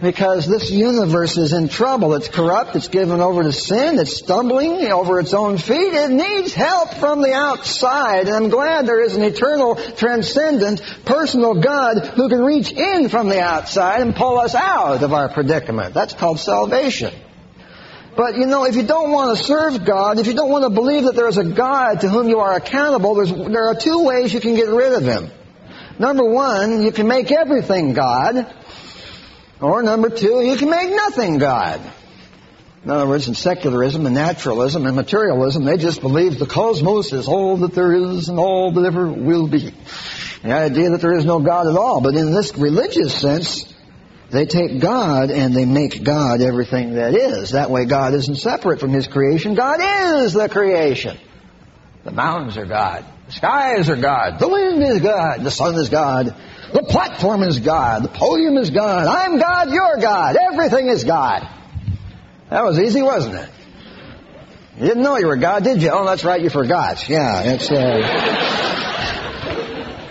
because 0.06 0.46
this 0.46 0.70
universe 0.70 1.36
is 1.36 1.52
in 1.52 1.68
trouble. 1.68 2.14
It's 2.14 2.28
corrupt. 2.28 2.76
It's 2.76 2.90
given 2.90 3.22
over 3.22 3.42
to 3.42 3.52
sin. 3.52 3.98
It's 3.98 4.18
stumbling 4.18 4.92
over 4.92 5.20
its 5.20 5.34
own 5.34 5.58
feet. 5.58 5.94
It 5.94 6.12
needs 6.12 6.54
help 6.54 6.94
from 6.94 7.24
the 7.24 7.34
outside. 7.34 8.28
And 8.28 8.36
I'm 8.36 8.50
glad 8.50 8.86
there 8.86 9.04
is 9.04 9.16
an 9.16 9.24
eternal, 9.24 9.76
transcendent, 9.76 10.84
personal 11.06 11.56
God 11.56 12.06
who 12.06 12.30
can 12.30 12.44
reach 12.44 12.72
in 12.72 13.10
from 13.10 13.30
the 13.30 13.42
outside 13.42 14.02
and 14.02 14.16
pull 14.16 14.38
us 14.38 14.54
out 14.54 15.02
of 15.02 15.12
our 15.12 15.28
predicament. 15.28 15.96
That's 15.96 16.14
called 16.14 16.40
salvation. 16.40 17.12
But 18.16 18.38
you 18.38 18.46
know, 18.46 18.66
if 18.66 18.76
you 18.76 18.84
don't 18.84 19.12
want 19.12 19.36
to 19.36 19.44
serve 19.44 19.84
God, 19.86 20.20
if 20.20 20.28
you 20.28 20.36
don't 20.36 20.52
want 20.52 20.66
to 20.66 20.70
believe 20.70 21.06
that 21.06 21.16
there 21.16 21.28
is 21.28 21.40
a 21.40 21.44
God 21.44 22.02
to 22.02 22.10
whom 22.10 22.30
you 22.30 22.40
are 22.40 22.56
accountable, 22.56 23.16
there 23.50 23.70
are 23.70 23.76
two 23.76 24.04
ways 24.04 24.34
you 24.34 24.40
can 24.40 24.54
get 24.54 24.70
rid 24.70 24.94
of 24.94 25.04
Him. 25.04 25.32
Number 25.98 26.26
one, 26.26 26.84
you 26.84 26.92
can 26.92 27.08
make 27.08 27.32
everything 27.32 27.94
God. 27.94 28.46
Or 29.62 29.84
number 29.84 30.10
two, 30.10 30.42
you 30.42 30.58
can 30.58 30.70
make 30.70 30.90
nothing 30.90 31.38
God. 31.38 31.82
In 32.84 32.92
other 32.92 33.08
words, 33.08 33.28
in 33.28 33.34
secularism 33.34 34.06
and 34.06 34.14
naturalism 34.14 34.86
and 34.86 34.96
materialism, 34.96 35.66
they 35.66 35.78
just 35.78 36.02
believe 36.02 36.38
the 36.38 36.46
cosmos 36.46 37.14
is 37.14 37.28
all 37.28 37.58
that 37.58 37.74
there 37.74 37.94
is 37.94 38.30
and 38.30 38.38
all 38.38 38.72
that 38.74 38.86
ever 38.86 39.08
will 39.08 39.48
be. 39.48 39.74
The 40.44 40.54
idea 40.54 40.92
that 40.92 41.02
there 41.02 41.18
is 41.18 41.26
no 41.26 41.40
God 41.40 41.68
at 41.68 41.76
all. 41.76 42.02
But 42.02 42.14
in 42.14 42.32
this 42.32 42.56
religious 42.56 43.20
sense, 43.20 43.74
they 44.30 44.46
take 44.46 44.80
God 44.80 45.32
and 45.32 45.56
they 45.56 45.66
make 45.66 46.04
God 46.04 46.42
everything 46.42 46.96
that 46.96 47.16
is. 47.16 47.52
That 47.52 47.72
way 47.72 47.86
God 47.86 48.14
isn't 48.14 48.36
separate 48.36 48.80
from 48.80 48.92
His 48.92 49.08
creation. 49.08 49.56
God 49.56 49.80
is 49.82 50.34
the 50.34 50.48
creation. 50.48 51.18
The 52.04 52.12
mountains 52.12 52.56
are 52.58 52.68
God. 52.68 53.04
The 53.28 53.32
skies 53.32 53.90
are 53.90 53.96
God. 53.96 54.38
The 54.38 54.48
wind 54.48 54.84
is 54.84 55.02
God. 55.02 55.44
The 55.44 55.50
sun 55.50 55.74
is 55.76 55.90
God. 55.90 56.36
The 56.76 56.84
platform 56.84 57.42
is 57.44 57.62
God. 57.62 58.04
The 58.04 58.10
podium 58.10 58.58
is 58.58 58.70
God. 58.70 59.08
I'm 59.08 59.40
God, 59.40 59.72
you're 59.72 59.96
God. 60.02 60.36
Everything 60.36 60.90
is 60.90 61.06
God. 61.06 61.48
That 62.50 62.66
was 62.66 62.78
easy, 62.78 63.02
wasn't 63.02 63.36
it? 63.36 63.50
You 64.78 64.88
didn't 64.88 65.04
know 65.04 65.16
you 65.16 65.28
were 65.28 65.38
God, 65.38 65.64
did 65.64 65.82
you? 65.82 65.90
Oh, 65.90 66.06
that's 66.06 66.26
right, 66.26 66.42
you 66.42 66.50
forgot. 66.50 67.08
Yeah, 67.08 67.44
it's, 67.44 67.72
uh... 67.72 68.02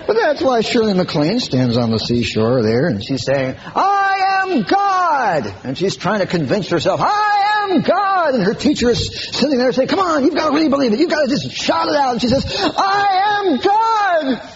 But 0.07 0.17
that's 0.17 0.41
why 0.41 0.63
Shirley 0.63 0.95
MacLaine 0.95 1.39
stands 1.39 1.77
on 1.77 1.91
the 1.91 1.99
seashore 1.99 2.63
there 2.63 2.87
and 2.87 3.05
she's 3.05 3.27
saying, 3.27 3.57
I 3.59 4.45
am 4.47 4.63
God! 4.63 5.55
And 5.65 5.77
she's 5.77 5.97
trying 5.97 6.21
to 6.21 6.27
convince 6.27 6.71
herself, 6.71 7.03
I 7.03 7.69
am 7.69 7.83
God! 7.83 8.37
And 8.37 8.43
her 8.43 8.55
teacher 8.55 8.89
is 8.89 9.07
sitting 9.33 9.59
there 9.59 9.71
saying, 9.75 9.89
come 9.89 9.99
on, 9.99 10.25
you've 10.25 10.35
got 10.35 10.49
to 10.49 10.55
really 10.55 10.71
believe 10.71 10.95
it. 10.95 10.99
You've 10.99 11.11
got 11.11 11.29
to 11.29 11.29
just 11.29 11.53
shout 11.53 11.89
it 11.89 11.95
out. 11.95 12.13
And 12.13 12.23
she 12.23 12.29
says, 12.29 12.43
I 12.59 13.43
am 13.43 13.59
God! 13.59 14.54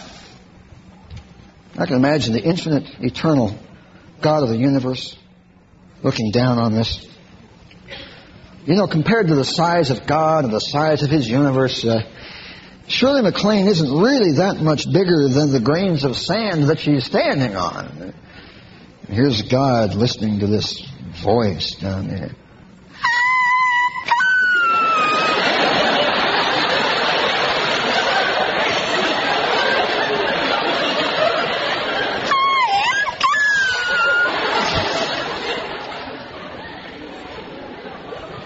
I 1.79 1.85
can 1.85 1.95
imagine 1.95 2.33
the 2.33 2.43
infinite, 2.43 2.83
eternal 2.99 3.57
God 4.21 4.43
of 4.43 4.49
the 4.49 4.57
universe 4.57 5.17
looking 6.03 6.31
down 6.31 6.59
on 6.59 6.73
this. 6.73 7.07
You 8.65 8.75
know, 8.75 8.85
compared 8.85 9.29
to 9.29 9.35
the 9.35 9.45
size 9.45 9.89
of 9.89 10.05
God 10.05 10.43
and 10.43 10.53
the 10.53 10.59
size 10.59 11.03
of 11.03 11.09
His 11.09 11.27
universe, 11.29 11.85
uh, 11.85 12.01
Shirley 12.89 13.21
MacLaine 13.21 13.67
isn't 13.67 13.97
really 13.97 14.33
that 14.33 14.57
much 14.57 14.91
bigger 14.91 15.29
than 15.29 15.53
the 15.53 15.61
grains 15.61 16.03
of 16.03 16.17
sand 16.17 16.65
that 16.65 16.79
she's 16.79 17.05
standing 17.05 17.55
on. 17.55 18.13
Here's 19.07 19.41
God 19.43 19.95
listening 19.95 20.39
to 20.39 20.47
this 20.47 20.85
voice 21.23 21.75
down 21.75 22.09
there. 22.09 22.31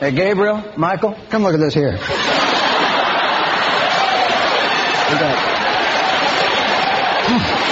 Hey, 0.03 0.11
Gabriel, 0.11 0.61
Michael, 0.75 1.15
come 1.29 1.43
look 1.43 1.53
at 1.53 1.61
this 1.61 1.73
here. 1.73 1.95
Hmm. 7.25 7.63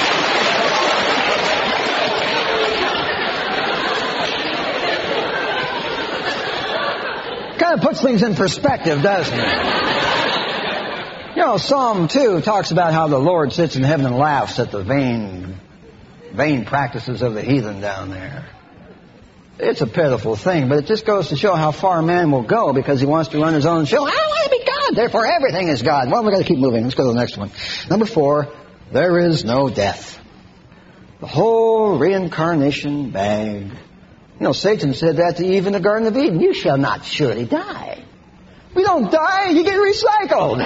kind 7.59 7.73
of 7.77 7.81
puts 7.81 8.01
things 8.01 8.23
in 8.23 8.35
perspective, 8.35 9.01
doesn't 9.01 9.37
it? 9.37 9.57
You 11.35 11.41
know, 11.41 11.57
Psalm 11.57 12.07
2 12.07 12.39
talks 12.39 12.71
about 12.71 12.93
how 12.93 13.09
the 13.09 13.19
Lord 13.19 13.51
sits 13.51 13.75
in 13.75 13.83
heaven 13.83 14.05
and 14.05 14.15
laughs 14.15 14.57
at 14.57 14.71
the 14.71 14.83
vain, 14.85 15.59
vain 16.31 16.63
practices 16.63 17.21
of 17.23 17.33
the 17.33 17.41
heathen 17.41 17.81
down 17.81 18.09
there. 18.09 18.47
It's 19.61 19.81
a 19.81 19.87
pitiful 19.87 20.35
thing, 20.35 20.67
but 20.69 20.79
it 20.79 20.87
just 20.87 21.05
goes 21.05 21.29
to 21.29 21.35
show 21.35 21.53
how 21.55 21.71
far 21.71 22.01
man 22.01 22.31
will 22.31 22.41
go 22.41 22.73
because 22.73 22.99
he 22.99 23.05
wants 23.05 23.29
to 23.29 23.39
run 23.39 23.53
his 23.53 23.67
own 23.67 23.85
show. 23.85 23.99
I 23.99 24.09
want 24.09 24.51
to 24.51 24.57
be 24.57 24.65
God, 24.65 24.95
therefore 24.95 25.27
everything 25.27 25.67
is 25.67 25.83
God. 25.83 26.09
Well, 26.09 26.23
we've 26.23 26.33
got 26.33 26.39
to 26.39 26.45
keep 26.45 26.57
moving. 26.57 26.81
Let's 26.83 26.95
go 26.95 27.03
to 27.03 27.13
the 27.13 27.19
next 27.19 27.37
one. 27.37 27.51
Number 27.87 28.05
four, 28.05 28.51
there 28.91 29.19
is 29.19 29.45
no 29.45 29.69
death. 29.69 30.19
The 31.19 31.27
whole 31.27 31.99
reincarnation 31.99 33.11
bag. 33.11 33.65
You 33.65 34.39
know, 34.39 34.53
Satan 34.53 34.95
said 34.95 35.17
that 35.17 35.37
to 35.37 35.45
Eve 35.45 35.67
in 35.67 35.73
the 35.73 35.79
Garden 35.79 36.07
of 36.07 36.17
Eden. 36.17 36.39
You 36.39 36.55
shall 36.55 36.77
not 36.77 37.05
surely 37.05 37.45
die. 37.45 38.03
We 38.73 38.81
don't 38.83 39.11
die, 39.11 39.49
you 39.49 39.63
get 39.63 39.75
recycled. 39.75 40.65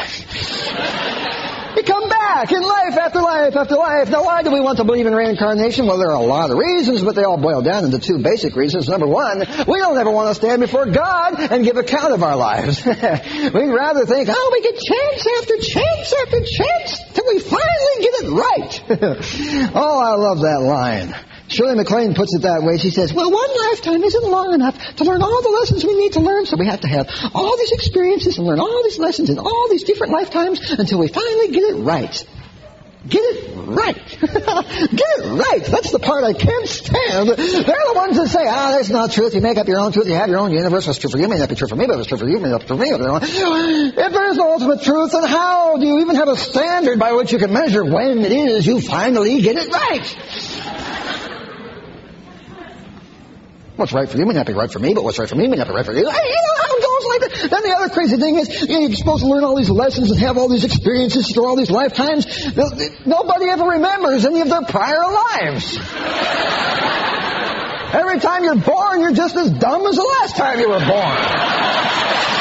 You 1.75 1.83
come 1.83 2.07
back 2.07 2.51
in 2.53 2.61
life 2.61 2.97
after 2.97 3.21
life 3.21 3.55
after 3.55 3.75
life. 3.75 4.09
Now, 4.09 4.23
why 4.23 4.43
do 4.43 4.51
we 4.51 4.61
want 4.61 4.77
to 4.77 4.85
believe 4.85 5.07
in 5.07 5.13
reincarnation? 5.13 5.87
Well, 5.87 5.97
there 5.97 6.09
are 6.09 6.21
a 6.21 6.25
lot 6.25 6.49
of 6.49 6.57
reasons, 6.57 7.01
but 7.03 7.15
they 7.15 7.23
all 7.23 7.37
boil 7.37 7.61
down 7.61 7.83
into 7.83 7.99
two 7.99 8.19
basic 8.19 8.55
reasons. 8.55 8.87
Number 8.87 9.07
one, 9.07 9.39
we 9.39 9.79
don't 9.79 9.97
ever 9.97 10.09
want 10.09 10.29
to 10.29 10.35
stand 10.35 10.61
before 10.61 10.85
God 10.85 11.37
and 11.39 11.65
give 11.65 11.75
account 11.75 12.13
of 12.13 12.23
our 12.23 12.37
lives. 12.37 12.85
We'd 12.85 12.95
rather 12.95 14.05
think, 14.05 14.29
oh, 14.31 14.49
we 14.53 14.61
get 14.61 14.79
chance 14.79 15.27
after 15.37 15.57
chance 15.57 16.13
after 16.21 16.39
chance 16.39 17.13
till 17.13 17.25
we 17.27 17.39
finally 17.39 17.97
get 17.99 18.13
it 18.23 18.29
right. 18.31 19.71
oh, 19.75 19.99
I 19.99 20.15
love 20.15 20.41
that 20.41 20.61
line. 20.61 21.13
Shirley 21.55 21.75
MacLaine 21.75 22.13
puts 22.13 22.35
it 22.35 22.41
that 22.41 22.63
way. 22.63 22.77
She 22.77 22.89
says, 22.89 23.13
well, 23.13 23.31
one 23.31 23.49
lifetime 23.69 24.03
isn't 24.03 24.23
long 24.29 24.53
enough 24.53 24.77
to 24.97 25.03
learn 25.05 25.21
all 25.21 25.41
the 25.41 25.49
lessons 25.49 25.85
we 25.85 25.95
need 25.95 26.13
to 26.13 26.19
learn, 26.19 26.45
so 26.45 26.57
we 26.57 26.67
have 26.67 26.81
to 26.81 26.87
have 26.87 27.09
all 27.33 27.57
these 27.57 27.71
experiences 27.71 28.37
and 28.37 28.45
learn 28.45 28.59
all 28.59 28.83
these 28.83 28.99
lessons 28.99 29.29
in 29.29 29.39
all 29.39 29.67
these 29.69 29.83
different 29.83 30.11
lifetimes 30.13 30.59
until 30.71 30.99
we 30.99 31.07
finally 31.07 31.49
get 31.49 31.63
it 31.63 31.75
right. 31.75 32.25
Get 33.07 33.21
it 33.21 33.53
right. 33.55 33.95
Get 34.19 35.09
it 35.19 35.25
right. 35.29 35.63
That's 35.63 35.91
the 35.91 35.99
part 35.99 36.23
I 36.23 36.33
can't 36.33 36.67
stand. 36.67 37.29
They're 37.29 37.37
the 37.37 37.93
ones 37.93 38.17
that 38.17 38.29
say, 38.29 38.47
ah, 38.47 38.73
that's 38.75 38.89
not 38.89 39.11
truth. 39.11 39.35
You 39.35 39.41
make 39.41 39.57
up 39.57 39.67
your 39.67 39.79
own 39.79 39.91
truth. 39.91 40.07
You 40.07 40.15
have 40.15 40.27
your 40.27 40.39
own 40.39 40.51
universe. 40.51 40.87
What's 40.87 40.97
true 40.97 41.11
for 41.11 41.19
you 41.19 41.27
may 41.27 41.37
not 41.37 41.49
be 41.49 41.53
true 41.53 41.67
for 41.67 41.75
me, 41.75 41.85
but 41.85 41.99
it's 41.99 42.07
true 42.07 42.17
for 42.17 42.27
you 42.27 42.39
may 42.39 42.49
not 42.49 42.61
be 42.61 42.67
true 42.67 42.77
for 42.77 42.81
me. 42.83 42.89
If 42.89 43.95
there 44.11 44.27
is 44.29 44.37
no 44.37 44.53
ultimate 44.53 44.81
truth, 44.81 45.11
then 45.11 45.23
how 45.23 45.77
do 45.77 45.85
you 45.85 45.99
even 45.99 46.15
have 46.15 46.29
a 46.29 46.35
standard 46.35 46.97
by 46.97 47.13
which 47.13 47.31
you 47.31 47.37
can 47.37 47.53
measure 47.53 47.85
when 47.85 48.25
it 48.25 48.31
is 48.31 48.65
you 48.65 48.81
finally 48.81 49.39
get 49.39 49.55
it 49.57 49.71
right? 49.71 50.17
What's 53.75 53.91
right 53.91 54.09
for 54.09 54.17
you 54.17 54.25
may 54.25 54.33
not 54.33 54.45
be 54.45 54.53
right 54.53 54.71
for 54.71 54.79
me, 54.79 54.93
but 54.93 55.03
what's 55.03 55.19
right 55.19 55.27
for 55.27 55.35
me 55.35 55.47
may 55.47 55.57
not 55.57 55.67
be 55.67 55.73
right 55.73 55.85
for 55.85 55.91
you. 55.91 55.99
You 55.99 56.05
know 56.05 56.11
how 56.11 56.17
it 56.17 56.81
goes 56.81 57.05
like 57.05 57.21
that. 57.21 57.49
Then 57.51 57.63
the 57.63 57.75
other 57.75 57.89
crazy 57.93 58.15
thing 58.17 58.37
is, 58.37 58.61
you 58.61 58.67
know, 58.79 58.87
you're 58.87 58.95
supposed 58.95 59.23
to 59.23 59.29
learn 59.29 59.43
all 59.43 59.55
these 59.55 59.69
lessons 59.69 60.11
and 60.11 60.19
have 60.21 60.37
all 60.37 60.47
these 60.47 60.63
experiences 60.63 61.31
through 61.33 61.45
all 61.45 61.57
these 61.57 61.69
lifetimes. 61.69 62.25
Nobody 63.05 63.49
ever 63.49 63.65
remembers 63.65 64.25
any 64.25 64.39
of 64.41 64.49
their 64.49 64.63
prior 64.63 65.01
lives. 65.01 65.77
Every 67.93 68.19
time 68.19 68.43
you're 68.43 68.55
born, 68.55 69.01
you're 69.01 69.13
just 69.13 69.35
as 69.35 69.51
dumb 69.51 69.85
as 69.85 69.95
the 69.95 70.19
last 70.21 70.37
time 70.37 70.59
you 70.59 70.69
were 70.69 70.79
born. 70.79 72.34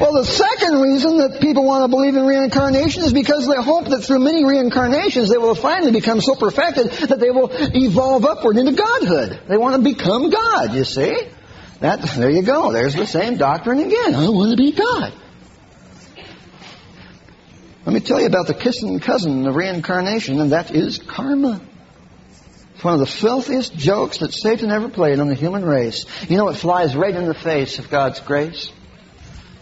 Well, 0.00 0.12
the 0.12 0.24
second 0.24 0.80
reason 0.80 1.16
that 1.18 1.40
people 1.40 1.64
want 1.64 1.82
to 1.82 1.88
believe 1.88 2.14
in 2.14 2.24
reincarnation 2.24 3.02
is 3.02 3.12
because 3.12 3.48
they 3.48 3.60
hope 3.60 3.88
that 3.88 4.04
through 4.04 4.20
many 4.20 4.44
reincarnations 4.44 5.28
they 5.28 5.38
will 5.38 5.56
finally 5.56 5.90
become 5.90 6.20
so 6.20 6.36
perfected 6.36 6.90
that 7.08 7.18
they 7.18 7.30
will 7.30 7.50
evolve 7.52 8.24
upward 8.24 8.56
into 8.58 8.72
godhood. 8.72 9.40
They 9.48 9.56
want 9.56 9.74
to 9.74 9.82
become 9.82 10.30
God, 10.30 10.74
you 10.74 10.84
see? 10.84 11.16
That, 11.80 12.02
there 12.02 12.30
you 12.30 12.42
go. 12.42 12.72
There's 12.72 12.94
the 12.94 13.06
same 13.06 13.38
doctrine 13.38 13.80
again. 13.80 14.14
I 14.14 14.28
want 14.28 14.50
to 14.52 14.56
be 14.56 14.72
God. 14.72 15.12
Let 17.84 17.92
me 17.94 18.00
tell 18.00 18.20
you 18.20 18.26
about 18.26 18.46
the 18.46 18.54
kissing 18.54 19.00
cousin 19.00 19.46
of 19.46 19.56
reincarnation, 19.56 20.40
and 20.40 20.52
that 20.52 20.70
is 20.70 20.98
karma. 20.98 21.60
It's 22.74 22.84
one 22.84 22.94
of 22.94 23.00
the 23.00 23.06
filthiest 23.06 23.76
jokes 23.76 24.18
that 24.18 24.32
Satan 24.32 24.70
ever 24.70 24.88
played 24.88 25.18
on 25.18 25.28
the 25.28 25.34
human 25.34 25.64
race. 25.64 26.04
You 26.28 26.36
know, 26.36 26.48
it 26.48 26.54
flies 26.54 26.94
right 26.94 27.14
in 27.14 27.26
the 27.26 27.34
face 27.34 27.80
of 27.80 27.90
God's 27.90 28.20
grace. 28.20 28.70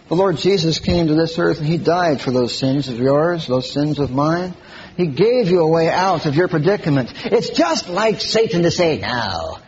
The 0.09 0.14
Lord 0.14 0.36
Jesus 0.36 0.78
came 0.78 1.09
to 1.09 1.14
this 1.14 1.36
earth 1.38 1.59
and 1.59 1.66
He 1.66 1.78
died 1.78 2.20
for 2.20 2.30
those 2.30 2.57
sins 2.57 2.88
of 2.88 2.98
yours, 2.98 3.46
those 3.46 3.72
sins 3.72 3.98
of 3.98 4.12
mine. 4.12 4.54
He 4.96 5.09
gave 5.09 5.50
you 5.50 5.61
a 5.61 5.68
way 5.68 5.90
out 5.90 6.26
of 6.26 6.36
your 6.36 6.46
predicament. 6.48 7.12
It's 7.26 7.50
just 7.50 7.88
like 7.88 8.20
Satan 8.20 8.62
to 8.62 8.70
say, 8.70 8.98
now, 8.98 9.59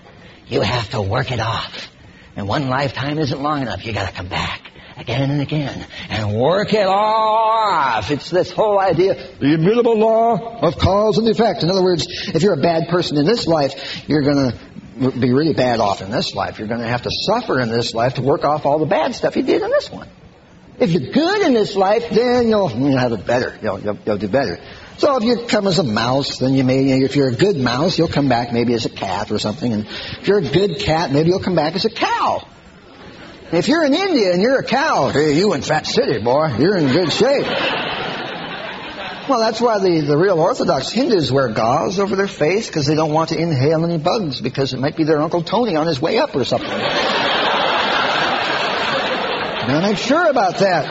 you 0.46 0.60
have 0.60 0.90
to 0.90 1.02
work 1.02 1.32
it 1.32 1.40
off. 1.40 1.88
And 2.36 2.46
one 2.46 2.68
lifetime 2.68 3.18
isn't 3.18 3.42
long 3.42 3.62
enough. 3.62 3.84
You 3.84 3.92
gotta 3.92 4.12
come 4.12 4.28
back 4.28 4.70
again 4.96 5.30
and 5.30 5.40
again 5.40 5.84
and 6.08 6.40
work 6.40 6.72
it 6.72 6.86
off. 6.86 8.10
It's 8.12 8.30
this 8.30 8.52
whole 8.52 8.78
idea, 8.78 9.14
the 9.40 9.54
immutable 9.54 9.98
law 9.98 10.60
of 10.60 10.78
cause 10.78 11.18
and 11.18 11.28
effect. 11.28 11.64
In 11.64 11.70
other 11.70 11.82
words, 11.82 12.06
if 12.32 12.42
you're 12.44 12.54
a 12.54 12.62
bad 12.62 12.88
person 12.88 13.18
in 13.18 13.26
this 13.26 13.48
life, 13.48 14.08
you're 14.08 14.22
gonna 14.22 14.52
be 15.18 15.32
really 15.32 15.52
bad 15.52 15.80
off 15.80 16.00
in 16.00 16.12
this 16.12 16.34
life. 16.34 16.60
You're 16.60 16.68
gonna 16.68 16.88
have 16.88 17.02
to 17.02 17.10
suffer 17.10 17.60
in 17.60 17.70
this 17.70 17.92
life 17.92 18.14
to 18.14 18.22
work 18.22 18.44
off 18.44 18.66
all 18.66 18.78
the 18.78 18.86
bad 18.86 19.16
stuff 19.16 19.36
you 19.36 19.42
did 19.42 19.62
in 19.62 19.70
this 19.70 19.90
one. 19.90 20.08
If 20.80 20.92
you're 20.92 21.10
good 21.10 21.42
in 21.42 21.54
this 21.54 21.74
life, 21.74 22.08
then 22.10 22.48
you'll, 22.48 22.70
you'll 22.70 22.98
have 22.98 23.12
it 23.12 23.26
better. 23.26 23.58
You'll, 23.60 23.80
you'll, 23.80 23.98
you'll, 24.06 24.18
do 24.18 24.28
better. 24.28 24.60
So 24.98 25.16
if 25.16 25.24
you 25.24 25.46
come 25.46 25.66
as 25.66 25.80
a 25.80 25.84
mouse, 25.84 26.38
then 26.38 26.54
you 26.54 26.62
may, 26.62 27.02
if 27.02 27.16
you're 27.16 27.28
a 27.28 27.34
good 27.34 27.56
mouse, 27.56 27.98
you'll 27.98 28.06
come 28.08 28.28
back 28.28 28.52
maybe 28.52 28.74
as 28.74 28.86
a 28.86 28.90
cat 28.90 29.32
or 29.32 29.40
something. 29.40 29.72
And 29.72 29.86
if 29.86 30.28
you're 30.28 30.38
a 30.38 30.48
good 30.48 30.78
cat, 30.78 31.10
maybe 31.10 31.30
you'll 31.30 31.42
come 31.42 31.56
back 31.56 31.74
as 31.74 31.84
a 31.84 31.90
cow. 31.90 32.46
if 33.50 33.66
you're 33.66 33.84
in 33.84 33.92
India 33.92 34.32
and 34.32 34.40
you're 34.40 34.58
a 34.58 34.64
cow, 34.64 35.08
hey, 35.08 35.36
you 35.36 35.52
in 35.54 35.62
Fat 35.62 35.84
City, 35.84 36.22
boy, 36.22 36.56
you're 36.58 36.76
in 36.76 36.92
good 36.92 37.12
shape. 37.12 37.46
Well, 39.28 39.40
that's 39.40 39.60
why 39.60 39.78
the, 39.80 40.00
the 40.00 40.16
real 40.16 40.38
Orthodox 40.38 40.90
Hindus 40.90 41.30
wear 41.30 41.48
gauze 41.48 41.98
over 41.98 42.16
their 42.16 42.28
face 42.28 42.68
because 42.68 42.86
they 42.86 42.94
don't 42.94 43.12
want 43.12 43.30
to 43.30 43.38
inhale 43.38 43.84
any 43.84 43.98
bugs 43.98 44.40
because 44.40 44.72
it 44.72 44.78
might 44.78 44.96
be 44.96 45.04
their 45.04 45.20
Uncle 45.20 45.42
Tony 45.42 45.76
on 45.76 45.86
his 45.86 46.00
way 46.00 46.18
up 46.18 46.34
or 46.34 46.44
something. 46.44 46.70
Now 49.68 49.82
make 49.82 49.98
sure 49.98 50.30
about 50.30 50.60
that. 50.60 50.86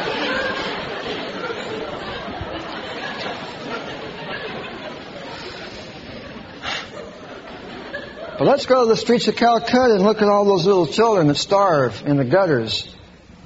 But 8.37 8.45
let's 8.45 8.67
go 8.67 8.83
to 8.83 8.87
the 8.87 8.95
streets 8.95 9.27
of 9.27 9.35
Calcutta 9.35 9.95
and 9.95 10.03
look 10.03 10.21
at 10.21 10.27
all 10.27 10.45
those 10.45 10.67
little 10.67 10.85
children 10.85 11.25
that 11.25 11.37
starve 11.37 12.05
in 12.05 12.17
the 12.17 12.23
gutters 12.23 12.87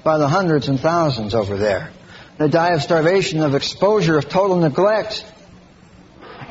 by 0.04 0.18
the 0.18 0.28
hundreds 0.28 0.68
and 0.68 0.78
thousands 0.78 1.34
over 1.34 1.56
there. 1.56 1.92
They 2.38 2.50
die 2.50 2.74
of 2.74 2.82
starvation, 2.82 3.40
of 3.40 3.56
exposure, 3.56 4.18
of 4.18 4.28
total 4.28 4.58
neglect. 4.58 5.24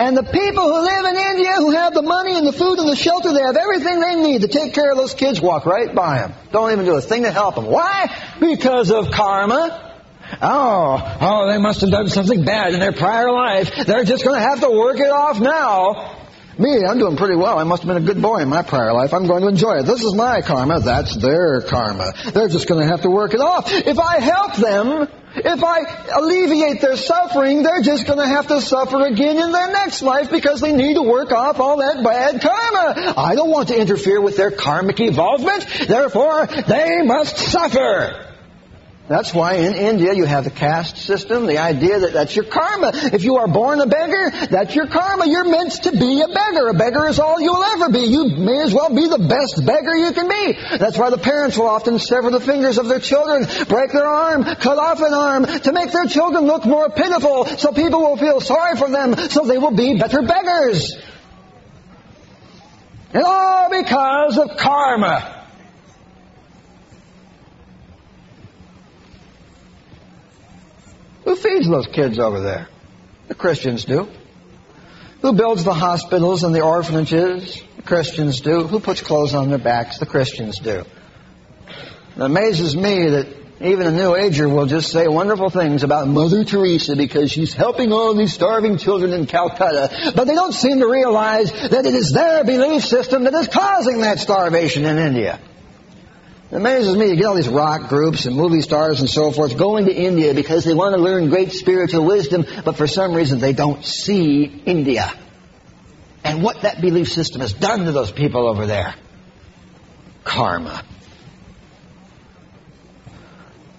And 0.00 0.16
the 0.16 0.22
people 0.22 0.64
who 0.64 0.80
live 0.80 1.04
in 1.04 1.14
India 1.14 1.56
who 1.56 1.72
have 1.72 1.92
the 1.92 2.00
money 2.00 2.34
and 2.38 2.46
the 2.46 2.54
food 2.54 2.78
and 2.78 2.88
the 2.88 2.96
shelter, 2.96 3.34
they 3.34 3.42
have 3.42 3.54
everything 3.54 4.00
they 4.00 4.14
need 4.14 4.40
to 4.40 4.48
take 4.48 4.72
care 4.72 4.90
of 4.90 4.96
those 4.96 5.12
kids, 5.12 5.42
walk 5.42 5.66
right 5.66 5.94
by 5.94 6.20
them. 6.20 6.32
Don't 6.52 6.72
even 6.72 6.86
do 6.86 6.94
a 6.94 7.02
thing 7.02 7.24
to 7.24 7.30
help 7.30 7.56
them. 7.56 7.66
Why? 7.66 8.10
Because 8.40 8.90
of 8.90 9.10
karma. 9.10 9.92
Oh, 10.40 11.18
oh, 11.20 11.52
they 11.52 11.58
must 11.58 11.82
have 11.82 11.90
done 11.90 12.08
something 12.08 12.44
bad 12.46 12.72
in 12.72 12.80
their 12.80 12.92
prior 12.92 13.30
life. 13.30 13.74
They're 13.84 14.04
just 14.04 14.24
going 14.24 14.40
to 14.40 14.48
have 14.48 14.60
to 14.60 14.70
work 14.70 14.98
it 15.00 15.10
off 15.10 15.38
now. 15.38 16.16
Me, 16.58 16.82
I'm 16.88 16.98
doing 16.98 17.18
pretty 17.18 17.36
well. 17.36 17.58
I 17.58 17.64
must 17.64 17.82
have 17.82 17.94
been 17.94 18.02
a 18.02 18.06
good 18.06 18.22
boy 18.22 18.38
in 18.38 18.48
my 18.48 18.62
prior 18.62 18.94
life. 18.94 19.12
I'm 19.12 19.26
going 19.26 19.42
to 19.42 19.48
enjoy 19.48 19.80
it. 19.80 19.82
This 19.84 20.02
is 20.02 20.14
my 20.14 20.40
karma. 20.40 20.80
That's 20.80 21.14
their 21.16 21.60
karma. 21.60 22.14
They're 22.32 22.48
just 22.48 22.68
going 22.68 22.80
to 22.80 22.86
have 22.86 23.02
to 23.02 23.10
work 23.10 23.34
it 23.34 23.40
off. 23.40 23.70
If 23.70 23.98
I 23.98 24.20
help 24.20 24.56
them, 24.56 25.08
if 25.36 25.62
I 25.62 25.80
alleviate 26.18 26.80
their 26.80 26.96
suffering, 26.96 27.62
they're 27.62 27.82
just 27.82 28.06
going 28.06 28.18
to 28.18 28.26
have 28.26 28.48
to 28.48 28.60
suffer 28.60 29.06
again 29.06 29.38
in 29.38 29.52
their 29.52 29.70
next 29.70 30.02
life 30.02 30.30
because 30.30 30.60
they 30.60 30.72
need 30.72 30.94
to 30.94 31.02
work 31.02 31.32
off 31.32 31.60
all 31.60 31.78
that 31.78 32.02
bad 32.02 32.40
karma. 32.40 33.14
I 33.16 33.34
don't 33.34 33.50
want 33.50 33.68
to 33.68 33.80
interfere 33.80 34.20
with 34.20 34.36
their 34.36 34.50
karmic 34.50 35.00
evolvement. 35.00 35.66
Therefore, 35.86 36.46
they 36.46 37.02
must 37.02 37.36
suffer. 37.36 38.29
That's 39.10 39.34
why 39.34 39.54
in 39.54 39.74
India 39.74 40.14
you 40.14 40.24
have 40.24 40.44
the 40.44 40.52
caste 40.52 40.96
system, 40.96 41.46
the 41.46 41.58
idea 41.58 41.98
that 41.98 42.12
that's 42.12 42.36
your 42.36 42.44
karma. 42.44 42.92
If 42.94 43.24
you 43.24 43.38
are 43.38 43.48
born 43.48 43.80
a 43.80 43.86
beggar, 43.86 44.30
that's 44.46 44.72
your 44.72 44.86
karma. 44.86 45.26
You're 45.26 45.50
meant 45.50 45.72
to 45.82 45.90
be 45.90 46.22
a 46.22 46.28
beggar. 46.28 46.68
A 46.68 46.74
beggar 46.74 47.08
is 47.08 47.18
all 47.18 47.40
you'll 47.40 47.60
ever 47.60 47.88
be. 47.88 48.06
You 48.06 48.28
may 48.28 48.60
as 48.60 48.72
well 48.72 48.94
be 48.94 49.08
the 49.08 49.18
best 49.18 49.66
beggar 49.66 49.96
you 49.96 50.12
can 50.12 50.28
be. 50.28 50.52
That's 50.78 50.96
why 50.96 51.10
the 51.10 51.18
parents 51.18 51.58
will 51.58 51.66
often 51.66 51.98
sever 51.98 52.30
the 52.30 52.38
fingers 52.38 52.78
of 52.78 52.86
their 52.86 53.00
children, 53.00 53.48
break 53.66 53.90
their 53.90 54.06
arm, 54.06 54.44
cut 54.44 54.78
off 54.78 55.00
an 55.00 55.12
arm, 55.12 55.44
to 55.44 55.72
make 55.72 55.90
their 55.90 56.06
children 56.06 56.44
look 56.44 56.64
more 56.64 56.88
pitiful, 56.88 57.46
so 57.46 57.72
people 57.72 58.02
will 58.02 58.16
feel 58.16 58.40
sorry 58.40 58.76
for 58.76 58.88
them, 58.88 59.16
so 59.16 59.44
they 59.44 59.58
will 59.58 59.74
be 59.74 59.98
better 59.98 60.22
beggars. 60.22 60.96
And 63.12 63.24
all 63.24 63.70
because 63.70 64.38
of 64.38 64.56
karma. 64.56 65.39
Who 71.30 71.36
feeds 71.36 71.68
those 71.68 71.86
kids 71.86 72.18
over 72.18 72.40
there? 72.40 72.66
The 73.28 73.36
Christians 73.36 73.84
do. 73.84 74.08
Who 75.22 75.32
builds 75.32 75.62
the 75.62 75.72
hospitals 75.72 76.42
and 76.42 76.52
the 76.52 76.62
orphanages? 76.62 77.62
The 77.76 77.82
Christians 77.82 78.40
do. 78.40 78.64
Who 78.66 78.80
puts 78.80 79.00
clothes 79.00 79.32
on 79.32 79.48
their 79.48 79.60
backs? 79.60 79.98
The 79.98 80.06
Christians 80.06 80.58
do. 80.58 80.82
It 82.16 82.20
amazes 82.20 82.76
me 82.76 83.10
that 83.10 83.28
even 83.60 83.86
a 83.86 83.92
New 83.92 84.16
Ager 84.16 84.48
will 84.48 84.66
just 84.66 84.90
say 84.90 85.06
wonderful 85.06 85.50
things 85.50 85.84
about 85.84 86.08
Mother 86.08 86.42
Teresa 86.42 86.96
because 86.96 87.30
she's 87.30 87.54
helping 87.54 87.92
all 87.92 88.12
these 88.12 88.32
starving 88.32 88.76
children 88.76 89.12
in 89.12 89.26
Calcutta. 89.26 90.12
But 90.16 90.26
they 90.26 90.34
don't 90.34 90.52
seem 90.52 90.80
to 90.80 90.88
realize 90.88 91.52
that 91.52 91.86
it 91.86 91.94
is 91.94 92.10
their 92.10 92.42
belief 92.42 92.82
system 92.82 93.22
that 93.22 93.34
is 93.34 93.46
causing 93.46 94.00
that 94.00 94.18
starvation 94.18 94.84
in 94.84 94.98
India. 94.98 95.38
It 96.50 96.56
amazes 96.56 96.96
me, 96.96 97.10
you 97.10 97.16
get 97.16 97.26
all 97.26 97.36
these 97.36 97.48
rock 97.48 97.88
groups 97.88 98.26
and 98.26 98.34
movie 98.34 98.60
stars 98.60 99.00
and 99.00 99.08
so 99.08 99.30
forth 99.30 99.56
going 99.56 99.84
to 99.84 99.94
India 99.94 100.34
because 100.34 100.64
they 100.64 100.74
want 100.74 100.96
to 100.96 101.00
learn 101.00 101.28
great 101.28 101.52
spiritual 101.52 102.04
wisdom, 102.04 102.44
but 102.64 102.76
for 102.76 102.88
some 102.88 103.14
reason 103.14 103.38
they 103.38 103.52
don't 103.52 103.84
see 103.84 104.44
India. 104.66 105.12
And 106.24 106.42
what 106.42 106.62
that 106.62 106.80
belief 106.80 107.08
system 107.12 107.40
has 107.40 107.52
done 107.52 107.84
to 107.84 107.92
those 107.92 108.10
people 108.10 108.48
over 108.48 108.66
there. 108.66 108.94
Karma. 110.24 110.84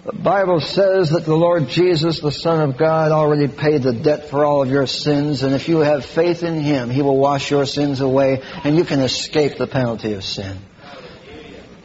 The 0.05 0.13
Bible 0.13 0.61
says 0.61 1.11
that 1.11 1.25
the 1.25 1.35
Lord 1.35 1.67
Jesus, 1.67 2.21
the 2.21 2.31
Son 2.31 2.69
of 2.69 2.77
God, 2.77 3.11
already 3.11 3.47
paid 3.47 3.83
the 3.83 3.93
debt 3.93 4.29
for 4.29 4.45
all 4.45 4.63
of 4.63 4.69
your 4.69 4.87
sins, 4.87 5.43
and 5.43 5.53
if 5.53 5.67
you 5.67 5.79
have 5.79 6.05
faith 6.05 6.41
in 6.41 6.59
Him, 6.59 6.89
He 6.89 7.01
will 7.01 7.17
wash 7.17 7.51
your 7.51 7.65
sins 7.65 8.01
away, 8.01 8.41
and 8.63 8.77
you 8.77 8.83
can 8.83 9.01
escape 9.01 9.57
the 9.57 9.67
penalty 9.67 10.13
of 10.13 10.23
sin. 10.23 10.57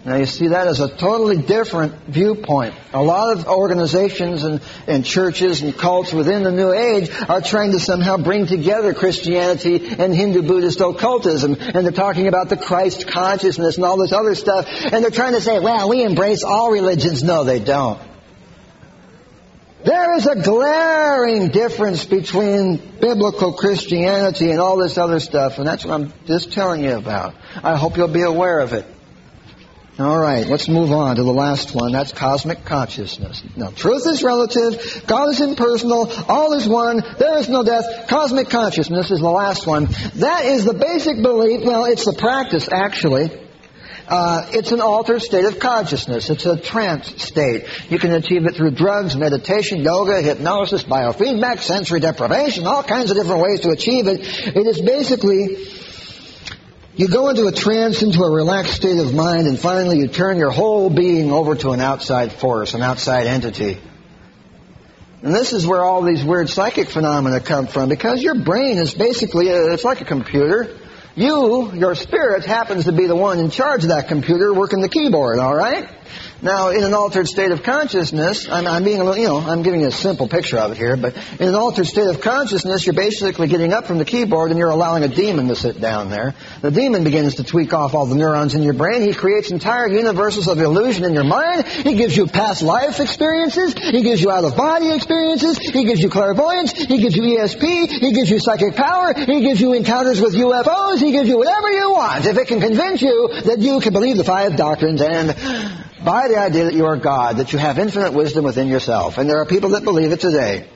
Now 0.07 0.15
you 0.15 0.27
see 0.27 0.47
that 0.49 0.69
as 0.69 0.79
a 0.79 0.89
totally 0.89 1.43
different 1.43 1.93
viewpoint. 2.07 2.77
A 2.93 3.03
lot 3.03 3.37
of 3.37 3.49
organizations 3.49 4.45
and, 4.45 4.61
and 4.87 5.05
churches 5.05 5.63
and 5.63 5.77
cults 5.77 6.13
within 6.13 6.45
the 6.45 6.53
New 6.53 6.73
Age 6.73 7.11
are 7.29 7.41
trying 7.41 7.73
to 7.73 7.81
somehow 7.81 8.17
bring 8.17 8.47
together 8.47 8.95
Christianity 8.95 9.85
and 9.99 10.15
Hindu 10.15 10.43
Buddhist 10.43 10.81
occultism. 10.81 11.57
And 11.59 11.85
they're 11.85 11.91
talking 11.91 12.29
about 12.29 12.51
the 12.51 12.57
Christ 12.57 13.09
consciousness 13.09 13.79
and 13.79 13.85
all 13.85 13.97
this 13.97 14.13
other 14.13 14.37
stuff. 14.37 14.69
And 14.69 15.03
they're 15.03 15.11
trying 15.11 15.33
to 15.33 15.41
say, 15.41 15.59
well, 15.59 15.89
we 15.89 16.05
embrace 16.05 16.45
all 16.45 16.71
religions. 16.71 17.25
No, 17.25 17.43
they 17.43 17.59
don't. 17.59 18.01
There 19.85 20.17
is 20.17 20.27
a 20.29 20.37
glaring 20.37 21.49
difference 21.49 22.05
between 22.05 22.77
biblical 23.01 23.55
Christianity 23.55 24.53
and 24.53 24.61
all 24.61 24.77
this 24.77 24.99
other 24.99 25.19
stuff, 25.19 25.59
and 25.59 25.67
that's 25.67 25.85
what 25.85 25.95
I'm 25.95 26.13
just 26.27 26.53
telling 26.53 26.83
you 26.83 26.97
about. 26.97 27.35
I 27.63 27.77
hope 27.77 27.97
you'll 27.97 28.09
be 28.09 28.23
aware 28.23 28.61
of 28.61 28.73
it. 28.73 28.87
All 29.99 30.19
right, 30.19 30.47
let's 30.47 30.69
move 30.69 30.93
on 30.93 31.17
to 31.17 31.23
the 31.23 31.33
last 31.33 31.75
one. 31.75 31.91
That's 31.91 32.13
cosmic 32.13 32.67
consciousness. 32.67 33.43
Now, 33.57 33.71
truth 33.71 34.07
is 34.07 34.23
relative, 34.23 35.05
God 35.07 35.31
is 35.31 35.41
impersonal, 35.41 36.13
all 36.29 36.53
is 36.53 36.69
one, 36.69 37.03
there 37.19 37.39
is 37.39 37.49
no 37.49 37.65
death. 37.65 38.07
Cosmic 38.07 38.51
consciousness 38.51 39.11
is 39.11 39.21
the 39.21 39.31
last 39.31 39.67
one. 39.67 39.87
That 40.17 40.45
is 40.45 40.67
the 40.67 40.75
basic 40.75 41.23
belief, 41.23 41.65
well, 41.65 41.87
it's 41.87 42.05
the 42.05 42.13
practice, 42.13 42.69
actually, 42.71 43.31
Uh, 44.09 44.47
it's 44.53 44.71
an 44.71 44.81
altered 44.81 45.21
state 45.21 45.45
of 45.47 45.59
consciousness. 45.59 46.31
It's 46.31 46.47
a 46.47 46.57
trance 46.57 47.25
state. 47.25 47.65
You 47.91 47.99
can 47.99 48.13
achieve 48.13 48.47
it 48.47 48.55
through 48.55 48.71
drugs, 48.71 49.17
meditation, 49.17 49.81
yoga, 49.81 50.23
hypnosis, 50.23 50.85
biofeedback, 50.85 51.59
sensory 51.59 51.99
deprivation, 51.99 52.69
all 52.69 52.85
kinds 52.85 53.11
of 53.11 53.17
different 53.17 53.43
ways 53.43 53.61
to 53.63 53.71
achieve 53.71 54.07
it. 54.07 54.21
It 54.55 54.65
is 54.65 54.81
basically 54.81 55.57
you 56.97 57.09
go 57.09 57.29
into 57.29 57.47
a 57.47 57.53
trance, 57.53 58.03
into 58.03 58.23
a 58.23 58.31
relaxed 58.31 58.75
state 58.75 58.99
of 58.99 59.15
mind, 59.15 59.47
and 59.47 59.59
finally 59.59 59.99
you 59.99 60.09
turn 60.09 60.39
your 60.39 60.51
whole 60.51 60.89
being 60.89 61.31
over 61.31 61.55
to 61.55 61.71
an 61.73 61.81
outside 61.81 62.33
force, 62.33 62.73
an 62.73 62.83
outside 62.83 63.27
entity. 63.27 63.79
And 65.23 65.35
this 65.35 65.53
is 65.53 65.67
where 65.67 65.83
all 65.83 66.03
these 66.03 66.25
weird 66.25 66.49
psychic 66.49 66.89
phenomena 66.89 67.41
come 67.41 67.67
from, 67.67 67.91
because 67.91 68.23
your 68.23 68.35
brain 68.35 68.79
is 68.79 68.95
basically, 68.95 69.49
a, 69.49 69.73
it's 69.73 69.85
like 69.85 70.01
a 70.01 70.07
computer. 70.07 70.75
You, 71.17 71.73
your 71.75 71.95
spirit, 71.95 72.45
happens 72.47 72.85
to 72.85 72.93
be 72.93 73.07
the 73.07 73.17
one 73.17 73.41
in 73.41 73.51
charge 73.51 73.83
of 73.83 73.91
that 73.91 74.09
computer 74.09 74.55
working 74.55 74.81
the 74.81 74.89
keyboard, 74.89 75.39
alright? 75.39 75.89
Now, 76.43 76.69
in 76.69 76.85
an 76.85 76.93
altered 76.93 77.27
state 77.27 77.51
of 77.51 77.63
consciousness, 77.63 78.47
I'm, 78.47 78.67
I'm 78.67 78.85
being 78.85 79.01
a 79.01 79.05
little, 79.05 79.17
you 79.17 79.27
know, 79.27 79.39
I'm 79.39 79.63
giving 79.63 79.81
you 79.81 79.87
a 79.87 79.93
simple 79.93 80.29
picture 80.29 80.59
of 80.59 80.73
it 80.73 80.77
here, 80.77 80.95
but 80.95 81.17
in 81.41 81.49
an 81.49 81.55
altered 81.55 81.87
state 81.87 82.09
of 82.09 82.21
consciousness, 82.21 82.85
you're 82.85 82.95
basically 82.95 83.49
getting 83.49 83.73
up 83.73 83.87
from 83.87 83.97
the 83.97 84.05
keyboard 84.05 84.51
and 84.51 84.59
you're 84.59 84.71
allowing 84.71 85.03
a 85.03 85.09
demon 85.09 85.49
to 85.49 85.57
sit 85.57 85.81
down 85.81 86.11
there. 86.11 86.35
The 86.61 86.71
demon 86.71 87.05
begins 87.05 87.37
to 87.37 87.45
tweak 87.45 87.73
off 87.73 87.95
all 87.95 88.05
the 88.05 88.17
neurons 88.17 88.55
in 88.55 88.63
your 88.63 88.75
brain. 88.75 89.01
He 89.01 89.15
creates 89.15 89.51
entire 89.51 89.89
universes 89.89 90.47
of 90.47 90.59
illusion 90.61 91.05
in 91.05 91.15
your 91.15 91.25
mind. 91.25 91.67
He 91.67 91.95
gives 91.95 92.15
you 92.15 92.27
past 92.27 92.61
life 92.61 93.01
experiences. 93.01 93.73
He 93.73 94.03
gives 94.03 94.21
you 94.21 94.31
out 94.31 94.45
of 94.45 94.57
body 94.57 94.95
experiences. 94.95 95.59
He 95.59 95.85
gives 95.85 96.03
you 96.03 96.11
clairvoyance. 96.11 96.73
He 96.73 96.99
gives 96.99 97.17
you 97.17 97.23
ESP. 97.23 97.89
He 97.89 98.13
gives 98.13 98.29
you 98.29 98.39
psychic 98.41 98.77
power. 98.77 99.15
He 99.15 99.41
gives 99.41 99.59
you 99.59 99.73
encounters 99.73 100.21
with 100.21 100.35
UFOs. 100.35 100.99
He 100.99 101.13
gives 101.13 101.31
you 101.31 101.39
whatever 101.39 101.71
you 101.71 101.93
want. 101.93 102.27
If 102.27 102.37
it 102.37 102.47
can 102.47 102.61
convince 102.61 103.01
you 103.01 103.31
that 103.45 103.59
you 103.59 103.81
can 103.81 103.95
believe 103.95 104.19
the 104.19 104.25
five 104.25 104.57
doctrines 104.57 105.01
and 105.01 105.86
buy 106.07 106.29
the 106.29 106.39
idea 106.39 106.65
that 106.65 106.75
you 106.75 106.87
are 106.87 106.97
God, 106.97 107.39
that 107.39 107.53
you 107.53 107.59
have 107.59 107.79
infinite 107.79 108.13
wisdom 108.13 108.45
within 108.45 108.69
yourself. 108.69 109.19
And 109.19 109.29
there 109.29 109.39
are 109.39 109.45
people 109.45 109.71
that 109.71 109.83
believe 109.83 110.13
it 110.13 110.21
today. 110.21 110.69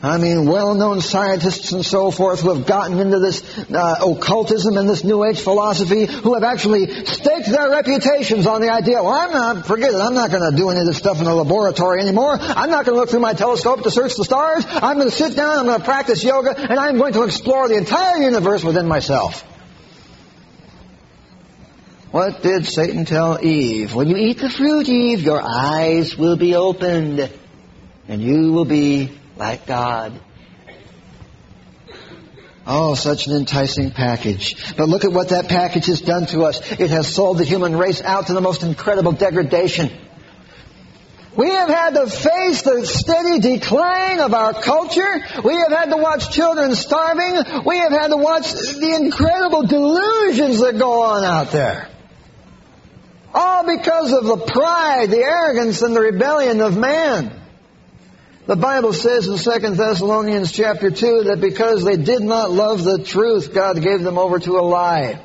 I 0.00 0.18
mean, 0.18 0.46
well-known 0.46 1.00
scientists 1.00 1.72
and 1.72 1.84
so 1.84 2.10
forth 2.10 2.40
who 2.40 2.54
have 2.54 2.66
gotten 2.66 3.00
into 3.00 3.18
this 3.18 3.42
uh, 3.70 3.96
occultism 4.06 4.76
and 4.76 4.88
this 4.88 5.02
New 5.02 5.24
Age 5.24 5.40
philosophy, 5.40 6.04
who 6.04 6.34
have 6.34 6.44
actually 6.44 6.86
staked 7.06 7.50
their 7.50 7.70
reputations 7.70 8.46
on 8.46 8.60
the 8.60 8.70
idea, 8.70 9.02
well, 9.02 9.14
I'm 9.14 9.32
not, 9.32 9.66
forget 9.66 9.90
it, 9.92 9.96
I'm 9.96 10.14
not 10.14 10.30
going 10.30 10.48
to 10.48 10.56
do 10.56 10.68
any 10.68 10.80
of 10.80 10.86
this 10.86 10.98
stuff 10.98 11.20
in 11.20 11.26
a 11.26 11.34
laboratory 11.34 12.02
anymore. 12.02 12.36
I'm 12.38 12.70
not 12.70 12.84
going 12.84 12.94
to 12.94 13.00
look 13.00 13.08
through 13.08 13.20
my 13.20 13.32
telescope 13.32 13.82
to 13.84 13.90
search 13.90 14.14
the 14.14 14.24
stars. 14.24 14.64
I'm 14.68 14.98
going 14.98 15.10
to 15.10 15.16
sit 15.16 15.34
down, 15.34 15.58
I'm 15.58 15.64
going 15.64 15.78
to 15.78 15.84
practice 15.84 16.22
yoga, 16.22 16.54
and 16.54 16.78
I'm 16.78 16.98
going 16.98 17.14
to 17.14 17.22
explore 17.24 17.66
the 17.68 17.76
entire 17.76 18.18
universe 18.18 18.62
within 18.62 18.86
myself. 18.86 19.42
What 22.14 22.42
did 22.42 22.64
Satan 22.64 23.06
tell 23.06 23.44
Eve? 23.44 23.92
When 23.92 24.06
you 24.06 24.14
eat 24.14 24.38
the 24.38 24.48
fruit, 24.48 24.88
Eve, 24.88 25.22
your 25.22 25.42
eyes 25.42 26.16
will 26.16 26.36
be 26.36 26.54
opened, 26.54 27.28
and 28.06 28.22
you 28.22 28.52
will 28.52 28.64
be 28.64 29.10
like 29.36 29.66
God. 29.66 30.12
Oh, 32.64 32.94
such 32.94 33.26
an 33.26 33.34
enticing 33.34 33.90
package. 33.90 34.76
But 34.76 34.88
look 34.88 35.04
at 35.04 35.10
what 35.10 35.30
that 35.30 35.48
package 35.48 35.86
has 35.86 36.02
done 36.02 36.26
to 36.26 36.44
us. 36.44 36.60
It 36.78 36.90
has 36.90 37.12
sold 37.12 37.38
the 37.38 37.44
human 37.44 37.76
race 37.76 38.00
out 38.00 38.28
to 38.28 38.32
the 38.32 38.40
most 38.40 38.62
incredible 38.62 39.10
degradation. 39.10 39.90
We 41.36 41.50
have 41.50 41.68
had 41.68 41.94
to 41.94 42.06
face 42.06 42.62
the 42.62 42.86
steady 42.86 43.40
decline 43.40 44.20
of 44.20 44.34
our 44.34 44.52
culture. 44.52 45.20
We 45.44 45.56
have 45.56 45.72
had 45.72 45.90
to 45.90 45.96
watch 45.96 46.30
children 46.30 46.76
starving. 46.76 47.64
We 47.64 47.78
have 47.78 47.90
had 47.90 48.08
to 48.12 48.16
watch 48.16 48.52
the 48.52 49.00
incredible 49.02 49.66
delusions 49.66 50.60
that 50.60 50.78
go 50.78 51.02
on 51.02 51.24
out 51.24 51.50
there. 51.50 51.88
All 53.34 53.66
because 53.66 54.12
of 54.12 54.24
the 54.24 54.36
pride, 54.46 55.10
the 55.10 55.18
arrogance, 55.24 55.82
and 55.82 55.94
the 55.94 56.00
rebellion 56.00 56.60
of 56.60 56.76
man. 56.76 57.40
The 58.46 58.56
Bible 58.56 58.92
says 58.92 59.26
in 59.26 59.38
2 59.38 59.74
Thessalonians 59.74 60.52
chapter 60.52 60.90
2 60.90 61.24
that 61.24 61.40
because 61.40 61.82
they 61.82 61.96
did 61.96 62.22
not 62.22 62.50
love 62.50 62.84
the 62.84 63.02
truth, 63.02 63.54
God 63.54 63.82
gave 63.82 64.02
them 64.02 64.18
over 64.18 64.38
to 64.38 64.58
a 64.58 64.60
lie. 64.60 65.18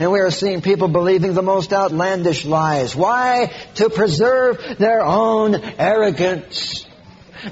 And 0.00 0.10
we 0.10 0.20
are 0.20 0.30
seeing 0.30 0.62
people 0.62 0.88
believing 0.88 1.34
the 1.34 1.42
most 1.42 1.72
outlandish 1.72 2.44
lies. 2.44 2.96
Why? 2.96 3.52
To 3.76 3.90
preserve 3.90 4.78
their 4.78 5.02
own 5.04 5.56
arrogance, 5.56 6.86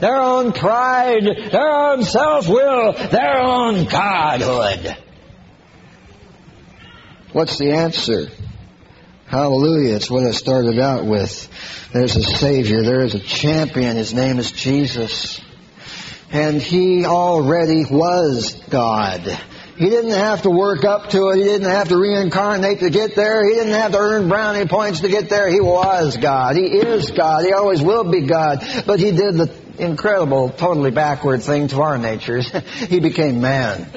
their 0.01 0.17
own 0.17 0.53
pride, 0.53 1.25
their 1.53 1.71
own 1.71 2.03
self-will, 2.03 2.93
their 2.93 3.39
own 3.41 3.85
godhood. 3.85 4.97
What's 7.33 7.59
the 7.59 7.73
answer? 7.73 8.29
Hallelujah. 9.27 9.97
It's 9.97 10.09
what 10.09 10.25
I 10.25 10.31
started 10.31 10.79
out 10.79 11.05
with. 11.05 11.49
There's 11.93 12.15
a 12.15 12.23
Savior. 12.23 12.83
There 12.83 13.01
is 13.01 13.17
a 13.17 13.19
champion. 13.19 13.97
His 13.97 14.15
name 14.15 14.39
is 14.39 14.53
Jesus. 14.53 15.41
And 16.31 16.63
He 16.63 17.05
already 17.05 17.85
was 17.91 18.55
God. 18.71 19.23
He 19.77 19.91
didn't 19.91 20.13
have 20.13 20.43
to 20.43 20.51
work 20.51 20.85
up 20.85 21.11
to 21.11 21.31
it. 21.31 21.39
He 21.39 21.43
didn't 21.43 21.69
have 21.69 21.89
to 21.89 21.99
reincarnate 21.99 22.79
to 22.81 22.89
get 22.89 23.17
there. 23.17 23.45
He 23.49 23.57
didn't 23.57 23.75
have 23.75 23.93
to 23.93 23.99
earn 23.99 24.29
brownie 24.29 24.67
points 24.67 25.01
to 25.01 25.09
get 25.09 25.29
there. 25.29 25.51
He 25.51 25.61
was 25.61 26.17
God. 26.17 26.55
He 26.55 26.65
is 26.65 27.11
God. 27.11 27.45
He 27.45 27.53
always 27.53 27.83
will 27.83 28.05
be 28.05 28.27
God. 28.27 28.65
But 28.87 29.01
He 29.01 29.11
did 29.11 29.35
the 29.35 29.53
incredible, 29.79 30.51
totally 30.51 30.93
backward 30.93 31.43
thing 31.43 31.67
to 31.69 31.83
our 31.83 31.99
natures. 31.99 32.49
he 32.89 33.01
became 33.01 33.41
man. 33.41 33.91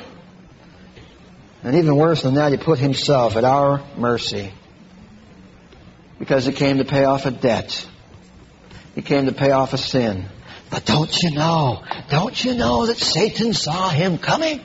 And 1.61 1.75
even 1.75 1.95
worse 1.95 2.23
than 2.23 2.33
that, 2.33 2.51
He 2.51 2.57
put 2.57 2.79
Himself 2.79 3.37
at 3.37 3.43
our 3.43 3.83
mercy 3.95 4.53
because 6.19 6.45
he 6.45 6.51
came 6.51 6.77
to 6.77 6.85
pay 6.85 7.05
off 7.05 7.25
a 7.25 7.31
debt. 7.31 7.87
He 8.93 9.01
came 9.01 9.25
to 9.25 9.31
pay 9.31 9.51
off 9.51 9.73
a 9.73 9.77
sin. 9.77 10.25
But 10.69 10.85
don't 10.85 11.15
you 11.23 11.31
know, 11.31 11.81
don't 12.09 12.43
you 12.43 12.53
know 12.53 12.85
that 12.85 12.97
Satan 12.97 13.53
saw 13.53 13.89
him 13.89 14.17
coming? 14.17 14.61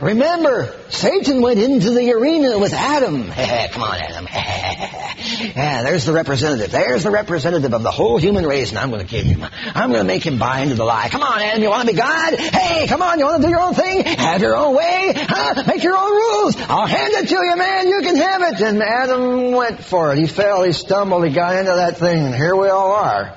Remember, 0.00 0.74
Satan 0.90 1.40
went 1.40 1.58
into 1.58 1.90
the 1.90 2.12
arena 2.12 2.58
with 2.58 2.74
Adam. 2.74 3.30
Come 3.72 3.82
on, 3.82 3.98
Adam. 3.98 4.28
yeah, 5.56 5.82
there's 5.84 6.04
the 6.04 6.12
representative. 6.12 6.70
There's 6.70 7.04
the 7.04 7.10
representative 7.10 7.72
of 7.72 7.82
the 7.82 7.90
whole 7.90 8.18
human 8.18 8.44
race, 8.44 8.68
and 8.68 8.78
I'm 8.78 8.90
going 8.90 9.00
to 9.00 9.06
kill 9.06 9.24
him. 9.24 9.42
I'm 9.42 9.88
going 9.88 10.02
to 10.02 10.06
make 10.06 10.22
him 10.22 10.38
buy 10.38 10.60
into 10.60 10.74
the 10.74 10.84
lie. 10.84 11.08
Come 11.08 11.22
on, 11.22 11.40
Adam, 11.40 11.62
you 11.62 11.70
want 11.70 11.88
to 11.88 11.94
be 11.94 11.98
God? 11.98 12.34
Hey, 12.34 12.86
come 12.86 13.00
on, 13.00 13.18
you 13.18 13.24
want 13.24 13.40
to 13.40 13.48
do 13.48 13.50
your 13.50 13.60
own 13.60 13.72
thing? 13.72 14.04
Have 14.04 14.42
your 14.42 14.54
own 14.54 14.76
way? 14.76 15.14
Huh? 15.16 15.64
Make 15.66 15.82
your 15.82 15.96
own 15.96 16.12
rules. 16.12 16.56
I'll 16.56 16.86
hand 16.86 17.14
it 17.14 17.28
to 17.28 17.34
you, 17.34 17.56
man. 17.56 17.88
You 17.88 18.00
can 18.02 18.16
have 18.16 18.42
it. 18.42 18.60
And 18.60 18.82
Adam 18.82 19.52
went 19.52 19.82
for 19.82 20.12
it. 20.12 20.18
He 20.18 20.26
fell, 20.26 20.62
he 20.62 20.72
stumbled, 20.72 21.26
he 21.26 21.32
got 21.32 21.56
into 21.56 21.72
that 21.72 21.96
thing, 21.96 22.18
and 22.18 22.34
here 22.34 22.54
we 22.54 22.68
all 22.68 22.92
are. 22.92 23.34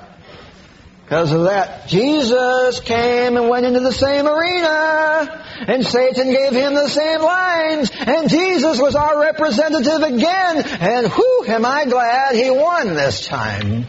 Because 1.10 1.32
of 1.32 1.42
that, 1.42 1.88
Jesus 1.88 2.78
came 2.78 3.36
and 3.36 3.48
went 3.48 3.66
into 3.66 3.80
the 3.80 3.90
same 3.90 4.28
arena, 4.28 5.44
and 5.66 5.84
Satan 5.84 6.30
gave 6.30 6.52
him 6.52 6.74
the 6.74 6.86
same 6.86 7.20
lines, 7.20 7.90
and 7.90 8.30
Jesus 8.30 8.78
was 8.78 8.94
our 8.94 9.20
representative 9.20 10.02
again, 10.02 10.62
and 10.80 11.08
who 11.08 11.44
am 11.48 11.66
I 11.66 11.86
glad 11.86 12.36
he 12.36 12.48
won 12.48 12.94
this 12.94 13.26
time. 13.26 13.86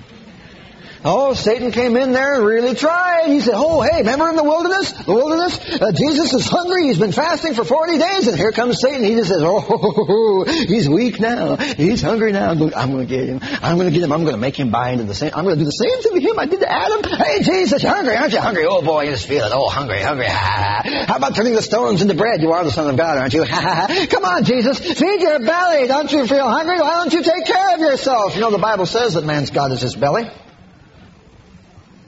Oh, 1.04 1.34
Satan 1.34 1.72
came 1.72 1.96
in 1.98 2.12
there 2.12 2.36
and 2.36 2.46
really 2.46 2.76
tried. 2.76 3.26
He 3.26 3.40
said, 3.40 3.56
oh, 3.56 3.82
hey, 3.82 4.00
remember 4.00 4.30
in 4.30 4.36
the 4.36 4.44
wilderness? 4.44 4.92
The 4.92 5.14
wilderness? 5.14 5.58
Uh, 5.82 5.92
Jesus 5.92 6.32
is 6.34 6.48
hungry. 6.48 6.88
He's 6.88 7.00
been 7.00 7.12
fasting 7.12 7.56
for 7.56 7.64
40 7.64 7.98
days. 7.98 8.28
And 8.28 8.38
here 8.38 8.52
comes 8.52 8.80
Satan. 8.80 9.04
He 9.04 9.16
just 9.16 9.30
says, 9.30 9.42
oh, 9.42 10.44
he's 10.68 10.88
weak 10.88 11.20
now. 11.20 11.56
He's 11.56 12.04
hungry 12.04 12.32
now. 12.32 12.52
I'm 12.52 12.60
going 12.60 13.00
to 13.00 13.06
get 13.06 13.28
him. 13.28 13.40
I'm 13.42 13.78
going 13.78 13.88
to 13.88 13.94
get 13.94 14.04
him. 14.04 14.12
I'm 14.12 14.22
going 14.22 14.36
to 14.36 14.40
make 14.40 14.56
him 14.56 14.70
buy 14.70 14.92
into 14.92 15.06
the 15.06 15.16
same. 15.16 15.32
I'm 15.34 15.44
going 15.44 15.56
to 15.56 15.60
do 15.60 15.66
the 15.66 15.72
same 15.72 16.02
thing 16.04 16.22
to 16.22 16.22
him 16.22 16.38
I 16.38 16.46
did 16.46 16.60
to 16.60 16.72
Adam. 16.72 17.04
Hey, 17.04 17.42
Jesus, 17.42 17.82
you're 17.82 17.94
hungry, 17.94 18.16
aren't 18.16 18.34
you? 18.34 18.40
Hungry. 18.40 18.66
Oh, 18.68 18.84
boy, 18.84 19.06
you 19.06 19.12
just 19.12 19.28
feel 19.28 19.44
it. 19.44 19.52
Oh, 19.52 19.70
hungry, 19.70 20.02
hungry. 20.02 20.28
How 20.28 21.16
about 21.16 21.36
turning 21.36 21.56
the 21.56 21.64
stones 21.64 22.04
into 22.04 22.14
bread? 22.14 22.42
You 22.42 22.52
are 22.52 22.64
the 22.64 22.72
Son 22.72 22.88
of 22.88 22.96
God, 22.96 23.18
aren't 23.18 23.34
you? 23.34 23.44
Come 23.46 24.26
on, 24.26 24.44
Jesus. 24.44 24.80
Feed 24.80 25.22
your 25.22 25.40
belly. 25.40 25.88
Don't 25.88 26.12
you 26.12 26.28
feel 26.28 26.48
hungry? 26.48 26.80
Why 26.80 26.94
don't 26.96 27.14
you 27.14 27.24
take 27.24 27.46
care 27.46 27.74
of 27.74 27.80
yourself? 27.80 28.36
You 28.36 28.42
know, 28.42 28.52
the 28.52 28.60
Bible 28.60 28.86
says 28.86 29.16
that 29.16 29.26
man's 29.26 29.50
God 29.50 29.72
is 29.72 29.82
his 29.82 29.96
belly. 29.96 30.30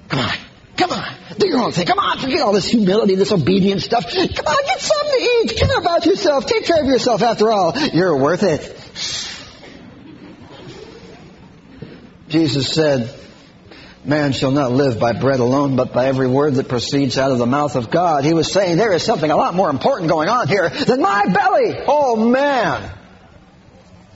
Come 0.09 0.19
on. 0.19 0.37
Come 0.77 0.91
on. 0.91 1.15
Do 1.37 1.47
your 1.47 1.59
own 1.59 1.71
thing. 1.71 1.85
Come 1.85 1.99
on. 1.99 2.19
Forget 2.19 2.41
all 2.41 2.53
this 2.53 2.67
humility, 2.67 3.15
this 3.15 3.31
obedience 3.31 3.85
stuff. 3.85 4.05
Come 4.11 4.21
on. 4.21 4.65
Get 4.65 4.81
something 4.81 5.11
to 5.11 5.23
eat. 5.23 5.57
Care 5.57 5.79
about 5.79 6.05
yourself. 6.05 6.45
Take 6.45 6.65
care 6.65 6.81
of 6.81 6.87
yourself 6.87 7.21
after 7.21 7.51
all. 7.51 7.77
You're 7.77 8.17
worth 8.17 8.43
it. 8.43 8.79
Jesus 12.29 12.73
said, 12.73 13.13
Man 14.05 14.33
shall 14.33 14.51
not 14.51 14.71
live 14.73 14.99
by 14.99 15.13
bread 15.13 15.39
alone, 15.39 15.77
but 15.77 15.93
by 15.93 16.07
every 16.07 16.27
word 16.27 16.55
that 16.55 16.67
proceeds 16.67 17.17
out 17.17 17.31
of 17.31 17.37
the 17.37 17.45
mouth 17.45 17.77
of 17.77 17.89
God. 17.89 18.25
He 18.25 18.33
was 18.33 18.51
saying 18.51 18.75
there 18.75 18.91
is 18.91 19.03
something 19.03 19.31
a 19.31 19.37
lot 19.37 19.53
more 19.53 19.69
important 19.69 20.09
going 20.09 20.27
on 20.27 20.49
here 20.49 20.69
than 20.69 21.01
my 21.01 21.25
belly. 21.27 21.79
Oh 21.87 22.17
man. 22.17 22.91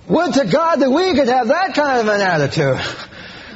Would 0.10 0.34
to 0.34 0.46
God 0.46 0.78
that 0.78 0.90
we 0.90 1.14
could 1.14 1.30
have 1.30 1.50
that 1.50 1.74
kind 1.74 2.02
of 2.02 2.14
an 2.14 2.22
attitude. 2.22 2.82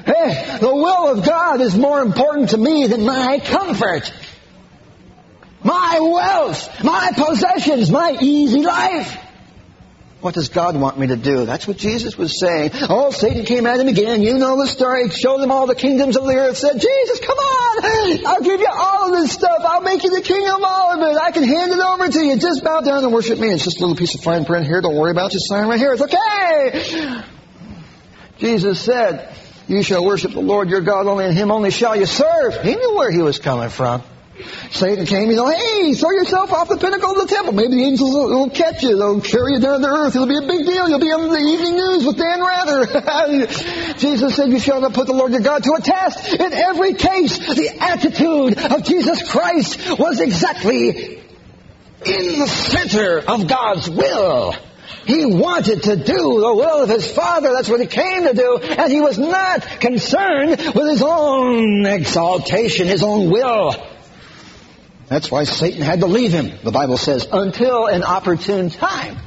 Hey, 0.06 0.58
the 0.60 0.74
will 0.74 1.18
of 1.18 1.26
God 1.26 1.62
is 1.62 1.78
more 1.78 2.02
important 2.02 2.50
to 2.50 2.58
me 2.58 2.88
than 2.88 3.06
my 3.06 3.40
comfort, 3.44 4.12
my 5.64 6.00
wealth, 6.02 6.84
my 6.84 7.12
possessions, 7.16 7.92
my 7.92 8.18
easy 8.20 8.62
life. 8.62 9.18
What 10.22 10.36
does 10.36 10.50
God 10.50 10.80
want 10.80 11.00
me 11.00 11.08
to 11.08 11.16
do? 11.16 11.48
That's 11.48 11.68
what 11.68 11.78
Jesus 11.78 12.16
was 12.16 12.40
saying. 12.40 12.72
Oh, 12.90 13.10
Satan 13.10 13.44
came 13.44 13.66
at 13.66 13.80
him 13.80 13.88
again. 13.88 14.22
You 14.22 14.38
know 14.38 14.56
the 14.56 14.68
story. 14.68 15.10
Showed 15.10 15.42
him 15.42 15.52
all 15.52 15.66
the 15.66 15.74
kingdoms 15.74 16.16
of 16.16 16.26
the 16.26 16.36
earth. 16.36 16.58
Said, 16.58 16.74
Jesus, 16.74 17.20
come 17.20 17.38
on. 17.38 18.26
I'll 18.28 18.42
give 18.42 18.60
you 18.60 18.70
all 18.72 19.12
of 19.12 19.20
this 19.20 19.32
stuff. 19.32 19.64
I'll 19.66 19.82
make 19.82 20.04
you 20.04 20.12
the 20.12 20.22
king 20.22 20.48
of 20.48 20.62
all 20.64 20.92
of 20.94 21.00
it. 21.10 21.18
I 21.20 21.32
can 21.32 21.44
hand 21.44 21.72
it 21.72 21.80
over 21.80 22.08
to 22.08 22.24
you. 22.24 22.38
Just 22.38 22.64
bow 22.64 22.82
down 22.82 23.04
and 23.04 23.12
worship 23.12 23.40
me. 23.40 23.50
It's 23.50 23.64
just 23.64 23.78
a 23.78 23.80
little 23.80 23.96
piece 23.96 24.14
of 24.14 24.22
fine 24.22 24.46
print 24.46 24.68
here. 24.68 24.80
Don't 24.80 24.96
worry 24.96 25.10
about 25.10 25.32
it. 25.32 25.34
Just 25.34 25.48
sign 25.50 25.68
right 25.68 25.80
here. 25.80 25.94
It's 25.94 26.04
okay. 26.04 27.24
Jesus 28.38 28.80
said, 28.80 29.36
you 29.72 29.84
shall 29.84 30.04
worship 30.04 30.34
the 30.34 30.42
Lord 30.42 30.70
your 30.70 30.82
God 30.82 31.08
only, 31.08 31.26
and 31.26 31.34
him 31.34 31.52
only 31.52 31.72
shall 31.72 31.96
you 31.96 32.06
serve. 32.06 32.62
He 32.62 32.76
knew 32.76 32.96
where 32.96 33.12
he 33.12 33.22
was 33.22 33.40
coming 33.40 33.70
from. 33.70 34.04
Satan 34.72 35.06
came, 35.06 35.30
you 35.30 35.36
know, 35.36 35.50
hey, 35.50 35.94
throw 35.94 36.12
yourself 36.12 36.52
off 36.52 36.68
the 36.68 36.78
pinnacle 36.78 37.12
of 37.12 37.28
the 37.28 37.34
temple. 37.34 37.54
Maybe 37.54 37.76
the 37.76 37.84
angels 37.84 38.12
will, 38.14 38.28
will 38.28 38.50
catch 38.50 38.84
you. 38.84 38.98
They'll 38.98 39.22
carry 39.22 39.54
you 39.54 39.60
down 39.60 39.82
to 39.82 39.88
earth. 39.88 40.16
It'll 40.16 40.28
be 40.28 40.38
a 40.38 40.48
big 40.48 40.66
deal. 40.66 40.90
You'll 40.90 41.00
be 41.00 41.12
on 41.12 41.30
the 41.30 41.38
evening 41.38 41.76
news 41.76 42.06
with 42.06 42.18
Dan 42.18 42.42
Rather. 42.42 43.94
Jesus 43.98 44.36
said 44.36 44.50
you 44.50 44.60
shall 44.60 44.82
not 44.82 44.94
put 44.94 45.08
the 45.08 45.14
Lord 45.14 45.32
your 45.32 45.42
God 45.42 45.64
to 45.64 45.74
a 45.74 45.82
test. 45.82 46.34
In 46.34 46.54
every 46.54 46.94
case, 46.94 47.38
the 47.38 47.78
attitude 47.80 48.58
of 48.58 48.84
Jesus 48.84 49.30
Christ 49.30 50.00
was 50.00 50.20
exactly 50.20 51.18
in 52.06 52.40
the 52.40 52.48
center 52.48 53.20
of 53.20 53.48
God's 53.48 53.90
will. 53.90 54.56
He 55.06 55.26
wanted 55.26 55.84
to 55.84 55.96
do 55.96 56.04
the 56.04 56.54
will 56.56 56.84
of 56.84 56.90
his 56.90 57.10
Father. 57.12 57.52
That's 57.54 57.70
what 57.70 57.80
he 57.80 57.88
came 57.88 58.24
to 58.24 58.34
do. 58.34 58.58
And 58.58 58.92
he 58.92 59.02
was 59.02 59.18
not 59.18 59.62
concerned 59.80 60.50
with 60.50 60.90
his 60.90 61.02
own 61.02 61.86
exaltation, 61.86 62.88
his 62.88 63.04
own 63.04 63.32
will. 63.32 63.76
That's 65.08 65.30
why 65.30 65.44
Satan 65.44 65.82
had 65.82 66.00
to 66.00 66.08
leave 66.08 66.32
him, 66.32 66.54
the 66.64 66.72
Bible 66.72 66.98
says, 66.98 67.28
until 67.32 67.88
an 67.88 68.04
opportune 68.04 68.70
time. 68.70 69.18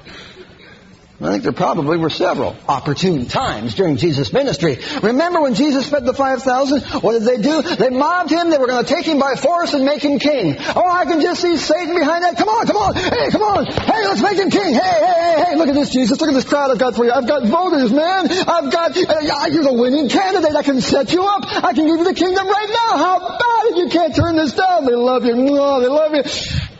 I 1.24 1.32
think 1.32 1.42
there 1.42 1.52
probably 1.52 1.96
were 1.96 2.10
several 2.10 2.54
opportune 2.68 3.26
times 3.26 3.74
during 3.74 3.96
Jesus' 3.96 4.32
ministry. 4.32 4.78
Remember 5.02 5.40
when 5.40 5.54
Jesus 5.54 5.88
fed 5.88 6.04
the 6.04 6.12
5,000? 6.12 7.02
What 7.02 7.12
did 7.12 7.22
they 7.22 7.40
do? 7.40 7.62
They 7.62 7.88
mobbed 7.88 8.30
him. 8.30 8.50
They 8.50 8.58
were 8.58 8.66
going 8.66 8.84
to 8.84 8.94
take 8.94 9.06
him 9.06 9.18
by 9.18 9.34
force 9.34 9.72
and 9.72 9.84
make 9.86 10.02
him 10.02 10.18
king. 10.18 10.56
Oh, 10.58 10.84
I 10.86 11.06
can 11.06 11.22
just 11.22 11.40
see 11.40 11.56
Satan 11.56 11.94
behind 11.94 12.24
that. 12.24 12.36
Come 12.36 12.48
on, 12.48 12.66
come 12.66 12.76
on. 12.76 12.94
Hey, 12.94 13.30
come 13.30 13.42
on. 13.42 13.64
Hey, 13.64 14.04
let's 14.04 14.20
make 14.20 14.38
him 14.38 14.50
king. 14.50 14.74
Hey, 14.74 14.80
hey, 14.80 15.14
hey, 15.16 15.44
hey. 15.44 15.56
Look 15.56 15.68
at 15.68 15.74
this, 15.74 15.90
Jesus. 15.90 16.20
Look 16.20 16.28
at 16.28 16.34
this 16.34 16.44
crowd 16.44 16.70
I've 16.70 16.78
got 16.78 16.94
for 16.94 17.06
you. 17.06 17.12
I've 17.12 17.26
got 17.26 17.46
voters, 17.46 17.90
man. 17.90 18.28
I've 18.30 18.70
got, 18.70 18.96
uh, 18.96 19.46
you're 19.50 19.64
the 19.64 19.72
winning 19.72 20.10
candidate. 20.10 20.54
I 20.54 20.62
can 20.62 20.80
set 20.82 21.12
you 21.12 21.24
up. 21.24 21.44
I 21.46 21.72
can 21.72 21.86
give 21.86 21.98
you 21.98 22.04
the 22.04 22.14
kingdom 22.14 22.46
right 22.46 22.68
now. 22.68 22.98
How 22.98 23.16
about 23.16 23.64
it? 23.72 23.76
You 23.78 23.88
can't 23.88 24.14
turn 24.14 24.36
this 24.36 24.52
down. 24.52 24.84
They 24.84 24.94
love 24.94 25.24
you. 25.24 25.34
Oh, 25.36 25.80
they 25.80 25.88
love 25.88 26.14
you. 26.14 26.73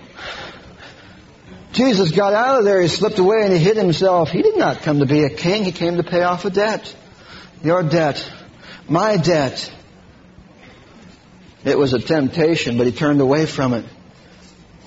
Jesus 1.74 2.12
got 2.12 2.32
out 2.32 2.60
of 2.60 2.64
there, 2.64 2.80
he 2.80 2.88
slipped 2.88 3.18
away 3.18 3.42
and 3.42 3.52
he 3.52 3.58
hid 3.58 3.76
himself. 3.76 4.30
He 4.30 4.42
did 4.42 4.56
not 4.56 4.82
come 4.82 5.00
to 5.00 5.06
be 5.06 5.24
a 5.24 5.30
king, 5.30 5.64
he 5.64 5.72
came 5.72 5.96
to 5.96 6.04
pay 6.04 6.22
off 6.22 6.44
a 6.44 6.50
debt. 6.50 6.94
Your 7.62 7.82
debt. 7.82 8.24
My 8.88 9.16
debt. 9.16 9.72
It 11.64 11.76
was 11.76 11.92
a 11.92 11.98
temptation, 11.98 12.78
but 12.78 12.86
he 12.86 12.92
turned 12.92 13.20
away 13.20 13.46
from 13.46 13.74
it. 13.74 13.84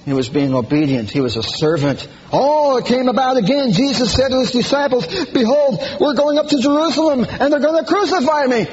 He 0.06 0.14
was 0.14 0.30
being 0.30 0.54
obedient. 0.54 1.10
He 1.10 1.20
was 1.20 1.36
a 1.36 1.44
servant. 1.44 2.08
Oh, 2.32 2.78
it 2.78 2.86
came 2.86 3.10
about 3.10 3.36
again. 3.36 3.74
Jesus 3.74 4.14
said 4.14 4.30
to 4.30 4.40
his 4.40 4.52
disciples, 4.52 5.06
Behold, 5.34 5.84
we're 6.00 6.14
going 6.14 6.38
up 6.38 6.48
to 6.48 6.62
Jerusalem 6.62 7.26
and 7.30 7.52
they're 7.52 7.60
going 7.60 7.84
to 7.84 7.92
crucify 7.92 8.46
me. 8.46 8.68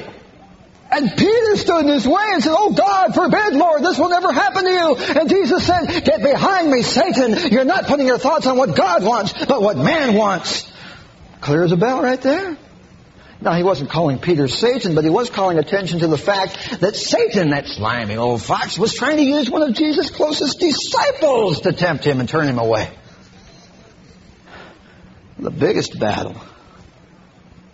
And 0.91 1.09
Peter 1.17 1.55
stood 1.55 1.81
in 1.81 1.87
his 1.87 2.07
way 2.07 2.23
and 2.33 2.43
said, 2.43 2.53
Oh 2.55 2.71
God, 2.71 3.15
forbid, 3.15 3.53
Lord, 3.53 3.83
this 3.83 3.97
will 3.97 4.09
never 4.09 4.31
happen 4.31 4.63
to 4.65 4.69
you. 4.69 4.95
And 5.19 5.29
Jesus 5.29 5.65
said, 5.65 5.87
Get 6.05 6.21
behind 6.21 6.69
me, 6.69 6.83
Satan. 6.83 7.51
You're 7.51 7.65
not 7.65 7.85
putting 7.85 8.05
your 8.05 8.19
thoughts 8.19 8.45
on 8.45 8.57
what 8.57 8.75
God 8.75 9.03
wants, 9.03 9.33
but 9.45 9.61
what 9.61 9.77
man 9.77 10.13
wants. 10.13 10.71
Clear 11.41 11.63
as 11.63 11.71
a 11.71 11.77
bell 11.77 12.01
right 12.01 12.21
there. 12.21 12.57
Now, 13.41 13.53
he 13.53 13.63
wasn't 13.63 13.89
calling 13.89 14.19
Peter 14.19 14.47
Satan, 14.47 14.95
but 14.95 15.03
he 15.03 15.09
was 15.09 15.29
calling 15.29 15.57
attention 15.57 15.99
to 15.99 16.07
the 16.07 16.17
fact 16.17 16.79
that 16.79 16.95
Satan, 16.95 17.49
that 17.49 17.67
slimy 17.67 18.15
old 18.15 18.41
fox, 18.41 18.79
was 18.79 18.93
trying 18.93 19.17
to 19.17 19.23
use 19.23 19.49
one 19.49 19.61
of 19.61 19.73
Jesus' 19.75 20.09
closest 20.09 20.59
disciples 20.59 21.61
to 21.61 21.73
tempt 21.73 22.05
him 22.05 22.19
and 22.19 22.29
turn 22.29 22.47
him 22.47 22.59
away. 22.59 22.89
The 25.37 25.51
biggest 25.51 25.99
battle, 25.99 26.35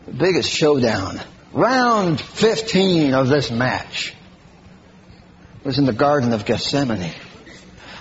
the 0.08 0.14
biggest 0.14 0.50
showdown 0.50 1.22
Round 1.54 2.20
15 2.20 3.14
of 3.14 3.28
this 3.28 3.52
match 3.52 4.14
was 5.66 5.78
in 5.78 5.86
the 5.86 5.94
Garden 5.94 6.32
of 6.32 6.46
Gethsemane. 6.46 7.14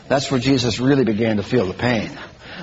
That's 0.09 0.30
where 0.30 0.40
Jesus 0.40 0.78
really 0.78 1.05
began 1.05 1.36
to 1.38 1.42
feel 1.42 1.66
the 1.66 1.74
pain. 1.74 2.11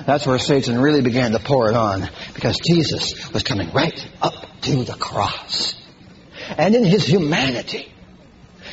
That's 0.06 0.26
where 0.26 0.38
Satan 0.38 0.80
really 0.80 1.02
began 1.02 1.32
to 1.32 1.38
pour 1.38 1.68
it 1.68 1.76
on 1.76 2.08
because 2.34 2.58
Jesus 2.58 3.30
was 3.32 3.42
coming 3.42 3.70
right 3.72 4.08
up 4.22 4.34
to 4.62 4.84
the 4.84 4.94
cross. 4.94 5.74
And 6.56 6.74
in 6.74 6.84
his 6.84 7.04
humanity, 7.04 7.92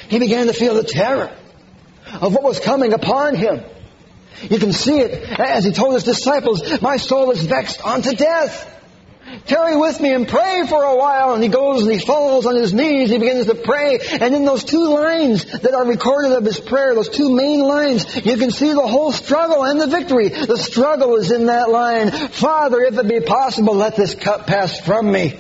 he 0.08 0.20
began 0.20 0.48
to 0.48 0.54
feel 0.54 0.76
the 0.76 0.84
terror 0.84 1.36
of 2.22 2.34
what 2.34 2.44
was 2.44 2.60
coming 2.60 2.94
upon 2.94 3.36
him. 3.36 3.62
You 4.42 4.60
can 4.60 4.72
see 4.72 5.00
it 5.00 5.40
as 5.40 5.66
he 5.66 5.72
told 5.72 5.96
his 5.96 6.04
disciples, 6.04 6.82
my 6.82 6.98
soul 6.98 7.32
is 7.32 7.44
vexed 7.44 7.84
unto 7.84 8.16
death. 8.16 8.72
Tarry 9.46 9.76
with 9.76 10.00
me 10.00 10.14
and 10.14 10.28
pray 10.28 10.66
for 10.68 10.84
a 10.84 10.96
while. 10.96 11.34
And 11.34 11.44
he 11.44 11.50
goes 11.50 11.84
and 11.84 11.92
he 11.92 12.00
falls 12.00 12.46
on 12.46 12.56
his 12.56 12.74
knees. 12.74 13.10
He 13.10 13.18
begins 13.18 13.48
to 13.48 13.56
pray. 13.56 14.00
And 14.20 14.36
in 14.36 14.46
those 14.46 14.64
two 14.64 14.88
lines 14.88 15.46
that 15.46 15.74
are 15.74 15.86
recorded 15.86 16.32
of 16.34 16.44
his 16.44 16.60
prayer, 16.60 16.96
those 16.96 17.10
two 17.10 17.36
main 17.36 17.60
lines, 17.62 18.26
you 18.26 18.38
can 18.38 18.52
see 18.52 18.74
the 18.74 18.88
whole 18.88 19.12
struggle 19.12 19.64
and 19.64 19.80
the 19.80 19.88
victory. 19.88 20.30
The 20.30 20.58
struggle 20.58 21.16
is 21.16 21.32
in 21.32 21.48
that 21.48 21.70
line. 21.70 22.12
Father, 22.12 22.82
if 22.82 22.98
it 22.98 23.08
be 23.08 23.22
possible, 23.22 23.76
let 23.76 23.96
this 23.96 24.16
cup 24.16 24.48
pass 24.48 24.80
from 24.80 25.12
me. 25.12 25.40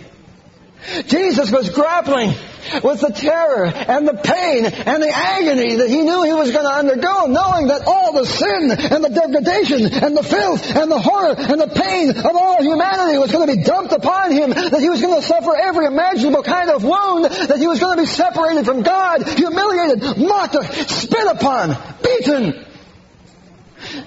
Jesus 1.08 1.52
was 1.52 1.70
grappling 1.70 2.36
with 2.84 3.02
the 3.02 3.12
terror 3.14 3.66
and 3.66 4.08
the 4.08 4.14
pain 4.14 4.66
and 4.66 5.04
the 5.04 5.12
agony 5.14 5.76
that 5.76 5.90
he 5.90 6.02
knew 6.02 6.24
he 6.24 6.34
was 6.34 6.52
going 6.52 6.66
to 6.66 6.72
undergo, 6.72 7.26
knowing 7.28 7.68
that 7.68 7.84
all 7.86 8.14
the 8.14 8.26
sin 8.26 8.72
and 8.72 9.04
the 9.04 9.10
degradation 9.10 9.94
and 10.04 10.18
the 10.18 10.24
filth 10.24 10.76
and 10.76 10.92
the 10.92 11.00
horror 11.00 11.36
and 11.38 11.62
the 11.62 11.68
pain 11.68 12.10
of 12.10 12.36
all 12.36 12.62
humanity 12.62 13.18
was 13.18 13.32
going 13.32 13.48
to 13.48 13.56
be 13.56 13.64
dumped 13.64 13.94
upon 13.94 14.32
him, 14.32 14.50
that 14.50 14.80
he 14.80 14.90
was 14.90 15.02
going 15.02 15.20
to 15.20 15.26
suffer 15.26 15.56
every 15.56 15.86
imaginable 15.86 16.44
kind 16.44 16.70
of 16.70 16.84
wound, 16.84 17.26
that 17.26 17.60
he 17.60 17.68
was 17.68 17.80
going 17.80 17.98
to 17.98 18.04
be 18.04 18.08
separated 18.08 18.66
from 18.66 18.82
God, 18.82 19.24
humiliated, 19.24 20.18
mocked, 20.18 20.64
spit 20.90 21.28
upon, 21.28 21.76
beaten. 22.02 22.66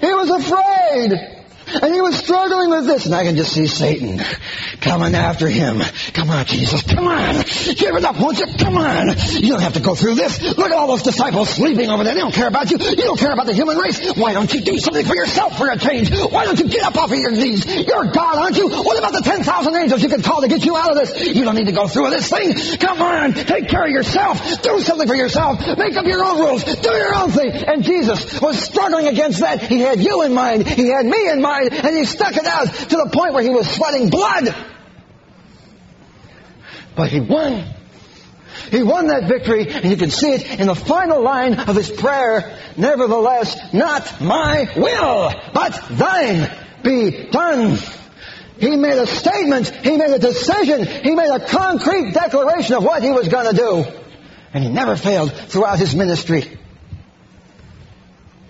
He 0.01 0.13
was 0.13 0.29
afraid. 0.29 1.38
And 1.81 1.93
he 1.93 2.01
was 2.01 2.17
struggling 2.17 2.69
with 2.69 2.85
this, 2.85 3.05
and 3.05 3.15
I 3.15 3.23
can 3.23 3.35
just 3.35 3.53
see 3.53 3.67
Satan 3.67 4.19
coming 4.81 5.15
after 5.15 5.47
him. 5.47 5.81
Come 6.13 6.29
on, 6.29 6.45
Jesus, 6.45 6.81
come 6.83 7.07
on. 7.07 7.35
Give 7.75 7.95
it 7.95 8.03
up, 8.03 8.19
won't 8.19 8.39
you? 8.39 8.47
Come 8.57 8.77
on. 8.77 9.09
You 9.39 9.51
don't 9.51 9.61
have 9.61 9.73
to 9.73 9.79
go 9.79 9.95
through 9.95 10.15
this. 10.15 10.41
Look 10.41 10.59
at 10.59 10.71
all 10.71 10.87
those 10.87 11.03
disciples 11.03 11.49
sleeping 11.49 11.89
over 11.89 12.03
there. 12.03 12.13
They 12.13 12.21
don't 12.21 12.33
care 12.33 12.47
about 12.47 12.71
you. 12.71 12.77
You 12.79 12.95
don't 12.95 13.19
care 13.19 13.31
about 13.31 13.45
the 13.45 13.53
human 13.53 13.77
race. 13.77 14.13
Why 14.15 14.33
don't 14.33 14.51
you 14.53 14.61
do 14.61 14.77
something 14.79 15.05
for 15.05 15.15
yourself 15.15 15.57
for 15.57 15.69
a 15.69 15.77
change? 15.77 16.09
Why 16.11 16.45
don't 16.45 16.59
you 16.59 16.67
get 16.69 16.83
up 16.83 16.97
off 16.97 17.11
of 17.11 17.17
your 17.17 17.31
knees? 17.31 17.65
You're 17.65 18.11
God, 18.11 18.37
aren't 18.37 18.57
you? 18.57 18.69
What 18.69 18.97
about 18.97 19.13
the 19.13 19.21
10,000 19.21 19.75
angels 19.75 20.01
you 20.01 20.09
can 20.09 20.21
call 20.21 20.41
to 20.41 20.47
get 20.47 20.65
you 20.65 20.75
out 20.75 20.91
of 20.91 20.97
this? 20.97 21.27
You 21.27 21.43
don't 21.43 21.55
need 21.55 21.67
to 21.67 21.71
go 21.71 21.87
through 21.87 22.09
this 22.09 22.29
thing. 22.29 22.79
Come 22.79 23.01
on, 23.01 23.33
take 23.33 23.67
care 23.67 23.85
of 23.85 23.91
yourself. 23.91 24.61
Do 24.61 24.79
something 24.79 25.07
for 25.07 25.15
yourself. 25.15 25.59
Make 25.77 25.95
up 25.95 26.05
your 26.05 26.23
own 26.23 26.39
rules. 26.39 26.63
Do 26.63 26.89
your 26.89 27.15
own 27.15 27.31
thing. 27.31 27.51
And 27.51 27.83
Jesus 27.83 28.41
was 28.41 28.59
struggling 28.61 29.07
against 29.07 29.41
that. 29.41 29.61
He 29.61 29.79
had 29.79 29.99
you 29.99 30.23
in 30.23 30.33
mind. 30.33 30.67
He 30.67 30.89
had 30.89 31.05
me 31.05 31.29
in 31.29 31.41
mind 31.41 31.58
and 31.67 31.97
he 31.97 32.05
stuck 32.05 32.35
it 32.35 32.45
out 32.45 32.67
to 32.67 32.97
the 32.97 33.09
point 33.11 33.33
where 33.33 33.43
he 33.43 33.49
was 33.49 33.69
sweating 33.69 34.09
blood. 34.09 34.55
But 36.95 37.09
he 37.09 37.19
won. 37.19 37.65
He 38.71 38.83
won 38.83 39.07
that 39.07 39.27
victory, 39.27 39.67
and 39.67 39.89
you 39.89 39.97
can 39.97 40.11
see 40.11 40.31
it 40.31 40.59
in 40.59 40.67
the 40.67 40.75
final 40.75 41.21
line 41.21 41.59
of 41.59 41.75
his 41.75 41.89
prayer. 41.89 42.57
Nevertheless, 42.77 43.73
not 43.73 44.21
my 44.21 44.71
will, 44.75 45.33
but 45.53 45.81
thine 45.89 46.51
be 46.83 47.29
done. 47.31 47.77
He 48.59 48.75
made 48.75 48.97
a 48.97 49.07
statement, 49.07 49.69
he 49.69 49.97
made 49.97 50.11
a 50.11 50.19
decision, 50.19 50.85
he 50.85 51.15
made 51.15 51.29
a 51.29 51.47
concrete 51.47 52.13
declaration 52.13 52.75
of 52.75 52.83
what 52.83 53.01
he 53.01 53.09
was 53.09 53.27
going 53.29 53.49
to 53.49 53.55
do. 53.55 53.85
And 54.53 54.63
he 54.63 54.69
never 54.69 54.95
failed 54.95 55.31
throughout 55.31 55.79
his 55.79 55.95
ministry. 55.95 56.57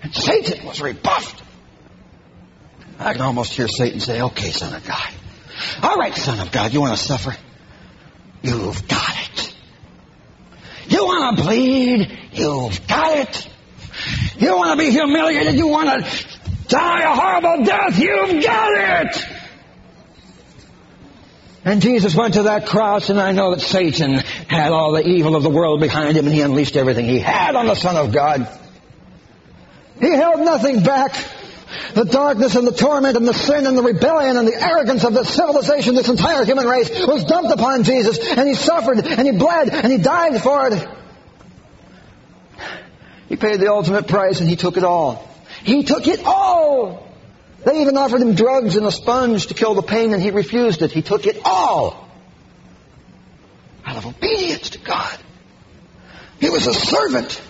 And 0.01 0.15
Satan 0.15 0.65
was 0.65 0.81
rebuffed. 0.81 1.43
I 2.99 3.13
can 3.13 3.21
almost 3.21 3.53
hear 3.53 3.67
Satan 3.67 4.01
say, 4.01 4.21
okay, 4.21 4.51
son 4.51 4.73
of 4.73 4.85
God. 4.85 5.09
All 5.81 5.95
right, 5.95 6.13
son 6.13 6.39
of 6.39 6.51
God, 6.51 6.73
you 6.73 6.81
want 6.81 6.97
to 6.97 7.03
suffer? 7.03 7.35
You've 8.41 8.87
got 8.87 9.15
it. 9.23 9.55
You 10.89 11.05
want 11.05 11.37
to 11.37 11.43
bleed? 11.43 12.19
You've 12.33 12.87
got 12.87 13.17
it. 13.17 13.49
You 14.37 14.55
want 14.55 14.77
to 14.77 14.85
be 14.85 14.91
humiliated? 14.91 15.55
You 15.55 15.67
want 15.67 16.03
to 16.03 16.27
die 16.67 17.01
a 17.03 17.15
horrible 17.15 17.63
death? 17.63 17.97
You've 17.97 18.43
got 18.43 19.05
it. 19.05 19.25
And 21.63 21.81
Jesus 21.81 22.15
went 22.15 22.35
to 22.35 22.43
that 22.43 22.67
cross, 22.67 23.09
and 23.09 23.19
I 23.19 23.31
know 23.31 23.53
that 23.53 23.61
Satan 23.61 24.13
had 24.47 24.71
all 24.71 24.93
the 24.93 25.05
evil 25.05 25.35
of 25.35 25.43
the 25.43 25.49
world 25.49 25.79
behind 25.79 26.17
him, 26.17 26.25
and 26.25 26.33
he 26.33 26.41
unleashed 26.41 26.75
everything 26.75 27.05
he 27.05 27.19
had 27.19 27.55
on 27.55 27.67
the 27.67 27.75
Son 27.75 27.95
of 27.95 28.13
God. 28.13 28.47
He 29.99 30.09
held 30.09 30.39
nothing 30.41 30.83
back. 30.83 31.15
The 31.93 32.05
darkness 32.05 32.55
and 32.55 32.67
the 32.67 32.71
torment 32.71 33.17
and 33.17 33.27
the 33.27 33.33
sin 33.33 33.65
and 33.65 33.77
the 33.77 33.83
rebellion 33.83 34.37
and 34.37 34.47
the 34.47 34.61
arrogance 34.61 35.03
of 35.03 35.13
the 35.13 35.23
civilization, 35.23 35.95
this 35.95 36.09
entire 36.09 36.45
human 36.45 36.65
race, 36.65 36.89
was 37.07 37.23
dumped 37.23 37.51
upon 37.51 37.83
Jesus, 37.83 38.19
and 38.19 38.47
he 38.47 38.53
suffered, 38.53 38.99
and 38.99 39.27
he 39.27 39.31
bled, 39.31 39.69
and 39.69 39.91
he 39.91 39.97
died 39.97 40.41
for 40.41 40.67
it. 40.67 40.87
He 43.27 43.35
paid 43.35 43.59
the 43.59 43.71
ultimate 43.71 44.07
price, 44.07 44.39
and 44.39 44.49
he 44.49 44.55
took 44.55 44.77
it 44.77 44.83
all. 44.83 45.27
He 45.63 45.83
took 45.83 46.07
it 46.07 46.23
all! 46.25 47.07
They 47.65 47.81
even 47.81 47.97
offered 47.97 48.21
him 48.21 48.35
drugs 48.35 48.75
and 48.75 48.85
a 48.85 48.91
sponge 48.91 49.47
to 49.47 49.53
kill 49.53 49.73
the 49.73 49.81
pain, 49.81 50.13
and 50.13 50.21
he 50.21 50.31
refused 50.31 50.81
it. 50.81 50.91
He 50.91 51.01
took 51.01 51.27
it 51.27 51.41
all 51.43 52.07
out 53.85 53.97
of 53.97 54.05
obedience 54.05 54.71
to 54.71 54.79
God. 54.79 55.17
He 56.39 56.49
was 56.49 56.67
a 56.67 56.73
servant. 56.73 57.41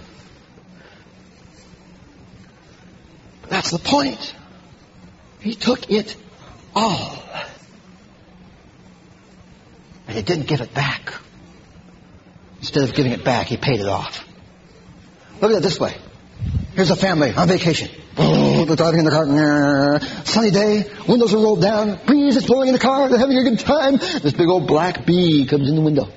That's 3.59 3.71
the 3.71 3.79
point. 3.79 4.33
He 5.41 5.53
took 5.53 5.91
it 5.91 6.15
all. 6.73 7.21
And 10.07 10.15
he 10.15 10.23
didn't 10.23 10.47
give 10.47 10.61
it 10.61 10.73
back. 10.73 11.13
Instead 12.59 12.83
of 12.85 12.95
giving 12.95 13.11
it 13.11 13.25
back, 13.25 13.47
he 13.47 13.57
paid 13.57 13.81
it 13.81 13.87
off. 13.87 14.25
Look 15.41 15.51
at 15.51 15.57
it 15.57 15.61
this 15.61 15.77
way. 15.77 15.93
Here's 16.73 16.89
a 16.89 16.95
family 16.95 17.33
on 17.33 17.49
vacation. 17.49 17.89
Oh, 18.17 18.63
they're 18.63 18.77
driving 18.77 18.99
in 18.99 19.05
the 19.05 19.11
car. 19.11 19.99
Sunny 20.23 20.51
day, 20.51 20.89
windows 21.05 21.33
are 21.33 21.39
rolled 21.39 21.61
down, 21.61 21.99
breeze 22.05 22.37
is 22.37 22.45
blowing 22.45 22.69
in 22.69 22.73
the 22.73 22.79
car, 22.79 23.09
they're 23.09 23.19
having 23.19 23.37
a 23.37 23.43
good 23.43 23.59
time. 23.59 23.97
This 23.97 24.31
big 24.31 24.47
old 24.47 24.67
black 24.67 25.05
bee 25.05 25.45
comes 25.45 25.67
in 25.67 25.75
the 25.75 25.81
window. 25.81 26.07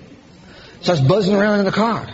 Starts 0.80 1.00
buzzing 1.00 1.34
around 1.34 1.58
in 1.58 1.64
the 1.64 1.72
car. 1.72 2.08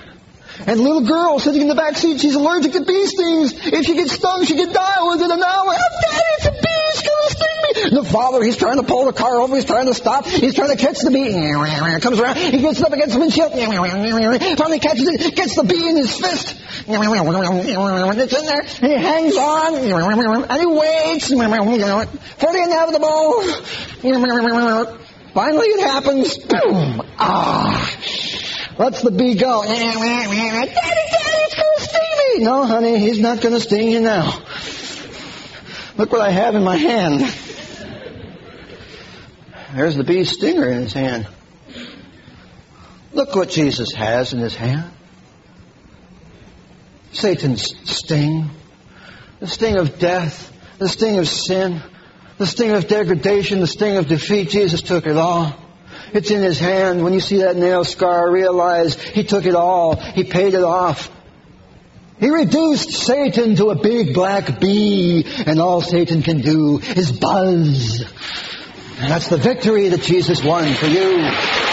And 0.66 0.80
little 0.80 1.02
girl 1.02 1.38
sitting 1.38 1.62
in 1.62 1.68
the 1.68 1.74
back 1.74 1.96
seat, 1.96 2.20
she's 2.20 2.34
allergic 2.34 2.72
to 2.72 2.84
bee 2.84 3.06
stings. 3.06 3.52
If 3.54 3.86
she 3.86 3.94
gets 3.94 4.12
stung, 4.12 4.44
she 4.44 4.56
could 4.56 4.72
die 4.72 5.08
within 5.08 5.30
an 5.30 5.42
hour. 5.42 5.66
Oh, 5.68 6.00
Daddy, 6.02 6.24
it's 6.36 6.46
a 6.46 6.50
bee. 6.50 6.58
It's 6.90 7.02
going 7.02 7.28
to 7.28 7.30
sting 7.30 7.92
me. 7.92 8.00
The 8.02 8.04
father, 8.08 8.42
he's 8.42 8.56
trying 8.56 8.76
to 8.78 8.82
pull 8.82 9.04
the 9.06 9.12
car 9.12 9.40
over. 9.40 9.54
He's 9.54 9.64
trying 9.64 9.86
to 9.86 9.94
stop. 9.94 10.26
He's 10.26 10.54
trying 10.54 10.76
to 10.76 10.82
catch 10.82 11.00
the 11.00 11.10
bee. 11.10 11.28
It 11.28 12.02
comes 12.02 12.18
around. 12.18 12.36
He 12.38 12.58
gets 12.58 12.82
up 12.82 12.92
against 12.92 13.14
the 13.14 13.20
windshield. 13.20 13.52
Finally 13.52 14.78
catches 14.80 15.08
it. 15.08 15.34
Gets 15.36 15.54
the 15.54 15.64
bee 15.64 15.88
in 15.88 15.96
his 15.96 16.18
fist. 16.18 16.56
It's 16.88 18.34
in 18.34 18.46
there. 18.46 18.60
And 18.60 18.92
he 18.92 18.96
hangs 18.96 19.36
on. 19.36 19.74
And 19.76 20.60
he 20.60 20.66
waits 20.66 21.28
for 21.28 21.36
the 22.52 22.62
inevitable. 22.62 23.42
Finally 25.34 25.66
it 25.66 25.80
happens. 25.86 26.36
Boom. 26.38 27.02
Ah. 27.18 27.90
Lets 28.78 29.02
the 29.02 29.10
bee 29.10 29.34
go. 29.34 29.62
Eh, 29.62 29.66
eh, 29.66 29.72
eh, 29.72 30.66
daddy, 30.66 30.72
daddy, 30.72 30.74
it's 30.74 31.54
going 31.56 31.78
to. 31.78 32.44
No, 32.44 32.64
honey, 32.64 33.00
he's 33.00 33.18
not 33.18 33.40
going 33.40 33.54
to 33.54 33.60
sting 33.60 33.90
you 33.90 34.00
now. 34.00 34.40
Look 35.96 36.12
what 36.12 36.20
I 36.20 36.30
have 36.30 36.54
in 36.54 36.62
my 36.62 36.76
hand. 36.76 37.34
There's 39.74 39.96
the 39.96 40.04
bee 40.04 40.24
stinger 40.24 40.68
in 40.68 40.82
his 40.82 40.92
hand. 40.92 41.26
Look 43.12 43.34
what 43.34 43.48
Jesus 43.48 43.92
has 43.92 44.32
in 44.32 44.38
his 44.38 44.54
hand. 44.54 44.92
Satan's 47.10 47.74
sting. 47.90 48.48
The 49.40 49.48
sting 49.48 49.76
of 49.76 49.98
death. 49.98 50.52
The 50.78 50.88
sting 50.88 51.18
of 51.18 51.26
sin. 51.26 51.82
The 52.38 52.46
sting 52.46 52.70
of 52.70 52.86
degradation. 52.86 53.58
The 53.58 53.66
sting 53.66 53.96
of 53.96 54.06
defeat. 54.06 54.50
Jesus 54.50 54.82
took 54.82 55.06
it 55.06 55.16
all. 55.16 55.56
It's 56.12 56.30
in 56.30 56.42
his 56.42 56.58
hand. 56.58 57.02
When 57.04 57.12
you 57.12 57.20
see 57.20 57.38
that 57.38 57.56
nail 57.56 57.84
scar, 57.84 58.30
realize 58.30 58.94
he 58.94 59.24
took 59.24 59.44
it 59.46 59.54
all. 59.54 59.96
He 59.96 60.24
paid 60.24 60.54
it 60.54 60.64
off. 60.64 61.10
He 62.18 62.30
reduced 62.30 62.90
Satan 62.90 63.54
to 63.56 63.70
a 63.70 63.76
big 63.76 64.12
black 64.12 64.58
bee, 64.60 65.24
and 65.46 65.60
all 65.60 65.80
Satan 65.80 66.22
can 66.22 66.40
do 66.40 66.80
is 66.80 67.12
buzz. 67.12 68.00
And 68.98 69.12
that's 69.12 69.28
the 69.28 69.36
victory 69.36 69.88
that 69.88 70.02
Jesus 70.02 70.42
won 70.42 70.74
for 70.74 70.86
you. 70.86 71.67